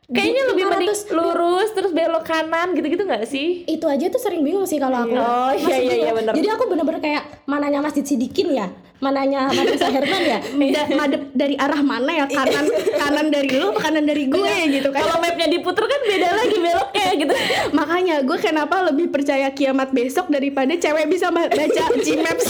Kayaknya 0.08 0.42
lebih 0.48 0.64
mending 0.66 0.90
500 0.90 1.12
lurus 1.12 1.68
terus 1.70 1.92
belok 1.92 2.24
kanan 2.24 2.72
gitu-gitu 2.72 3.04
nggak 3.04 3.22
sih? 3.24 3.62
itu 3.64 3.84
aja 3.84 4.08
tuh 4.08 4.16
sering 4.16 4.40
bingung 4.40 4.64
sih 4.64 4.74
kalau 4.74 5.04
aku 5.04 5.12
Oh, 5.12 5.52
iya, 5.52 5.68
iya, 5.68 5.78
bingung. 5.78 6.00
iya, 6.00 6.12
bener. 6.12 6.32
jadi 6.32 6.48
aku 6.50 6.64
bener-bener 6.66 6.98
kayak 6.98 7.22
mananya 7.44 7.78
Masjid 7.78 8.02
Sidikin 8.02 8.50
ya 8.50 8.72
mananya 9.00 9.48
Madrasah 9.48 9.88
Herman 9.88 10.22
ya? 10.22 10.38
Da- 10.76 10.88
madep 10.90 11.22
dari 11.32 11.56
arah 11.56 11.80
mana 11.80 12.12
ya? 12.14 12.24
Kanan 12.26 12.68
kanan 13.00 13.26
dari 13.28 13.50
lu 13.50 13.72
kanan 13.74 14.04
dari 14.04 14.24
gue 14.26 14.54
gitu 14.70 14.88
kan? 14.88 15.00
Kalau 15.00 15.16
mapnya 15.18 15.48
diputer 15.48 15.84
kan 15.84 16.00
beda 16.02 16.28
lagi 16.34 16.56
beloknya 16.56 17.08
gitu. 17.16 17.32
makanya 17.78 18.16
gue 18.20 18.38
kenapa 18.38 18.76
lebih 18.84 19.08
percaya 19.08 19.48
kiamat 19.50 19.90
besok 19.90 20.28
daripada 20.28 20.72
cewek 20.74 21.08
bisa 21.08 21.28
ba- 21.28 21.48
baca 21.48 21.82
Gmaps. 21.96 22.46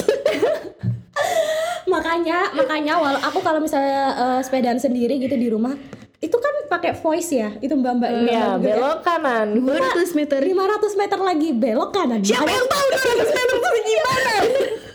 Makanya 1.86 2.50
makanya 2.52 2.94
walau 2.96 3.20
aku 3.20 3.38
kalau 3.40 3.58
misalnya 3.58 4.02
eh, 4.12 4.40
sepedaan 4.40 4.78
sendiri 4.78 5.18
gitu 5.18 5.34
di 5.34 5.48
rumah 5.48 5.74
itu 6.20 6.36
kan 6.36 6.54
pakai 6.68 6.92
voice 6.94 7.32
ya? 7.32 7.48
Itu 7.56 7.72
mbak 7.74 7.92
mbak 7.96 8.10
Iya, 8.22 8.60
belok 8.60 9.00
kanan. 9.00 9.56
200 9.56 10.12
meter. 10.12 10.38
500 10.38 10.52
meter 10.94 11.18
lagi 11.18 11.48
belok 11.50 11.90
kanan. 11.90 12.20
Siapa 12.20 12.44
yang 12.44 12.66
tahu 12.66 12.86
200 12.92 13.24
meter 13.30 13.56
itu 13.56 13.68
gimana 13.80 14.34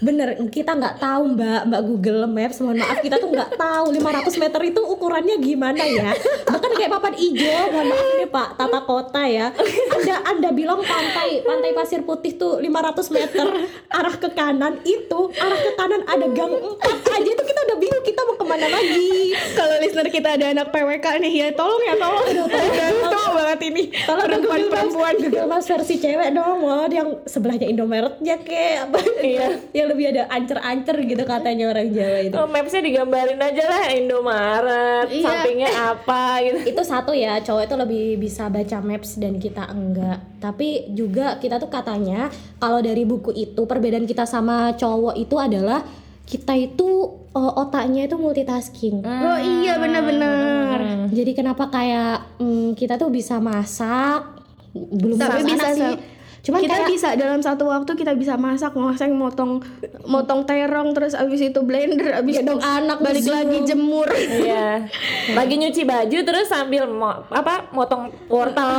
bener 0.03 0.35
kita 0.51 0.75
nggak 0.75 0.99
tahu 0.99 1.35
mbak. 1.35 1.61
Mbak 1.69 1.81
Google 1.85 2.21
Maps 2.27 2.57
mohon 2.63 2.79
maaf 2.79 2.99
kita 2.99 3.19
tuh 3.19 3.29
nggak 3.31 3.55
tahu. 3.55 3.85
500 3.95 4.41
meter 4.41 4.61
itu 4.67 4.81
ukurannya 4.83 5.35
gimana 5.39 5.81
ya? 5.83 6.11
Bahkan 6.47 6.71
kayak 6.75 6.91
papan 6.91 7.13
hijau 7.15 7.63
mohon 7.71 7.87
maaf 7.91 8.09
nih 8.19 8.29
pak. 8.29 8.47
Tata 8.59 8.79
kota 8.83 9.23
ya. 9.27 9.47
Anda 9.95 10.15
anda 10.25 10.49
bilang 10.51 10.81
pantai 10.83 11.43
pantai 11.45 11.71
pasir 11.75 12.01
putih 12.03 12.35
tuh 12.35 12.59
500 12.59 13.15
meter 13.15 13.47
arah 13.91 14.15
ke 14.15 14.29
kanan. 14.33 14.81
Itu 14.83 15.31
arah 15.35 15.59
ke 15.59 15.71
kanan 15.77 16.01
ada 16.07 16.27
gang 16.31 16.53
4 16.53 17.15
aja. 17.15 17.29
Itu 17.35 17.43
kita 17.43 17.59
udah 17.71 17.77
bingung 17.79 18.03
kita 18.03 18.21
mau 18.27 18.35
ke 18.35 18.45
mana 18.45 18.67
lagi? 18.69 19.33
Kalau 19.55 19.75
listener 19.81 20.09
kita 20.11 20.29
ada 20.35 20.45
anak 20.51 20.67
PWK 20.71 21.05
nih 21.23 21.33
ya 21.33 21.47
tolong 21.55 21.81
ya 21.83 21.95
tolong. 21.97 22.25
Tolong. 22.49 23.31
Banget 23.35 23.59
ini. 23.67 23.83
Tolong 24.05 24.27
perempuan 24.27 24.61
perempuan. 24.71 25.13
Google 25.19 25.47
Maps 25.47 25.67
versi 25.67 25.95
cewek 25.99 26.29
dong 26.35 26.63
mau 26.63 26.85
yang 26.87 27.19
sebelahnya 27.25 27.67
Indomaretnya 27.67 28.35
kayak. 28.43 28.91
Apa 28.91 28.99
Iya. 29.25 29.47
Yang 29.85 29.93
lebih 29.93 30.05
ada 30.17 30.23
ancer-ancer 30.33 30.97
gitu 31.05 31.23
katanya 31.23 31.69
orang 31.69 31.93
Jawa 31.93 32.19
itu. 32.25 32.33
Oh, 32.33 32.49
mapsnya 32.49 32.81
digambarin 32.81 33.37
aja 33.37 33.63
lah 33.69 33.83
Indomaret, 33.93 35.07
Iya. 35.13 35.21
sampingnya 35.21 35.69
apa 35.93 36.41
gitu. 36.41 36.57
itu 36.73 36.81
satu 36.81 37.13
ya 37.13 37.37
cowok 37.45 37.63
itu 37.69 37.75
lebih 37.77 38.05
bisa 38.17 38.49
baca 38.49 38.77
maps 38.81 39.21
dan 39.21 39.37
kita 39.37 39.69
enggak. 39.69 40.17
Tapi 40.41 40.89
juga 40.97 41.37
kita 41.37 41.61
tuh 41.61 41.69
katanya 41.69 42.33
kalau 42.57 42.81
dari 42.81 43.05
buku 43.05 43.29
itu 43.31 43.61
perbedaan 43.69 44.09
kita 44.09 44.25
sama 44.25 44.73
cowok 44.73 45.13
itu 45.13 45.37
adalah 45.37 45.85
kita 46.25 46.57
itu 46.57 46.89
uh, 47.37 47.53
otaknya 47.61 48.09
itu 48.09 48.17
multitasking. 48.17 49.05
Oh 49.05 49.37
iya 49.37 49.77
benar-benar. 49.77 51.05
Jadi 51.13 51.31
kenapa 51.37 51.69
kayak 51.69 52.41
mm, 52.41 52.73
kita 52.73 52.97
tuh 52.97 53.13
bisa 53.13 53.37
masak 53.37 54.33
belum 54.75 55.15
Tapi 55.15 55.39
masak 55.45 55.53
bisa 55.55 55.67
sih 55.71 55.95
cuman 56.45 56.61
kita 56.61 56.77
kayak 56.77 56.89
bisa 56.89 57.09
dalam 57.13 57.41
satu 57.41 57.65
waktu 57.65 57.91
kita 57.91 58.13
bisa 58.13 58.37
masak 58.37 58.71
ngoseng 58.71 59.11
motong 59.11 59.65
motong 60.05 60.45
terong 60.45 60.93
terus 60.93 61.17
abis 61.17 61.49
itu 61.49 61.59
blender 61.59 62.13
abis 62.13 62.39
itu 62.39 62.53
anak 62.55 63.01
balik 63.01 63.19
nge-zoom. 63.19 63.35
lagi 63.35 63.57
jemur 63.65 64.09
Iya. 64.13 64.85
Lagi 65.33 65.55
nyuci 65.57 65.81
baju 65.83 66.17
terus 66.21 66.45
sambil 66.45 66.85
mo 66.85 67.25
apa 67.27 67.69
motong 67.71 68.13
wortel 68.29 68.69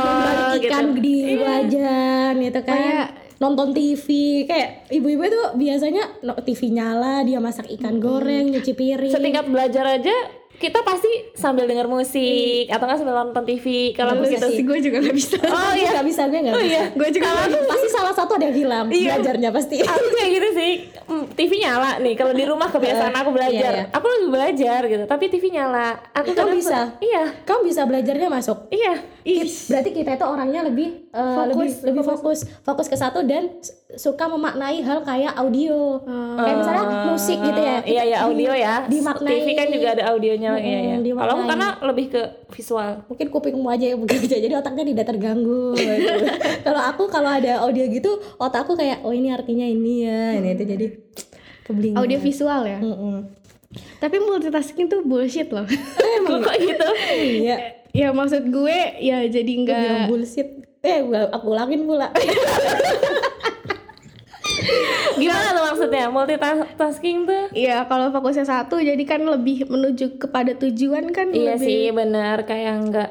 gitu. 0.55 0.71
ikan 0.71 0.95
di 0.95 1.35
wajan 1.37 2.33
gitu 2.39 2.59
kan 2.63 2.73
Kayak- 2.73 3.11
nonton 3.37 3.69
TV 3.69 4.05
kayak 4.49 4.89
ibu-ibu 4.89 5.29
tuh 5.29 5.45
biasanya 5.53 6.09
TV 6.41 6.73
nyala 6.73 7.21
dia 7.21 7.37
masak 7.37 7.69
ikan 7.69 8.01
goreng 8.01 8.49
nyuci 8.49 8.73
piring 8.73 9.13
Setingkat 9.13 9.45
belajar 9.45 9.85
aja 9.85 10.15
kita 10.57 10.81
pasti 10.81 11.09
sambil 11.37 11.69
denger 11.69 11.85
musik 11.85 12.65
atau 12.65 12.89
nggak 12.89 12.97
sambil 12.97 13.13
nonton 13.13 13.45
TV. 13.45 13.93
Kalau 13.93 14.17
gitu 14.25 14.41
sih. 14.49 14.65
gue 14.65 14.79
juga 14.81 14.97
nggak 15.05 15.17
bisa. 15.17 15.37
Oh 15.45 15.71
iya. 15.77 15.93
Nggak 15.93 16.07
bisa 16.09 16.21
gue 16.25 16.39
nggak 16.41 16.55
bisa. 16.57 16.83
Gue 16.97 17.09
juga 17.13 17.27
nggak 17.29 17.47
bisa. 17.53 17.69
pasti 17.69 17.87
salah 17.93 18.13
satu 18.17 18.31
ada 18.41 18.49
yang 18.49 18.57
hilang 18.57 18.85
belajarnya 18.89 19.49
pasti. 19.53 19.77
Aku 19.85 20.05
kayak 20.17 20.29
gitu 20.33 20.49
sih. 20.57 20.71
Mm, 21.05 21.25
TV 21.37 21.51
nyala 21.61 22.01
nih. 22.01 22.13
Kalau 22.17 22.33
di 22.33 22.43
rumah 22.49 22.73
kebiasaan 22.73 23.13
aku 23.13 23.29
belajar. 23.37 23.53
iya, 23.53 23.85
iya. 23.85 23.93
aku 23.93 24.05
lagi 24.09 24.27
belajar 24.33 24.79
gitu 24.89 25.03
tapi 25.05 25.25
TV 25.29 25.43
nyala. 25.53 25.87
Aku 26.17 26.33
Kamu 26.33 26.57
bisa? 26.57 26.97
iya. 27.05 27.37
Kamu 27.45 27.61
bisa 27.61 27.81
belajarnya 27.85 28.27
masuk? 28.27 28.57
Iya. 28.73 28.93
Kit- 29.21 29.69
berarti 29.69 29.89
kita 29.93 30.09
itu 30.17 30.25
orangnya 30.25 30.61
lebih 30.65 31.11
uh, 31.13 31.45
lebih 31.53 31.69
lebih 31.85 32.01
fokus. 32.01 32.49
fokus. 32.65 32.87
Ke 32.89 32.97
satu 32.97 33.21
dan 33.29 33.61
suka 33.93 34.25
memaknai 34.25 34.81
hal 34.81 35.05
kayak 35.05 35.37
audio. 35.37 36.01
Kayak 36.33 36.55
misalnya 36.65 36.85
musik 37.13 37.37
gitu 37.45 37.61
ya. 37.61 37.77
Iya 37.85 38.03
ya 38.09 38.17
audio 38.25 38.51
ya. 38.57 38.75
dimaknai. 38.89 39.37
TV 39.37 39.47
kan 39.53 39.67
juga 39.69 39.87
ada 39.93 40.03
audionya 40.17 40.46
iya 40.55 40.79
ya 40.85 40.95
dimaknai. 40.97 41.19
kalau 41.19 41.33
aku 41.33 41.43
karena 41.45 41.67
lebih 41.83 42.05
ke 42.07 42.21
visual. 42.49 42.89
Mungkin 43.05 43.27
kupingmu 43.27 43.67
aja 43.67 43.85
yang 43.91 43.99
begitu 43.99 44.23
jadi 44.29 44.55
otaknya 44.55 44.85
tidak 44.87 45.05
terganggu 45.09 45.75
gitu. 45.75 46.13
kalau 46.67 46.81
aku 46.81 47.03
kalau 47.09 47.27
ada 47.27 47.59
audio 47.59 47.83
gitu 47.85 48.07
otakku 48.37 48.73
kayak 48.73 49.03
oh 49.03 49.11
ini 49.11 49.27
artinya 49.29 49.65
ini 49.65 50.05
ya 50.05 50.21
ini 50.35 50.55
itu. 50.55 50.63
Jadi 50.63 50.85
keblinger 51.63 51.99
audio 51.99 52.17
visual 52.17 52.61
ya? 52.63 52.79
Mm-mm. 52.79 53.17
tapi 53.99 54.15
multitasking 54.17 54.87
tuh 54.87 55.03
bullshit 55.03 55.51
loh. 55.51 55.67
Kok 56.27 56.55
gitu? 56.55 56.87
Iya. 57.11 57.57
Ya 57.91 58.13
maksud 58.13 58.47
gue 58.47 58.77
ya 58.99 59.25
jadi 59.25 59.51
Lu 59.51 59.65
bilang 59.65 59.83
nggak 59.83 60.07
bullshit. 60.07 60.49
Eh 60.79 61.01
gua- 61.03 61.27
aku 61.27 61.51
ulangin 61.51 61.83
pula 61.83 62.13
gimana 65.15 65.47
tuh 65.51 65.63
maksudnya? 65.71 66.05
Multitasking 66.07 67.17
tuh? 67.25 67.43
Ya 67.53 67.83
kalau 67.85 68.09
fokusnya 68.09 68.45
satu 68.45 68.77
jadi 68.77 68.99
kan 69.03 69.21
lebih 69.23 69.67
menuju 69.67 70.17
kepada 70.17 70.53
tujuan 70.55 71.09
kan 71.11 71.31
iya 71.31 71.55
lebih. 71.55 71.65
sih 71.65 71.83
benar 71.91 72.43
kayak 72.43 72.73
enggak 72.77 73.09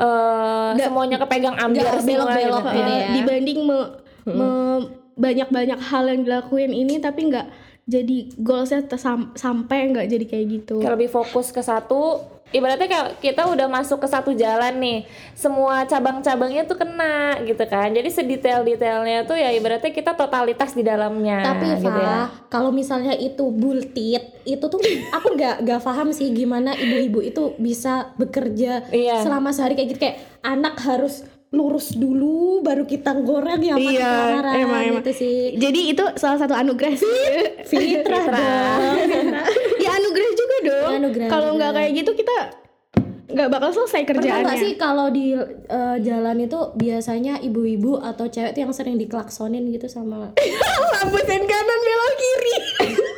eh 0.00 0.70
semuanya 0.80 1.20
kepegang 1.20 1.56
ambil 1.60 1.84
belok-belok 2.00 2.64
gitu. 2.64 2.70
Eh, 2.72 2.88
ya. 2.88 3.08
dibanding 3.20 3.60
me- 3.68 3.92
me- 4.24 4.88
banyak-banyak 5.20 5.76
hal 5.76 6.04
yang 6.08 6.20
dilakuin 6.24 6.72
ini 6.72 6.96
tapi 6.96 7.28
nggak 7.28 7.46
jadi 7.84 8.16
goalsnya 8.40 8.88
sampai 9.36 9.92
nggak 9.92 10.06
jadi 10.08 10.24
kayak 10.24 10.46
gitu. 10.48 10.80
Kayak 10.80 10.94
lebih 10.96 11.10
fokus 11.12 11.52
ke 11.52 11.60
satu 11.60 12.22
ibaratnya 12.50 12.84
kayak 12.84 13.08
kita 13.18 13.42
udah 13.44 13.66
masuk 13.66 13.98
ke 13.98 14.06
satu 14.06 14.30
jalan 14.32 14.74
nih 14.76 14.98
semua 15.32 15.82
cabang-cabangnya 15.84 16.64
tuh 16.64 16.76
kena 16.76 17.10
gitu 17.42 17.62
kan 17.64 17.88
jadi 17.88 18.06
sedetail-detailnya 18.06 19.22
tuh 19.22 19.34
ya 19.34 19.50
ibaratnya 19.50 19.88
kita 19.88 20.12
totalitas 20.12 20.72
di 20.72 20.82
dalamnya 20.82 21.46
Tapi 21.46 21.64
gitu 21.72 21.86
Fa, 21.86 21.96
ya 21.96 22.18
kalau 22.46 22.70
misalnya 22.70 23.14
itu 23.14 23.46
bultit, 23.48 24.20
itu 24.44 24.62
tuh 24.62 24.82
aku 25.10 25.32
nggak 25.32 25.62
nggak 25.62 25.80
paham 25.80 26.10
sih 26.10 26.28
gimana 26.28 26.74
ibu-ibu 26.74 27.20
itu 27.20 27.42
bisa 27.56 28.10
bekerja 28.14 28.90
Iya. 28.90 29.22
selama 29.22 29.50
sehari 29.50 29.74
kayak 29.74 29.88
gitu 29.88 30.00
kayak 30.00 30.18
anak 30.42 30.74
harus 30.80 31.22
lurus 31.50 31.90
dulu 31.92 32.58
baru 32.60 32.82
kita 32.84 33.10
goreng 33.20 33.58
ya 33.58 33.74
Iya, 33.74 34.38
emang, 34.54 34.54
emang. 34.86 35.02
gitu 35.02 35.10
sih. 35.16 35.38
jadi 35.56 35.80
itu 35.88 36.04
salah 36.14 36.38
satu 36.38 36.54
anugerah 36.54 36.94
sih 36.94 37.26
Fitrah 37.70 38.22
dong. 38.24 39.34
ya 39.76 39.90
anugerah 39.92 40.30
juga 40.32 40.56
dong 40.62 40.78
Ya, 40.79 40.79
anugerah, 40.79 40.79
kalau 41.28 41.54
nggak 41.54 41.72
kayak 41.72 41.90
gitu 41.96 42.10
kita 42.14 42.36
nggak 43.30 43.46
bakal 43.46 43.70
selesai 43.70 44.02
Pernah 44.02 44.10
kerjaannya. 44.26 44.42
nggak 44.42 44.58
sih 44.58 44.72
kalau 44.74 45.06
di 45.06 45.38
eh, 45.38 45.96
jalan 46.02 46.36
itu 46.42 46.58
biasanya 46.74 47.38
ibu-ibu 47.38 48.02
atau 48.02 48.26
cewek 48.26 48.58
tuh 48.58 48.66
yang 48.66 48.74
sering 48.74 48.98
diklaksonin 48.98 49.70
gitu 49.70 49.86
sama 49.86 50.34
lampu 50.98 51.18
sen 51.22 51.42
kanan 51.46 51.78
belok 51.80 52.14
kiri 52.18 52.54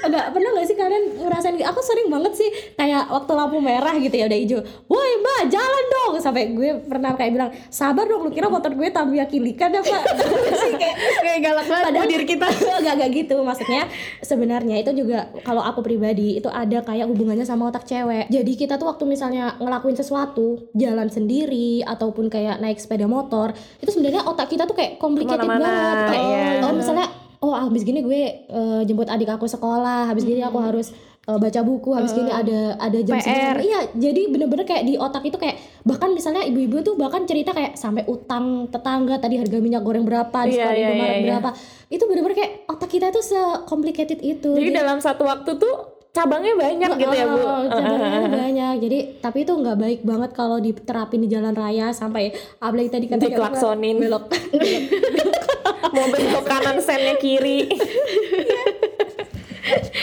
Enggak 0.03 0.25
pernah 0.35 0.51
gak 0.59 0.67
sih 0.67 0.77
kalian 0.77 1.05
ngerasain 1.23 1.55
gitu? 1.55 1.69
Aku 1.71 1.81
sering 1.81 2.09
banget 2.11 2.33
sih 2.35 2.49
kayak 2.75 3.07
waktu 3.11 3.33
lampu 3.33 3.59
merah 3.63 3.95
gitu 3.99 4.15
ya 4.15 4.27
udah 4.27 4.39
hijau. 4.39 4.61
Woi 4.91 5.11
mbak 5.23 5.43
jalan 5.51 5.85
dong 5.89 6.13
sampai 6.19 6.53
gue 6.53 6.71
pernah 6.87 7.15
kayak 7.15 7.31
bilang 7.31 7.51
sabar 7.71 8.05
dong 8.07 8.27
lu 8.27 8.31
kira 8.35 8.51
motor 8.51 8.75
gue 8.75 8.89
Tamiya 8.91 9.31
kilikan 9.31 9.71
apa? 9.79 9.97
sih 10.63 10.75
kayak 10.75 10.97
kayak 11.23 11.39
galak 11.43 11.67
banget 11.71 11.85
Padahal 11.91 12.05
budir 12.07 12.23
kita 12.27 12.47
Enggak 12.83 12.95
enggak 12.99 13.11
gitu 13.15 13.37
maksudnya 13.43 13.83
sebenarnya 14.21 14.77
itu 14.83 14.91
juga 14.93 15.31
kalau 15.47 15.63
aku 15.63 15.81
pribadi 15.87 16.39
itu 16.39 16.51
ada 16.51 16.83
kayak 16.83 17.07
hubungannya 17.07 17.47
sama 17.47 17.71
otak 17.71 17.87
cewek. 17.87 18.27
Jadi 18.29 18.53
kita 18.59 18.77
tuh 18.77 18.91
waktu 18.91 19.05
misalnya 19.07 19.55
ngelakuin 19.63 19.95
sesuatu 19.95 20.71
jalan 20.75 21.09
sendiri 21.09 21.87
ataupun 21.87 22.27
kayak 22.27 22.59
naik 22.59 22.79
sepeda 22.83 23.07
motor 23.07 23.55
itu 23.79 23.91
sebenarnya 23.91 24.27
otak 24.27 24.51
kita 24.51 24.67
tuh 24.67 24.75
kayak 24.75 24.99
complicated 24.99 25.47
banget. 25.47 25.97
Kayak 26.11 26.23
iya. 26.27 26.65
oh 26.67 26.73
misalnya 26.75 27.07
oh 27.43 27.55
habis 27.59 27.83
gini 27.83 28.01
gue 28.01 28.23
eh, 28.47 28.81
jemput 28.87 29.11
adik 29.11 29.29
aku 29.29 29.51
sekolah, 29.51 30.07
habis 30.07 30.23
gini 30.23 30.41
aku 30.41 30.63
harus 30.63 30.95
eh, 31.27 31.39
baca 31.39 31.61
buku, 31.67 31.91
habis 31.91 32.15
gini 32.15 32.31
ada 32.31 32.79
ada 32.79 32.99
jam 33.03 33.19
PR. 33.19 33.27
segini. 33.27 33.63
Iya, 33.67 33.81
jadi 33.99 34.23
bener-bener 34.31 34.65
kayak 34.65 34.87
di 34.87 34.95
otak 34.95 35.27
itu 35.27 35.37
kayak 35.37 35.59
bahkan 35.83 36.15
misalnya 36.15 36.47
ibu-ibu 36.47 36.87
tuh 36.87 36.95
bahkan 36.95 37.27
cerita 37.27 37.51
kayak 37.51 37.75
sampai 37.75 38.07
utang 38.07 38.71
tetangga 38.71 39.19
tadi 39.19 39.43
harga 39.43 39.59
minyak 39.59 39.83
goreng 39.83 40.07
berapa 40.07 40.39
di 40.47 40.55
sekolah 40.55 40.75
iya, 40.79 40.87
Indomaret 40.95 41.11
iya, 41.11 41.19
iya. 41.19 41.27
berapa. 41.27 41.49
Itu 41.91 42.05
bener-bener 42.07 42.37
kayak 42.39 42.53
otak 42.71 42.89
kita 42.89 43.07
tuh 43.11 43.25
se-complicated 43.27 44.23
itu. 44.23 44.55
jadi 44.55 44.71
dalam 44.79 45.03
satu 45.03 45.27
waktu 45.27 45.59
tuh 45.59 45.75
cabangnya 46.13 46.53
banyak 46.61 46.91
gitu 47.01 47.15
ya 47.17 47.25
bu 47.25 47.41
Oh, 47.41 47.65
cabangnya 47.73 48.29
banyak. 48.29 48.75
Jadi 48.85 48.99
tapi 49.19 49.49
itu 49.49 49.53
nggak 49.57 49.77
baik 49.81 50.01
banget 50.07 50.31
kalau 50.37 50.61
diterapin 50.63 51.25
di 51.25 51.29
jalan 51.33 51.57
raya 51.57 51.91
sampai 51.91 52.31
apalagi 52.61 52.93
tadi 52.93 53.07
kata 53.11 53.27
Diklaksonin. 53.27 53.97
belok. 53.99 54.31
mau 55.91 56.07
belok 56.07 56.45
kanan 56.47 56.79
sennya 56.79 57.19
kiri 57.19 57.67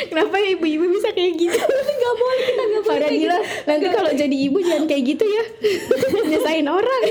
Kenapa 0.10 0.36
ibu-ibu 0.40 0.86
bisa 0.90 1.12
kayak 1.14 1.34
gitu? 1.38 1.60
Gak 2.02 2.16
boleh 2.16 2.46
kita 2.48 2.64
gak 2.64 2.84
boleh. 2.84 3.00
Faradila, 3.00 3.38
nanti 3.68 3.88
kalau 3.92 4.12
jadi 4.16 4.36
ibu 4.50 4.58
jangan 4.64 4.86
kayak 4.88 5.04
gitu 5.04 5.26
ya. 5.28 5.44
Nyesain 6.32 6.68
orang. 6.68 7.02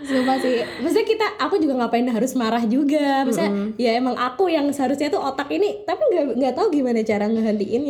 Sumpah 0.00 0.36
sih 0.40 0.64
Maksudnya 0.80 1.06
kita 1.06 1.26
Aku 1.44 1.60
juga 1.60 1.76
ngapain 1.76 2.08
harus 2.08 2.32
marah 2.32 2.64
juga 2.64 3.20
Maksudnya 3.22 3.76
Ya 3.76 3.94
emang 4.00 4.16
aku 4.16 4.48
yang 4.48 4.72
seharusnya 4.72 5.12
tuh 5.12 5.20
otak 5.20 5.52
ini 5.52 5.84
Tapi 5.84 6.00
nggak 6.00 6.24
nggak 6.40 6.54
tahu 6.56 6.66
gimana 6.72 7.04
cara 7.04 7.28
ngehentiin 7.28 7.84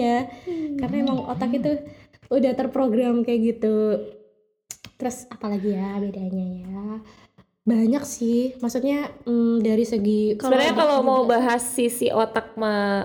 Karena 0.74 0.96
emang 1.06 1.22
otak 1.30 1.54
itu 1.54 1.70
Udah 2.28 2.52
terprogram 2.58 3.22
kayak 3.22 3.40
gitu 3.54 4.04
Terus 4.98 5.30
apalagi 5.30 5.70
ya 5.70 6.02
bedanya 6.02 6.46
ya 6.66 6.84
Banyak 7.70 8.02
sih 8.02 8.58
Maksudnya 8.58 9.14
mm, 9.24 9.62
dari 9.62 9.84
segi 9.86 10.34
Sebenarnya 10.34 10.74
kalau 10.74 10.98
mau 11.06 11.22
bahas 11.24 11.62
sisi 11.62 12.10
otak 12.10 12.52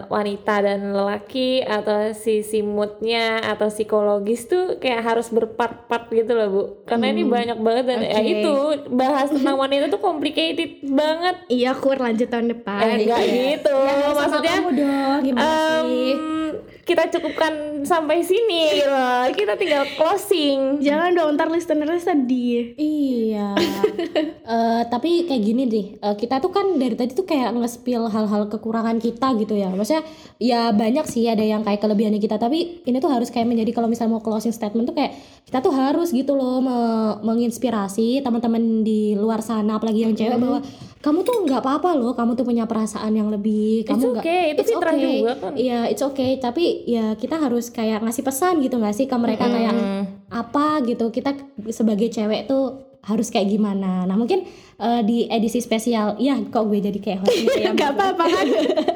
wanita 0.09 0.55
dan 0.65 0.91
lelaki 0.91 1.63
atau 1.63 2.11
sisi 2.11 2.59
moodnya 2.59 3.39
atau 3.45 3.71
psikologis 3.71 4.49
tuh 4.49 4.81
kayak 4.81 5.01
harus 5.05 5.31
berpart-part 5.31 6.11
gitu 6.11 6.35
loh 6.35 6.47
bu. 6.51 6.63
Karena 6.83 7.11
ini 7.15 7.23
banyak 7.23 7.57
banget 7.61 7.85
dan 7.87 7.99
ya 8.03 8.19
Oke. 8.19 8.31
itu 8.41 8.53
bahas 8.91 9.27
tentang 9.31 9.55
wanita 9.55 9.87
tuh 9.87 10.01
complicated 10.01 10.83
banget. 10.83 11.35
Iya, 11.47 11.71
kur 11.77 11.95
lanjut 11.95 12.27
tahun 12.27 12.51
depan. 12.51 12.81
Eh 12.83 12.95
enggak 13.05 13.21
gitu, 13.23 13.75
Ya, 13.75 14.11
maksudnya 14.11 14.55
kamu 14.59 14.71
dong 14.75 15.19
Gimana 15.23 15.55
sih 15.85 16.11
em, 16.15 16.45
kita 16.85 17.09
cukupkan 17.09 17.81
sampai 17.81 18.21
sini 18.21 18.77
gitu 18.77 18.93
loh. 18.93 19.25
Kita 19.33 19.57
tinggal 19.57 19.89
closing. 19.97 20.77
Jangan 20.85 21.17
dong, 21.17 21.29
ntar 21.33 21.49
listenernya 21.49 21.97
sedih. 21.97 22.77
Iya. 22.77 23.47
Eh, 24.45 24.83
tapi 24.93 25.25
kayak 25.25 25.41
gini 25.41 25.63
deh. 25.65 25.85
eh, 25.97 26.15
kita 26.15 26.37
tuh 26.37 26.53
kan 26.53 26.77
dari 26.77 26.93
tadi 26.93 27.17
tuh 27.17 27.25
kayak 27.25 27.49
nge-spill 27.57 28.05
hal-hal 28.13 28.45
kekurangan 28.45 29.01
kita 29.01 29.33
gitu 29.41 29.57
ya. 29.57 29.73
Maksudnya 29.73 30.05
ya 30.37 30.69
banyak 30.69 31.01
sih 31.09 31.25
ada 31.25 31.41
yang 31.41 31.65
kayak 31.65 31.81
kelebihannya 31.81 32.21
kita, 32.21 32.37
tapi 32.37 32.85
ini 32.85 32.97
tuh 33.01 33.09
harus 33.09 33.33
kayak 33.33 33.49
menjadi 33.49 33.73
kalau 33.73 33.89
misalnya 33.89 34.13
mau 34.13 34.21
closing 34.21 34.53
statement 34.53 34.85
tuh 34.85 34.93
kayak 34.93 35.17
kita 35.49 35.65
tuh 35.65 35.73
harus 35.73 36.13
gitu 36.13 36.37
loh 36.37 36.61
me- 36.61 37.17
menginspirasi 37.25 38.21
teman-teman 38.21 38.85
di 38.85 39.17
luar 39.17 39.41
sana 39.41 39.81
apalagi 39.81 40.05
yang 40.05 40.13
cewek 40.13 40.37
bahwa 40.37 40.61
kamu 41.05 41.21
tuh 41.21 41.45
nggak 41.45 41.61
apa-apa 41.61 41.93
loh, 41.93 42.17
kamu 42.17 42.33
tuh 42.33 42.41
punya 42.41 42.65
perasaan 42.65 43.13
yang 43.13 43.29
lebih. 43.29 43.85
Kamu 43.85 44.17
nggak- 44.17 44.25
okay, 44.25 44.43
itu 44.57 44.61
it's 44.65 44.71
fitrah 44.73 44.93
okay. 44.97 45.05
juga 45.05 45.33
kan. 45.37 45.51
Iya, 45.53 45.79
it's 45.85 46.01
okay. 46.01 46.41
Tapi 46.41 46.81
ya 46.89 47.13
kita 47.13 47.37
harus 47.37 47.69
kayak 47.69 48.01
ngasih 48.01 48.25
pesan 48.25 48.57
gitu 48.65 48.81
nggak 48.81 48.97
sih 48.97 49.05
ke 49.05 49.13
mereka 49.13 49.45
kayak 49.45 49.77
apa 50.33 50.81
gitu. 50.81 51.13
Kita 51.13 51.37
sebagai 51.69 52.09
cewek 52.09 52.49
tuh 52.49 52.84
harus 53.05 53.29
kayak 53.29 53.53
gimana. 53.53 54.03
Nah 54.09 54.17
mungkin 54.17 54.43
eh, 54.81 55.01
di 55.05 55.29
edisi 55.29 55.61
spesial, 55.61 56.17
ya 56.17 56.35
kok 56.49 56.65
gue 56.65 56.81
jadi 56.81 56.99
kayak 56.99 57.19
host 57.23 57.37
gitu 57.37 57.59
ya. 57.61 57.71
Gak 57.79 57.93
apa-apa 57.93 58.23
kan? 58.25 58.45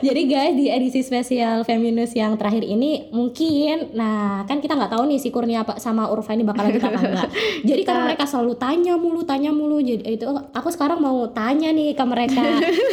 Jadi 0.00 0.22
guys 0.32 0.56
di 0.56 0.72
edisi 0.72 1.04
spesial 1.04 1.60
Feminus 1.68 2.16
yang 2.16 2.32
terakhir 2.40 2.64
ini 2.64 3.12
mungkin, 3.12 3.92
nah 3.92 4.48
kan 4.48 4.64
kita 4.64 4.72
nggak 4.72 4.96
tahu 4.96 5.04
nih 5.04 5.20
si 5.20 5.28
Kurnia 5.28 5.60
apa 5.60 5.76
sama 5.76 6.08
Urfa 6.08 6.32
ini 6.32 6.40
bakal 6.40 6.72
lanjut 6.72 6.84
apa 6.88 6.98
enggak. 7.04 7.30
Jadi 7.68 7.82
karena 7.84 8.02
mereka 8.08 8.24
selalu 8.24 8.56
tanya 8.56 8.96
mulu, 8.96 9.20
tanya 9.28 9.52
mulu, 9.52 9.76
jadi 9.84 10.00
itu 10.00 10.24
aku 10.56 10.72
sekarang 10.72 11.04
mau 11.04 11.28
tanya 11.36 11.68
nih 11.68 11.92
ke 11.92 12.04
mereka, 12.08 12.40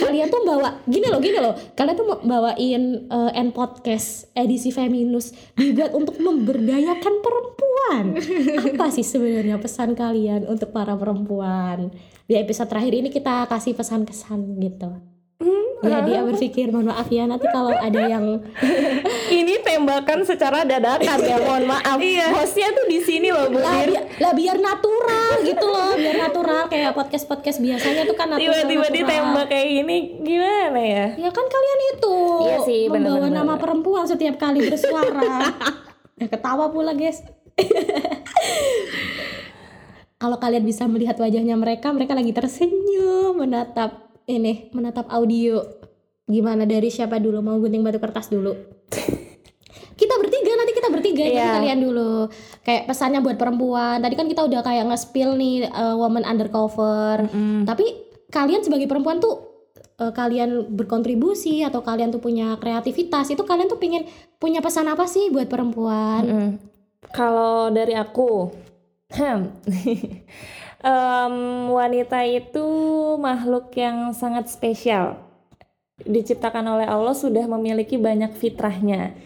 kalian 0.03 0.27
tuh 0.27 0.41
bawa 0.43 0.83
gini 0.83 1.07
loh, 1.07 1.19
gini 1.23 1.39
loh, 1.39 1.55
kalian 1.79 1.95
tuh 1.95 2.07
bawain 2.27 2.83
eh, 3.07 3.39
end 3.39 3.55
podcast 3.55 4.27
edisi 4.35 4.75
Feminus 4.75 5.31
dibuat 5.55 5.95
untuk 5.95 6.19
memberdayakan 6.19 7.13
perempuan. 7.23 8.19
Apa 8.67 8.91
sih 8.91 9.07
sebenarnya 9.07 9.55
pesan 9.63 9.95
kalian 9.95 10.43
untuk 10.47 10.71
para 10.71 10.93
perempuan? 10.93 11.91
Di 12.23 12.35
episode 12.35 12.67
terakhir 12.67 12.93
ini 12.95 13.07
kita 13.07 13.45
kasih 13.45 13.71
pesan-kesan 13.73 14.57
gitu. 14.57 14.89
Ya 15.77 16.01
dia 16.01 16.25
berpikir 16.25 16.73
mohon 16.73 16.89
maaf 16.89 17.05
ya 17.05 17.23
nanti 17.23 17.45
kalau 17.45 17.69
ada 17.69 18.01
yang 18.01 18.41
Ini 19.29 19.61
tembakan 19.61 20.25
secara 20.25 20.65
dadakan 20.65 21.19
ya, 21.21 21.37
mohon 21.37 21.69
maaf. 21.69 22.01
Hostnya 22.33 22.73
tuh 22.73 22.89
di 22.89 22.97
sini 22.97 23.29
loh, 23.29 23.45
Bu. 23.45 23.61
lah, 23.61 23.85
Dir. 23.85 23.93
bi- 23.93 24.05
lah 24.17 24.33
biar 24.33 24.57
natural 24.57 25.45
gitu 25.45 25.61
loh 25.63 25.93
biar 25.93 26.17
natural 26.17 26.65
kayak 26.65 26.91
podcast 26.91 27.29
podcast 27.29 27.61
biasanya 27.61 28.09
tuh 28.09 28.17
kan 28.17 28.25
natural 28.27 28.57
Tiba-tiba 28.57 28.87
ditembak 28.89 29.45
kayak 29.47 29.67
gini, 29.69 29.97
gimana 30.17 30.81
ya? 30.81 31.05
ya 31.13 31.29
kan 31.29 31.45
kalian 31.45 31.79
itu 31.93 32.15
Iya 32.41 32.57
sih, 32.65 32.81
bener, 32.89 32.97
membawa 33.05 33.21
bener, 33.21 33.37
nama 33.37 33.45
bener. 33.47 33.61
perempuan 33.61 34.03
setiap 34.03 34.35
kali 34.35 34.59
bersuara 34.65 35.53
ya 36.19 36.25
ketawa 36.25 36.73
pula 36.73 36.97
guys 36.97 37.21
kalau 40.17 40.37
kalian 40.41 40.65
bisa 40.65 40.89
melihat 40.89 41.17
wajahnya 41.17 41.53
mereka 41.53 41.93
mereka 41.93 42.17
lagi 42.17 42.33
tersenyum 42.33 43.37
menatap 43.37 44.13
ini 44.27 44.69
menatap 44.73 45.07
audio. 45.13 45.61
Gimana 46.27 46.67
dari 46.67 46.91
siapa 46.91 47.23
dulu? 47.23 47.39
Mau 47.39 47.55
gunting 47.61 47.85
batu 47.85 48.03
kertas 48.03 48.27
dulu? 48.27 48.51
Kita 49.97 50.13
bertiga 50.21 50.53
nanti 50.53 50.77
kita 50.77 50.89
bertiga 50.93 51.25
jadi 51.25 51.41
Iya. 51.41 51.57
kalian 51.57 51.79
dulu. 51.81 52.29
Kayak 52.61 52.85
pesannya 52.85 53.17
buat 53.17 53.33
perempuan. 53.33 53.97
Tadi 53.97 54.13
kan 54.13 54.29
kita 54.29 54.45
udah 54.45 54.61
kayak 54.61 54.85
nge-spill 54.93 55.33
nih 55.33 55.65
uh, 55.73 55.97
woman 55.97 56.21
undercover. 56.21 57.25
Tapi 57.65 57.85
kalian 58.29 58.61
sebagai 58.61 58.85
perempuan 58.85 59.17
tuh 59.17 59.41
uh, 59.97 60.13
kalian 60.13 60.69
berkontribusi 60.69 61.65
atau 61.65 61.81
kalian 61.81 62.13
tuh 62.13 62.21
punya 62.21 62.61
kreativitas 62.61 63.33
itu 63.33 63.41
kalian 63.41 63.65
tuh 63.65 63.81
pengen 63.81 64.05
punya 64.37 64.61
pesan 64.61 64.85
apa 64.85 65.09
sih 65.09 65.33
buat 65.33 65.49
perempuan? 65.49 66.21
Mm. 66.29 66.51
Kalau 67.09 67.73
dari 67.73 67.97
aku, 67.97 68.53
hmm, 69.13 69.39
em, 70.91 71.35
wanita 71.71 72.19
itu 72.27 72.67
makhluk 73.19 73.71
yang 73.75 74.11
sangat 74.11 74.51
spesial. 74.51 75.21
Diciptakan 76.03 76.77
oleh 76.77 76.87
Allah 76.87 77.15
sudah 77.17 77.45
memiliki 77.49 77.97
banyak 77.97 78.35
fitrahnya. 78.37 79.17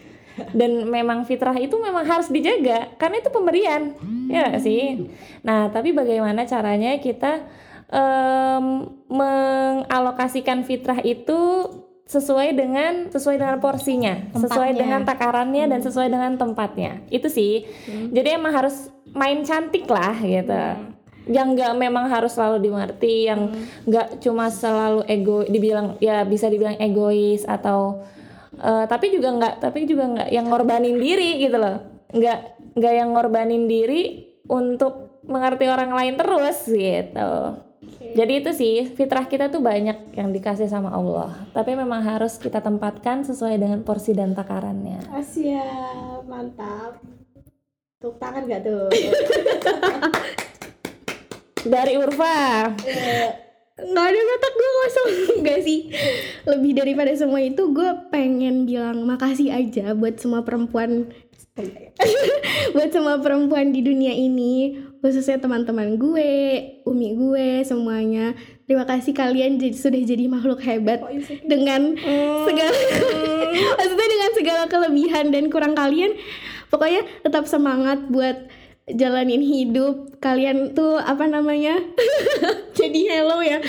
Dan 0.56 0.88
memang 0.88 1.28
fitrah 1.28 1.52
itu 1.60 1.76
memang 1.76 2.08
harus 2.08 2.32
dijaga 2.32 2.88
karena 2.96 3.20
itu 3.20 3.28
pemberian, 3.28 3.92
ya 4.32 4.48
nggak 4.48 4.64
sih. 4.64 5.12
Nah, 5.44 5.68
tapi 5.68 5.92
bagaimana 5.92 6.48
caranya 6.48 6.96
kita 6.96 7.44
em, 7.92 8.88
mengalokasikan 9.12 10.64
fitrah 10.64 11.04
itu 11.04 11.68
sesuai 12.08 12.48
dengan 12.56 12.92
sesuai 13.12 13.36
dengan 13.36 13.56
porsinya, 13.60 14.32
sesuai 14.32 14.72
Tempatnya. 14.72 14.80
dengan 14.80 15.00
takarannya 15.04 15.64
dan 15.68 15.80
sesuai 15.84 16.08
dengan 16.08 16.32
tempatnya. 16.40 17.04
Itu 17.12 17.28
sih. 17.28 17.68
Jadi 17.88 18.28
emang 18.32 18.56
harus 18.56 18.88
main 19.12 19.44
cantik 19.44 19.84
lah 19.88 20.16
gitu. 20.20 20.62
Yang 21.30 21.48
nggak 21.54 21.72
memang 21.78 22.10
harus 22.10 22.34
selalu 22.34 22.66
dimengerti, 22.66 23.30
yang 23.30 23.54
nggak 23.86 24.18
cuma 24.18 24.50
selalu 24.50 25.06
ego 25.06 25.46
dibilang 25.46 25.94
ya 26.02 26.26
bisa 26.26 26.50
dibilang 26.50 26.74
egois 26.82 27.46
atau 27.46 28.02
eh, 28.58 28.84
tapi 28.90 29.14
juga 29.14 29.30
nggak 29.30 29.54
tapi 29.62 29.86
juga 29.86 30.10
nggak 30.10 30.28
yang 30.34 30.50
ngorbanin 30.50 30.98
diri 30.98 31.38
gitu 31.38 31.56
loh. 31.62 31.78
Nggak 32.10 32.38
nggak 32.74 32.94
yang 32.98 33.08
ngorbanin 33.14 33.64
diri 33.70 34.34
untuk 34.50 35.22
mengerti 35.22 35.70
orang 35.70 35.94
lain 35.94 36.14
terus 36.18 36.66
gitu. 36.66 37.32
Jadi 38.12 38.32
itu 38.44 38.50
sih 38.52 38.74
fitrah 38.92 39.24
kita 39.24 39.48
tuh 39.48 39.64
banyak 39.64 40.12
yang 40.12 40.34
dikasih 40.34 40.68
sama 40.68 40.92
Allah. 40.92 41.32
Tapi 41.56 41.72
memang 41.72 42.04
harus 42.04 42.36
kita 42.36 42.60
tempatkan 42.60 43.24
sesuai 43.24 43.56
dengan 43.56 43.80
porsi 43.80 44.12
dan 44.12 44.36
takarannya. 44.36 45.00
Asia, 45.08 45.64
mantap. 46.28 47.21
Tepuk 48.02 48.18
tangan 48.18 48.50
gak 48.50 48.66
tuh? 48.66 48.90
Dari 51.70 51.94
Urfa. 51.94 52.66
Nggak 53.78 54.06
ada 54.10 54.18
otak 54.18 54.54
gue 54.58 54.70
kosong. 54.74 55.10
Gak 55.46 55.60
sih. 55.62 55.94
Lebih 56.42 56.82
daripada 56.82 57.14
semua 57.14 57.38
itu 57.38 57.62
Gue 57.70 57.86
pengen 58.10 58.66
bilang 58.66 59.06
makasih 59.06 59.54
aja 59.54 59.94
Buat 59.94 60.18
semua 60.18 60.42
perempuan 60.42 61.14
Buat 62.74 62.90
semua 62.90 63.22
perempuan 63.22 63.70
di 63.70 63.86
dunia 63.86 64.10
ini 64.10 64.82
Khususnya 64.98 65.38
teman-teman 65.38 65.94
gue 65.94 66.30
Umi 66.82 67.14
gue 67.14 67.62
Semuanya. 67.62 68.34
Terima 68.66 68.82
kasih 68.82 69.14
kalian 69.14 69.62
jadi, 69.62 69.78
sudah 69.78 70.02
jadi 70.02 70.26
makhluk 70.26 70.58
hebat 70.66 71.06
Dengan 71.46 71.94
segala 72.50 72.78
Maksudnya 73.78 74.08
dengan 74.10 74.30
segala 74.34 74.62
kelebihan 74.66 75.30
dan 75.30 75.46
kurang 75.54 75.78
kalian 75.78 76.18
Pokoknya 76.72 77.04
tetap 77.20 77.44
semangat 77.44 78.08
buat 78.08 78.48
jalanin 78.88 79.44
hidup. 79.44 80.16
Kalian 80.18 80.72
tuh 80.72 80.96
apa 80.96 81.28
namanya 81.28 81.76
jadi 82.78 83.00
hello 83.12 83.44
ya. 83.44 83.60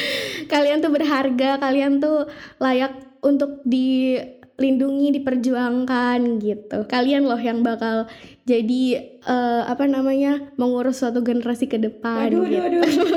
Kalian 0.47 0.79
tuh 0.79 0.91
berharga 0.95 1.59
kalian 1.59 1.99
tuh 1.99 2.31
layak 2.63 2.95
untuk 3.19 3.59
dilindungi 3.67 5.19
diperjuangkan 5.19 6.39
gitu. 6.39 6.87
Kalian 6.87 7.27
loh 7.27 7.39
yang 7.39 7.59
bakal 7.59 8.07
jadi 8.43 8.83
eh, 9.23 9.63
apa 9.63 9.87
namanya 9.87 10.51
mengurus 10.59 11.03
suatu 11.03 11.23
generasi 11.23 11.67
ke 11.67 11.79
depan 11.79 12.27
gitu. 12.31 12.59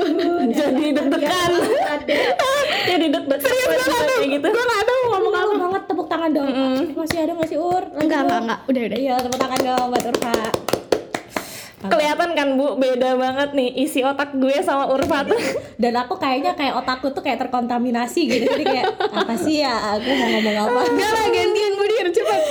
Jadi 0.57 0.95
deg-degan. 0.95 1.51
Jadi 2.89 3.05
deg-degan. 3.11 3.67
Kayak 4.17 4.29
gitu. 4.39 4.47
gue 4.47 4.63
gak 4.63 4.96
tangan 6.17 6.33
dong 6.33 6.49
masih 6.97 7.17
ada 7.21 7.31
nggak 7.37 7.49
sih 7.53 7.59
ur? 7.61 7.83
Lanjut, 7.93 8.01
enggak 8.01 8.21
enggak 8.25 8.39
enggak. 8.41 8.59
Udah 8.65 8.81
udah. 8.89 8.97
Iya 8.97 9.13
tepuk 9.21 9.37
tangan 9.37 9.59
dong 9.61 9.85
buat 9.93 10.05
Urfa. 10.09 10.35
Kelihatan 11.77 12.29
kan 12.33 12.47
Bu, 12.57 12.67
beda 12.81 13.09
banget 13.21 13.49
nih 13.53 13.69
isi 13.85 14.01
otak 14.01 14.33
gue 14.33 14.57
sama 14.65 14.89
Urfa 14.89 15.29
tuh. 15.29 15.37
dan 15.81 15.93
aku 15.93 16.17
kayaknya 16.17 16.57
kayak 16.57 16.73
otakku 16.81 17.13
tuh 17.13 17.21
kayak 17.21 17.37
terkontaminasi 17.37 18.21
gitu. 18.25 18.49
Jadi 18.49 18.65
kayak 18.65 18.97
apa 19.13 19.33
sih 19.37 19.61
ya? 19.61 19.93
Aku 19.93 20.09
mau 20.09 20.27
ngomong 20.41 20.57
apa? 20.57 20.79
Enggak 20.89 21.11
lah 21.13 21.25
gantian 21.29 21.73
Budir 21.77 22.07
cepet 22.09 22.41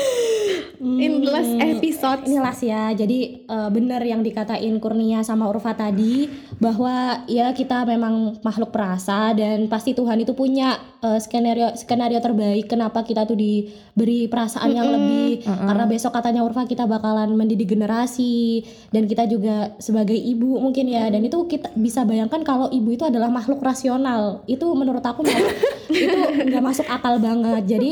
In 0.87 1.27
the 1.27 1.29
last 1.35 1.55
episode. 1.59 2.21
Ini 2.31 2.39
ya. 2.63 2.95
Jadi 2.95 3.19
eh, 3.51 3.69
bener 3.75 3.99
yang 4.07 4.23
dikatain 4.23 4.79
Kurnia 4.79 5.27
sama 5.27 5.51
Urfa 5.51 5.75
tadi 5.75 6.31
bahwa 6.57 7.25
ya 7.29 7.53
kita 7.53 7.85
memang 7.85 8.41
makhluk 8.41 8.73
perasa 8.73 9.37
dan 9.37 9.69
pasti 9.69 9.93
Tuhan 9.93 10.25
itu 10.25 10.33
punya 10.33 10.81
eh, 11.05 11.21
skenario 11.21 11.77
skenario 11.77 12.17
terbaik 12.17 12.65
kenapa 12.73 13.05
kita 13.05 13.29
tuh 13.29 13.37
diberi 13.37 14.25
perasaan 14.25 14.73
yang 14.73 14.89
lebih. 14.89 15.45
Karena 15.45 15.85
besok 15.85 16.17
katanya 16.17 16.41
Urfa 16.41 16.65
kita 16.65 16.89
bakalan 16.89 17.37
mendidik 17.37 17.77
generasi 17.77 18.65
dan 18.89 19.05
kita 19.05 19.29
juga 19.29 19.77
sebagai 19.77 20.17
ibu 20.17 20.57
mungkin 20.57 20.89
ya. 20.89 21.13
Dan 21.13 21.29
itu 21.29 21.45
kita 21.45 21.77
bisa 21.77 22.09
bayangkan 22.09 22.41
kalau 22.41 22.73
ibu 22.73 22.89
itu 22.89 23.05
adalah 23.05 23.29
makhluk 23.29 23.61
rasional. 23.61 24.41
Itu 24.49 24.73
menurut 24.73 25.05
aku 25.05 25.29
itu 25.93 26.19
nggak 26.49 26.65
masuk 26.65 26.89
akal 26.89 27.21
banget. 27.21 27.69
Jadi 27.69 27.91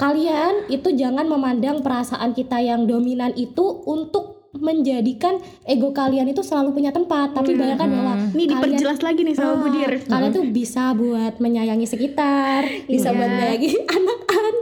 kalian 0.00 0.72
itu 0.72 0.88
jangan 0.96 1.28
memandang 1.28 1.84
perasaan 1.84 2.32
kita 2.32 2.64
yang 2.64 2.88
dominan 2.88 3.36
itu 3.36 3.84
untuk 3.84 4.35
menjadikan 4.58 5.38
ego 5.64 5.92
kalian 5.92 6.28
itu 6.28 6.42
selalu 6.42 6.72
punya 6.76 6.90
tempat. 6.90 7.32
Tapi 7.36 7.56
bayangkan 7.56 7.88
bahwa 7.88 8.12
Ini 8.16 8.44
kalian 8.44 8.50
diperjelas 8.52 9.00
lagi 9.00 9.20
nih 9.22 9.34
sama 9.36 9.52
Ah, 9.56 9.58
Budir 9.62 9.90
kalian 10.04 10.32
tuh 10.34 10.44
bisa 10.52 10.92
buat 10.92 11.34
menyayangi 11.40 11.86
sekitar 11.88 12.62
bisa 12.86 13.10
buat 13.14 13.30
menyayangi 13.30 13.70
anak-anak 13.96 14.54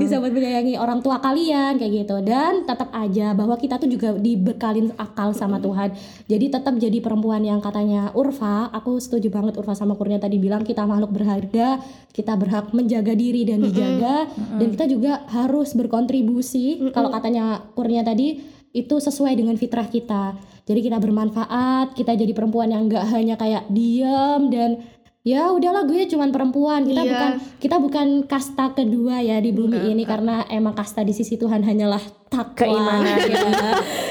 bisa 0.00 0.20
buat 0.20 0.32
menyayangi 0.34 0.74
orang 0.76 1.00
tua 1.00 1.20
kalian 1.20 1.76
kayak 1.80 1.92
gitu. 2.04 2.16
Dan 2.24 2.64
tetap 2.66 2.90
aja 2.92 3.32
bahwa 3.32 3.56
kita 3.56 3.78
tuh 3.80 3.88
juga 3.88 4.14
dibekalin 4.16 4.92
akal 4.96 5.32
sama 5.32 5.60
Tuhan. 5.60 5.94
Jadi 6.28 6.46
tetap 6.52 6.74
jadi 6.76 6.98
perempuan 7.00 7.44
yang 7.44 7.60
katanya 7.60 8.10
Urfa 8.12 8.68
aku 8.72 8.98
setuju 9.00 9.30
banget 9.32 9.56
Urfa 9.60 9.76
sama 9.76 9.96
Kurnia 9.96 10.20
tadi 10.20 10.36
bilang 10.40 10.64
kita 10.64 10.84
makhluk 10.84 11.12
berharga 11.14 11.80
kita 12.14 12.38
berhak 12.38 12.70
menjaga 12.70 13.12
diri 13.18 13.42
dan 13.42 13.58
dijaga 13.58 14.30
dan 14.58 14.68
kita 14.70 14.86
juga 14.86 15.12
harus 15.30 15.74
berkontribusi. 15.74 16.92
Kalau 16.94 17.10
katanya 17.10 17.64
Kurnia 17.74 18.06
tadi 18.06 18.53
itu 18.74 18.98
sesuai 18.98 19.32
dengan 19.32 19.54
fitrah 19.54 19.86
kita. 19.86 20.34
Jadi 20.64 20.80
kita 20.82 20.98
bermanfaat, 20.98 21.94
kita 21.94 22.12
jadi 22.12 22.32
perempuan 22.32 22.68
yang 22.68 22.84
nggak 22.84 23.06
hanya 23.06 23.34
kayak 23.34 23.68
diam 23.68 24.48
dan 24.48 24.82
ya 25.22 25.48
udahlah 25.48 25.84
gue 25.84 26.04
cuman 26.04 26.28
perempuan. 26.28 26.82
Kita 26.82 27.00
Iya. 27.00 27.10
bukan 27.10 27.30
kita 27.58 27.76
bukan 27.78 28.06
kasta 28.24 28.72
kedua 28.72 29.20
ya 29.20 29.38
di 29.38 29.50
bumi 29.50 29.88
ini 29.88 30.02
karena 30.02 30.42
emang 30.48 30.74
kasta 30.74 31.00
di 31.00 31.12
sisi 31.12 31.36
Tuhan 31.36 31.62
hanyalah 31.62 32.02
takwa. 32.26 32.66
Keimanan. 32.66 33.16
ya. 33.30 33.40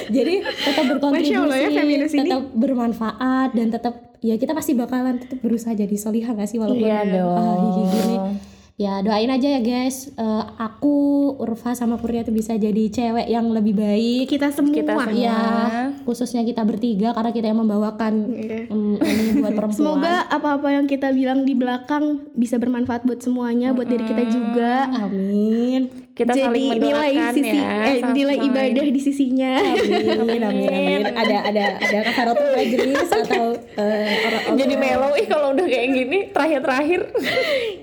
Jadi 0.08 0.34
tetap 0.42 0.86
berkontribusi, 0.88 1.36
Allah 1.36 1.60
ya, 1.60 1.70
feminis 1.70 2.12
ini. 2.12 2.20
tetap 2.24 2.44
bermanfaat 2.50 3.50
dan 3.52 3.68
tetap 3.68 3.94
ya 4.20 4.38
kita 4.38 4.54
pasti 4.54 4.72
bakalan 4.72 5.20
tetap 5.20 5.38
berusaha 5.38 5.76
jadi 5.76 5.92
solihah 5.94 6.32
gak 6.32 6.48
sih 6.48 6.56
walaupun 6.56 6.80
Iya 6.82 7.04
dong. 7.04 7.36
ah, 7.36 7.56
gini. 7.92 8.18
Ya 8.74 9.06
doain 9.06 9.30
aja 9.30 9.46
ya 9.46 9.62
guys, 9.62 10.10
Eh, 10.14 10.44
aku 10.58 10.94
Urfa 11.38 11.78
sama 11.78 12.02
Kurnia 12.02 12.26
tuh 12.26 12.34
bisa 12.34 12.58
jadi 12.58 12.90
cewek 12.90 13.30
yang 13.30 13.54
lebih 13.54 13.78
baik. 13.78 14.26
Kita 14.26 14.50
semua 14.50 14.74
Kita 14.74 14.94
semua. 14.98 15.14
Ya, 15.14 15.42
khususnya 16.02 16.42
kita 16.42 16.66
bertiga 16.66 17.14
karena 17.14 17.30
kita 17.30 17.54
yang 17.54 17.62
membawakan 17.62 18.34
Iya. 18.34 18.74
mm, 18.74 18.96
ini 18.98 19.24
buat 19.46 19.54
perempuan. 19.62 19.78
Semoga 19.78 20.26
apa-apa 20.26 20.74
yang 20.74 20.90
kita 20.90 21.14
bilang 21.14 21.46
di 21.46 21.54
belakang 21.54 22.26
bisa 22.34 22.58
bermanfaat 22.58 23.06
buat 23.06 23.22
semuanya, 23.22 23.78
buat 23.78 23.86
diri 23.86 24.10
kita 24.10 24.26
juga. 24.26 24.90
Amin. 24.90 26.03
Kita 26.14 26.30
Jadi 26.30 26.46
saling 26.46 26.78
nilai 26.78 27.12
sisi 27.34 27.58
ya. 27.58 27.74
eh, 27.84 27.98
nilai 28.08 28.38
sama 28.38 28.46
ibadah 28.46 28.70
lain. 28.80 28.94
di 28.94 29.02
sisinya. 29.02 29.54
Amin, 29.58 30.14
amin, 30.14 30.42
amin. 30.70 31.02
Ada 31.10 31.38
ada 31.44 31.64
ada 31.80 31.98
kafarotul 32.06 32.50
majelis 32.56 33.10
atau 33.10 33.46
eh, 33.58 34.22
orang 34.24 34.44
Jadi 34.54 34.74
mellow 34.78 35.12
ih 35.16 35.26
kalau 35.26 35.48
udah 35.52 35.66
kayak 35.66 35.90
gini 35.90 36.20
terakhir-terakhir. 36.30 37.02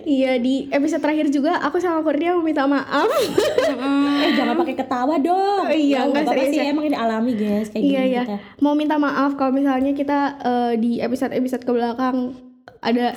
iya 0.07 0.39
di 0.39 0.70
episode 0.70 1.01
terakhir 1.01 1.26
juga 1.28 1.59
aku 1.59 1.76
sama 1.76 2.01
Kurnia 2.01 2.31
mau 2.33 2.41
minta 2.41 2.64
maaf. 2.64 3.11
eh 3.11 4.31
jangan 4.33 4.55
pakai 4.57 4.74
ketawa 4.74 5.18
dong. 5.18 5.66
Oh, 5.66 5.68
iya, 5.68 5.91
Ya, 5.93 6.01
enggak 6.05 6.22
nggak 6.22 6.26
serius 6.33 6.49
sih 6.49 6.59
ya. 6.61 6.70
emang 6.70 6.85
ini 6.85 6.97
alami 6.97 7.33
guys 7.35 7.66
kayak 7.68 7.83
iya 7.83 8.01
gini 8.01 8.14
ya. 8.14 8.22
kita. 8.24 8.37
Mau 8.61 8.74
minta 8.74 8.95
maaf 8.97 9.35
kalau 9.35 9.51
misalnya 9.51 9.91
kita 9.91 10.18
eh, 10.41 10.72
di 10.76 10.99
episode-episode 10.99 11.62
ke 11.62 11.72
belakang 11.72 12.39
ada 12.78 13.11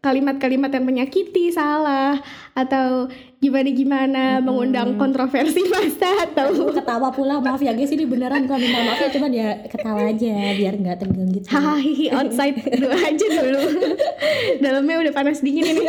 kalimat-kalimat 0.00 0.70
yang 0.70 0.86
menyakiti, 0.86 1.50
salah 1.50 2.22
atau 2.54 3.10
gimana-gimana 3.40 4.44
mengundang 4.44 5.00
kontroversi 5.00 5.64
masa 5.72 6.28
atau 6.28 6.52
Ketawa 6.76 7.08
pula 7.08 7.40
maaf 7.40 7.64
ya 7.64 7.72
guys 7.72 7.88
ini 7.88 8.04
beneran 8.04 8.44
kok 8.44 8.60
minta 8.60 8.84
maaf 8.84 9.00
ya 9.00 9.08
cuman 9.08 9.32
ya 9.32 9.48
ketawa 9.64 10.12
aja 10.12 10.36
biar 10.60 10.76
nggak 10.76 10.96
tegang 11.00 11.32
gitu. 11.32 11.46
hahaha 11.48 12.06
outside 12.20 12.60
dulu 12.60 12.88
aja 12.92 13.26
dulu. 13.32 13.60
Dalamnya 14.60 14.96
udah 15.08 15.12
panas 15.16 15.40
dingin 15.40 15.72
ini. 15.72 15.84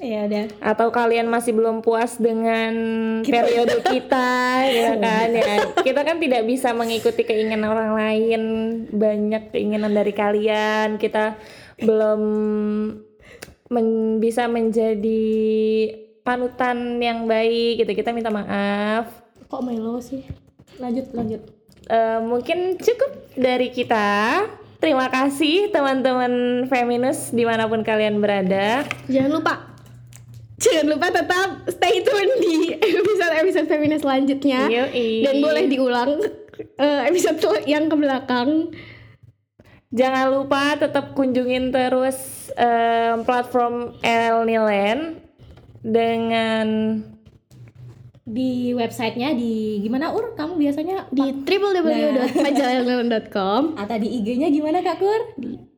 Ya 0.00 0.24
udah. 0.30 0.46
Atau 0.62 0.94
kalian 0.94 1.26
masih 1.28 1.52
belum 1.52 1.82
puas 1.82 2.16
dengan 2.16 2.72
periode 3.26 3.82
kita, 3.84 4.64
ya 4.64 4.96
kan 4.96 5.28
ya. 5.34 5.54
Kita 5.82 6.00
kan 6.06 6.16
tidak 6.22 6.46
bisa 6.48 6.72
mengikuti 6.72 7.26
keinginan 7.26 7.68
orang 7.68 7.92
lain, 7.98 8.42
banyak 8.88 9.52
keinginan 9.52 9.92
dari 9.92 10.14
kalian. 10.16 10.96
Kita 10.96 11.36
belum 11.84 12.20
men- 13.68 14.18
bisa 14.24 14.48
menjadi 14.48 15.30
panutan 16.30 17.02
yang 17.02 17.26
baik 17.26 17.82
gitu. 17.82 17.90
Kita 17.90 18.14
minta 18.14 18.30
maaf. 18.30 19.10
Kok 19.50 19.62
melo 19.66 19.98
sih? 19.98 20.22
Lanjut 20.78 21.10
lanjut. 21.10 21.42
Eh, 21.90 22.18
mungkin 22.22 22.78
cukup 22.78 23.34
dari 23.34 23.74
kita. 23.74 24.46
Terima 24.78 25.10
kasih 25.10 25.74
teman-teman 25.74 26.64
feminist 26.70 27.34
di 27.34 27.42
mana 27.42 27.66
pun 27.66 27.82
kalian 27.82 28.22
berada. 28.22 28.86
Jangan 29.10 29.32
lupa 29.42 29.54
Jangan 30.60 30.86
lupa 30.92 31.08
tetap 31.08 31.48
stay 31.72 32.04
tune 32.04 32.32
di 32.36 32.76
episode-episode 32.76 33.64
feminis 33.64 34.04
selanjutnya 34.04 34.68
Yoi. 34.68 35.24
Dan 35.24 35.40
boleh 35.40 35.64
diulang 35.72 36.20
eh, 36.76 37.00
episode 37.08 37.64
yang 37.64 37.88
ke 37.88 37.96
belakang 37.96 38.68
Jangan 39.90 40.26
lupa 40.30 40.78
tetap 40.78 41.18
kunjungin 41.18 41.74
terus 41.74 42.52
em, 42.54 43.26
platform 43.26 43.98
El 44.04 44.46
Nilen 44.46 45.18
dengan 45.80 47.00
Di 48.22 48.72
websitenya 48.72 49.34
di 49.34 49.80
gimana 49.80 50.12
Ur? 50.14 50.32
Kamu 50.32 50.54
biasanya 50.54 51.04
Di 51.10 51.34
www.majalahnilen.com 51.40 53.62
atau 53.74 53.96
di 53.98 54.08
IG-nya 54.20 54.48
gimana 54.48 54.80
Kak 54.80 54.98
Kur? 54.98 55.22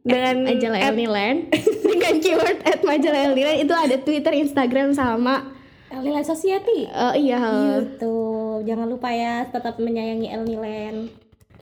dengan 0.03 0.43
Majalah 0.43 0.83
El 0.83 0.99
Nilen 0.99 1.47
Dengan 1.95 2.15
keyword 2.19 2.59
at 2.67 2.83
majalah 2.83 3.31
El 3.31 3.39
Nilen 3.39 3.63
Itu 3.63 3.71
ada 3.71 3.95
Twitter, 3.97 4.35
Instagram, 4.35 4.91
sama 4.93 5.55
Lila 5.93 6.25
Society. 6.25 6.89
eh, 6.89 7.15
Iya 7.21 7.37
YouTube. 7.77 8.65
Jangan 8.65 8.89
lupa 8.89 9.13
ya 9.13 9.45
tetap 9.45 9.77
menyayangi 9.77 10.27
El 10.27 10.43
Nilen. 10.43 11.13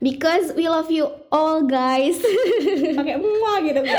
Because 0.01 0.57
we 0.57 0.65
love 0.65 0.89
you 0.89 1.13
all 1.29 1.61
guys. 1.69 2.17
Pakai 2.99 3.21
semua 3.21 3.53
gitu. 3.61 3.81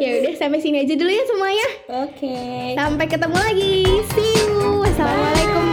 Ya 0.00 0.16
udah 0.16 0.32
sampai 0.32 0.58
sini 0.64 0.80
aja 0.82 0.96
dulu 0.96 1.12
ya 1.12 1.24
semuanya. 1.28 1.68
Oke. 2.08 2.36
Sampai 2.72 3.06
ketemu 3.06 3.36
lagi. 3.36 3.84
See 4.16 4.32
you. 4.48 4.80
Wassalamualaikum 4.80 5.69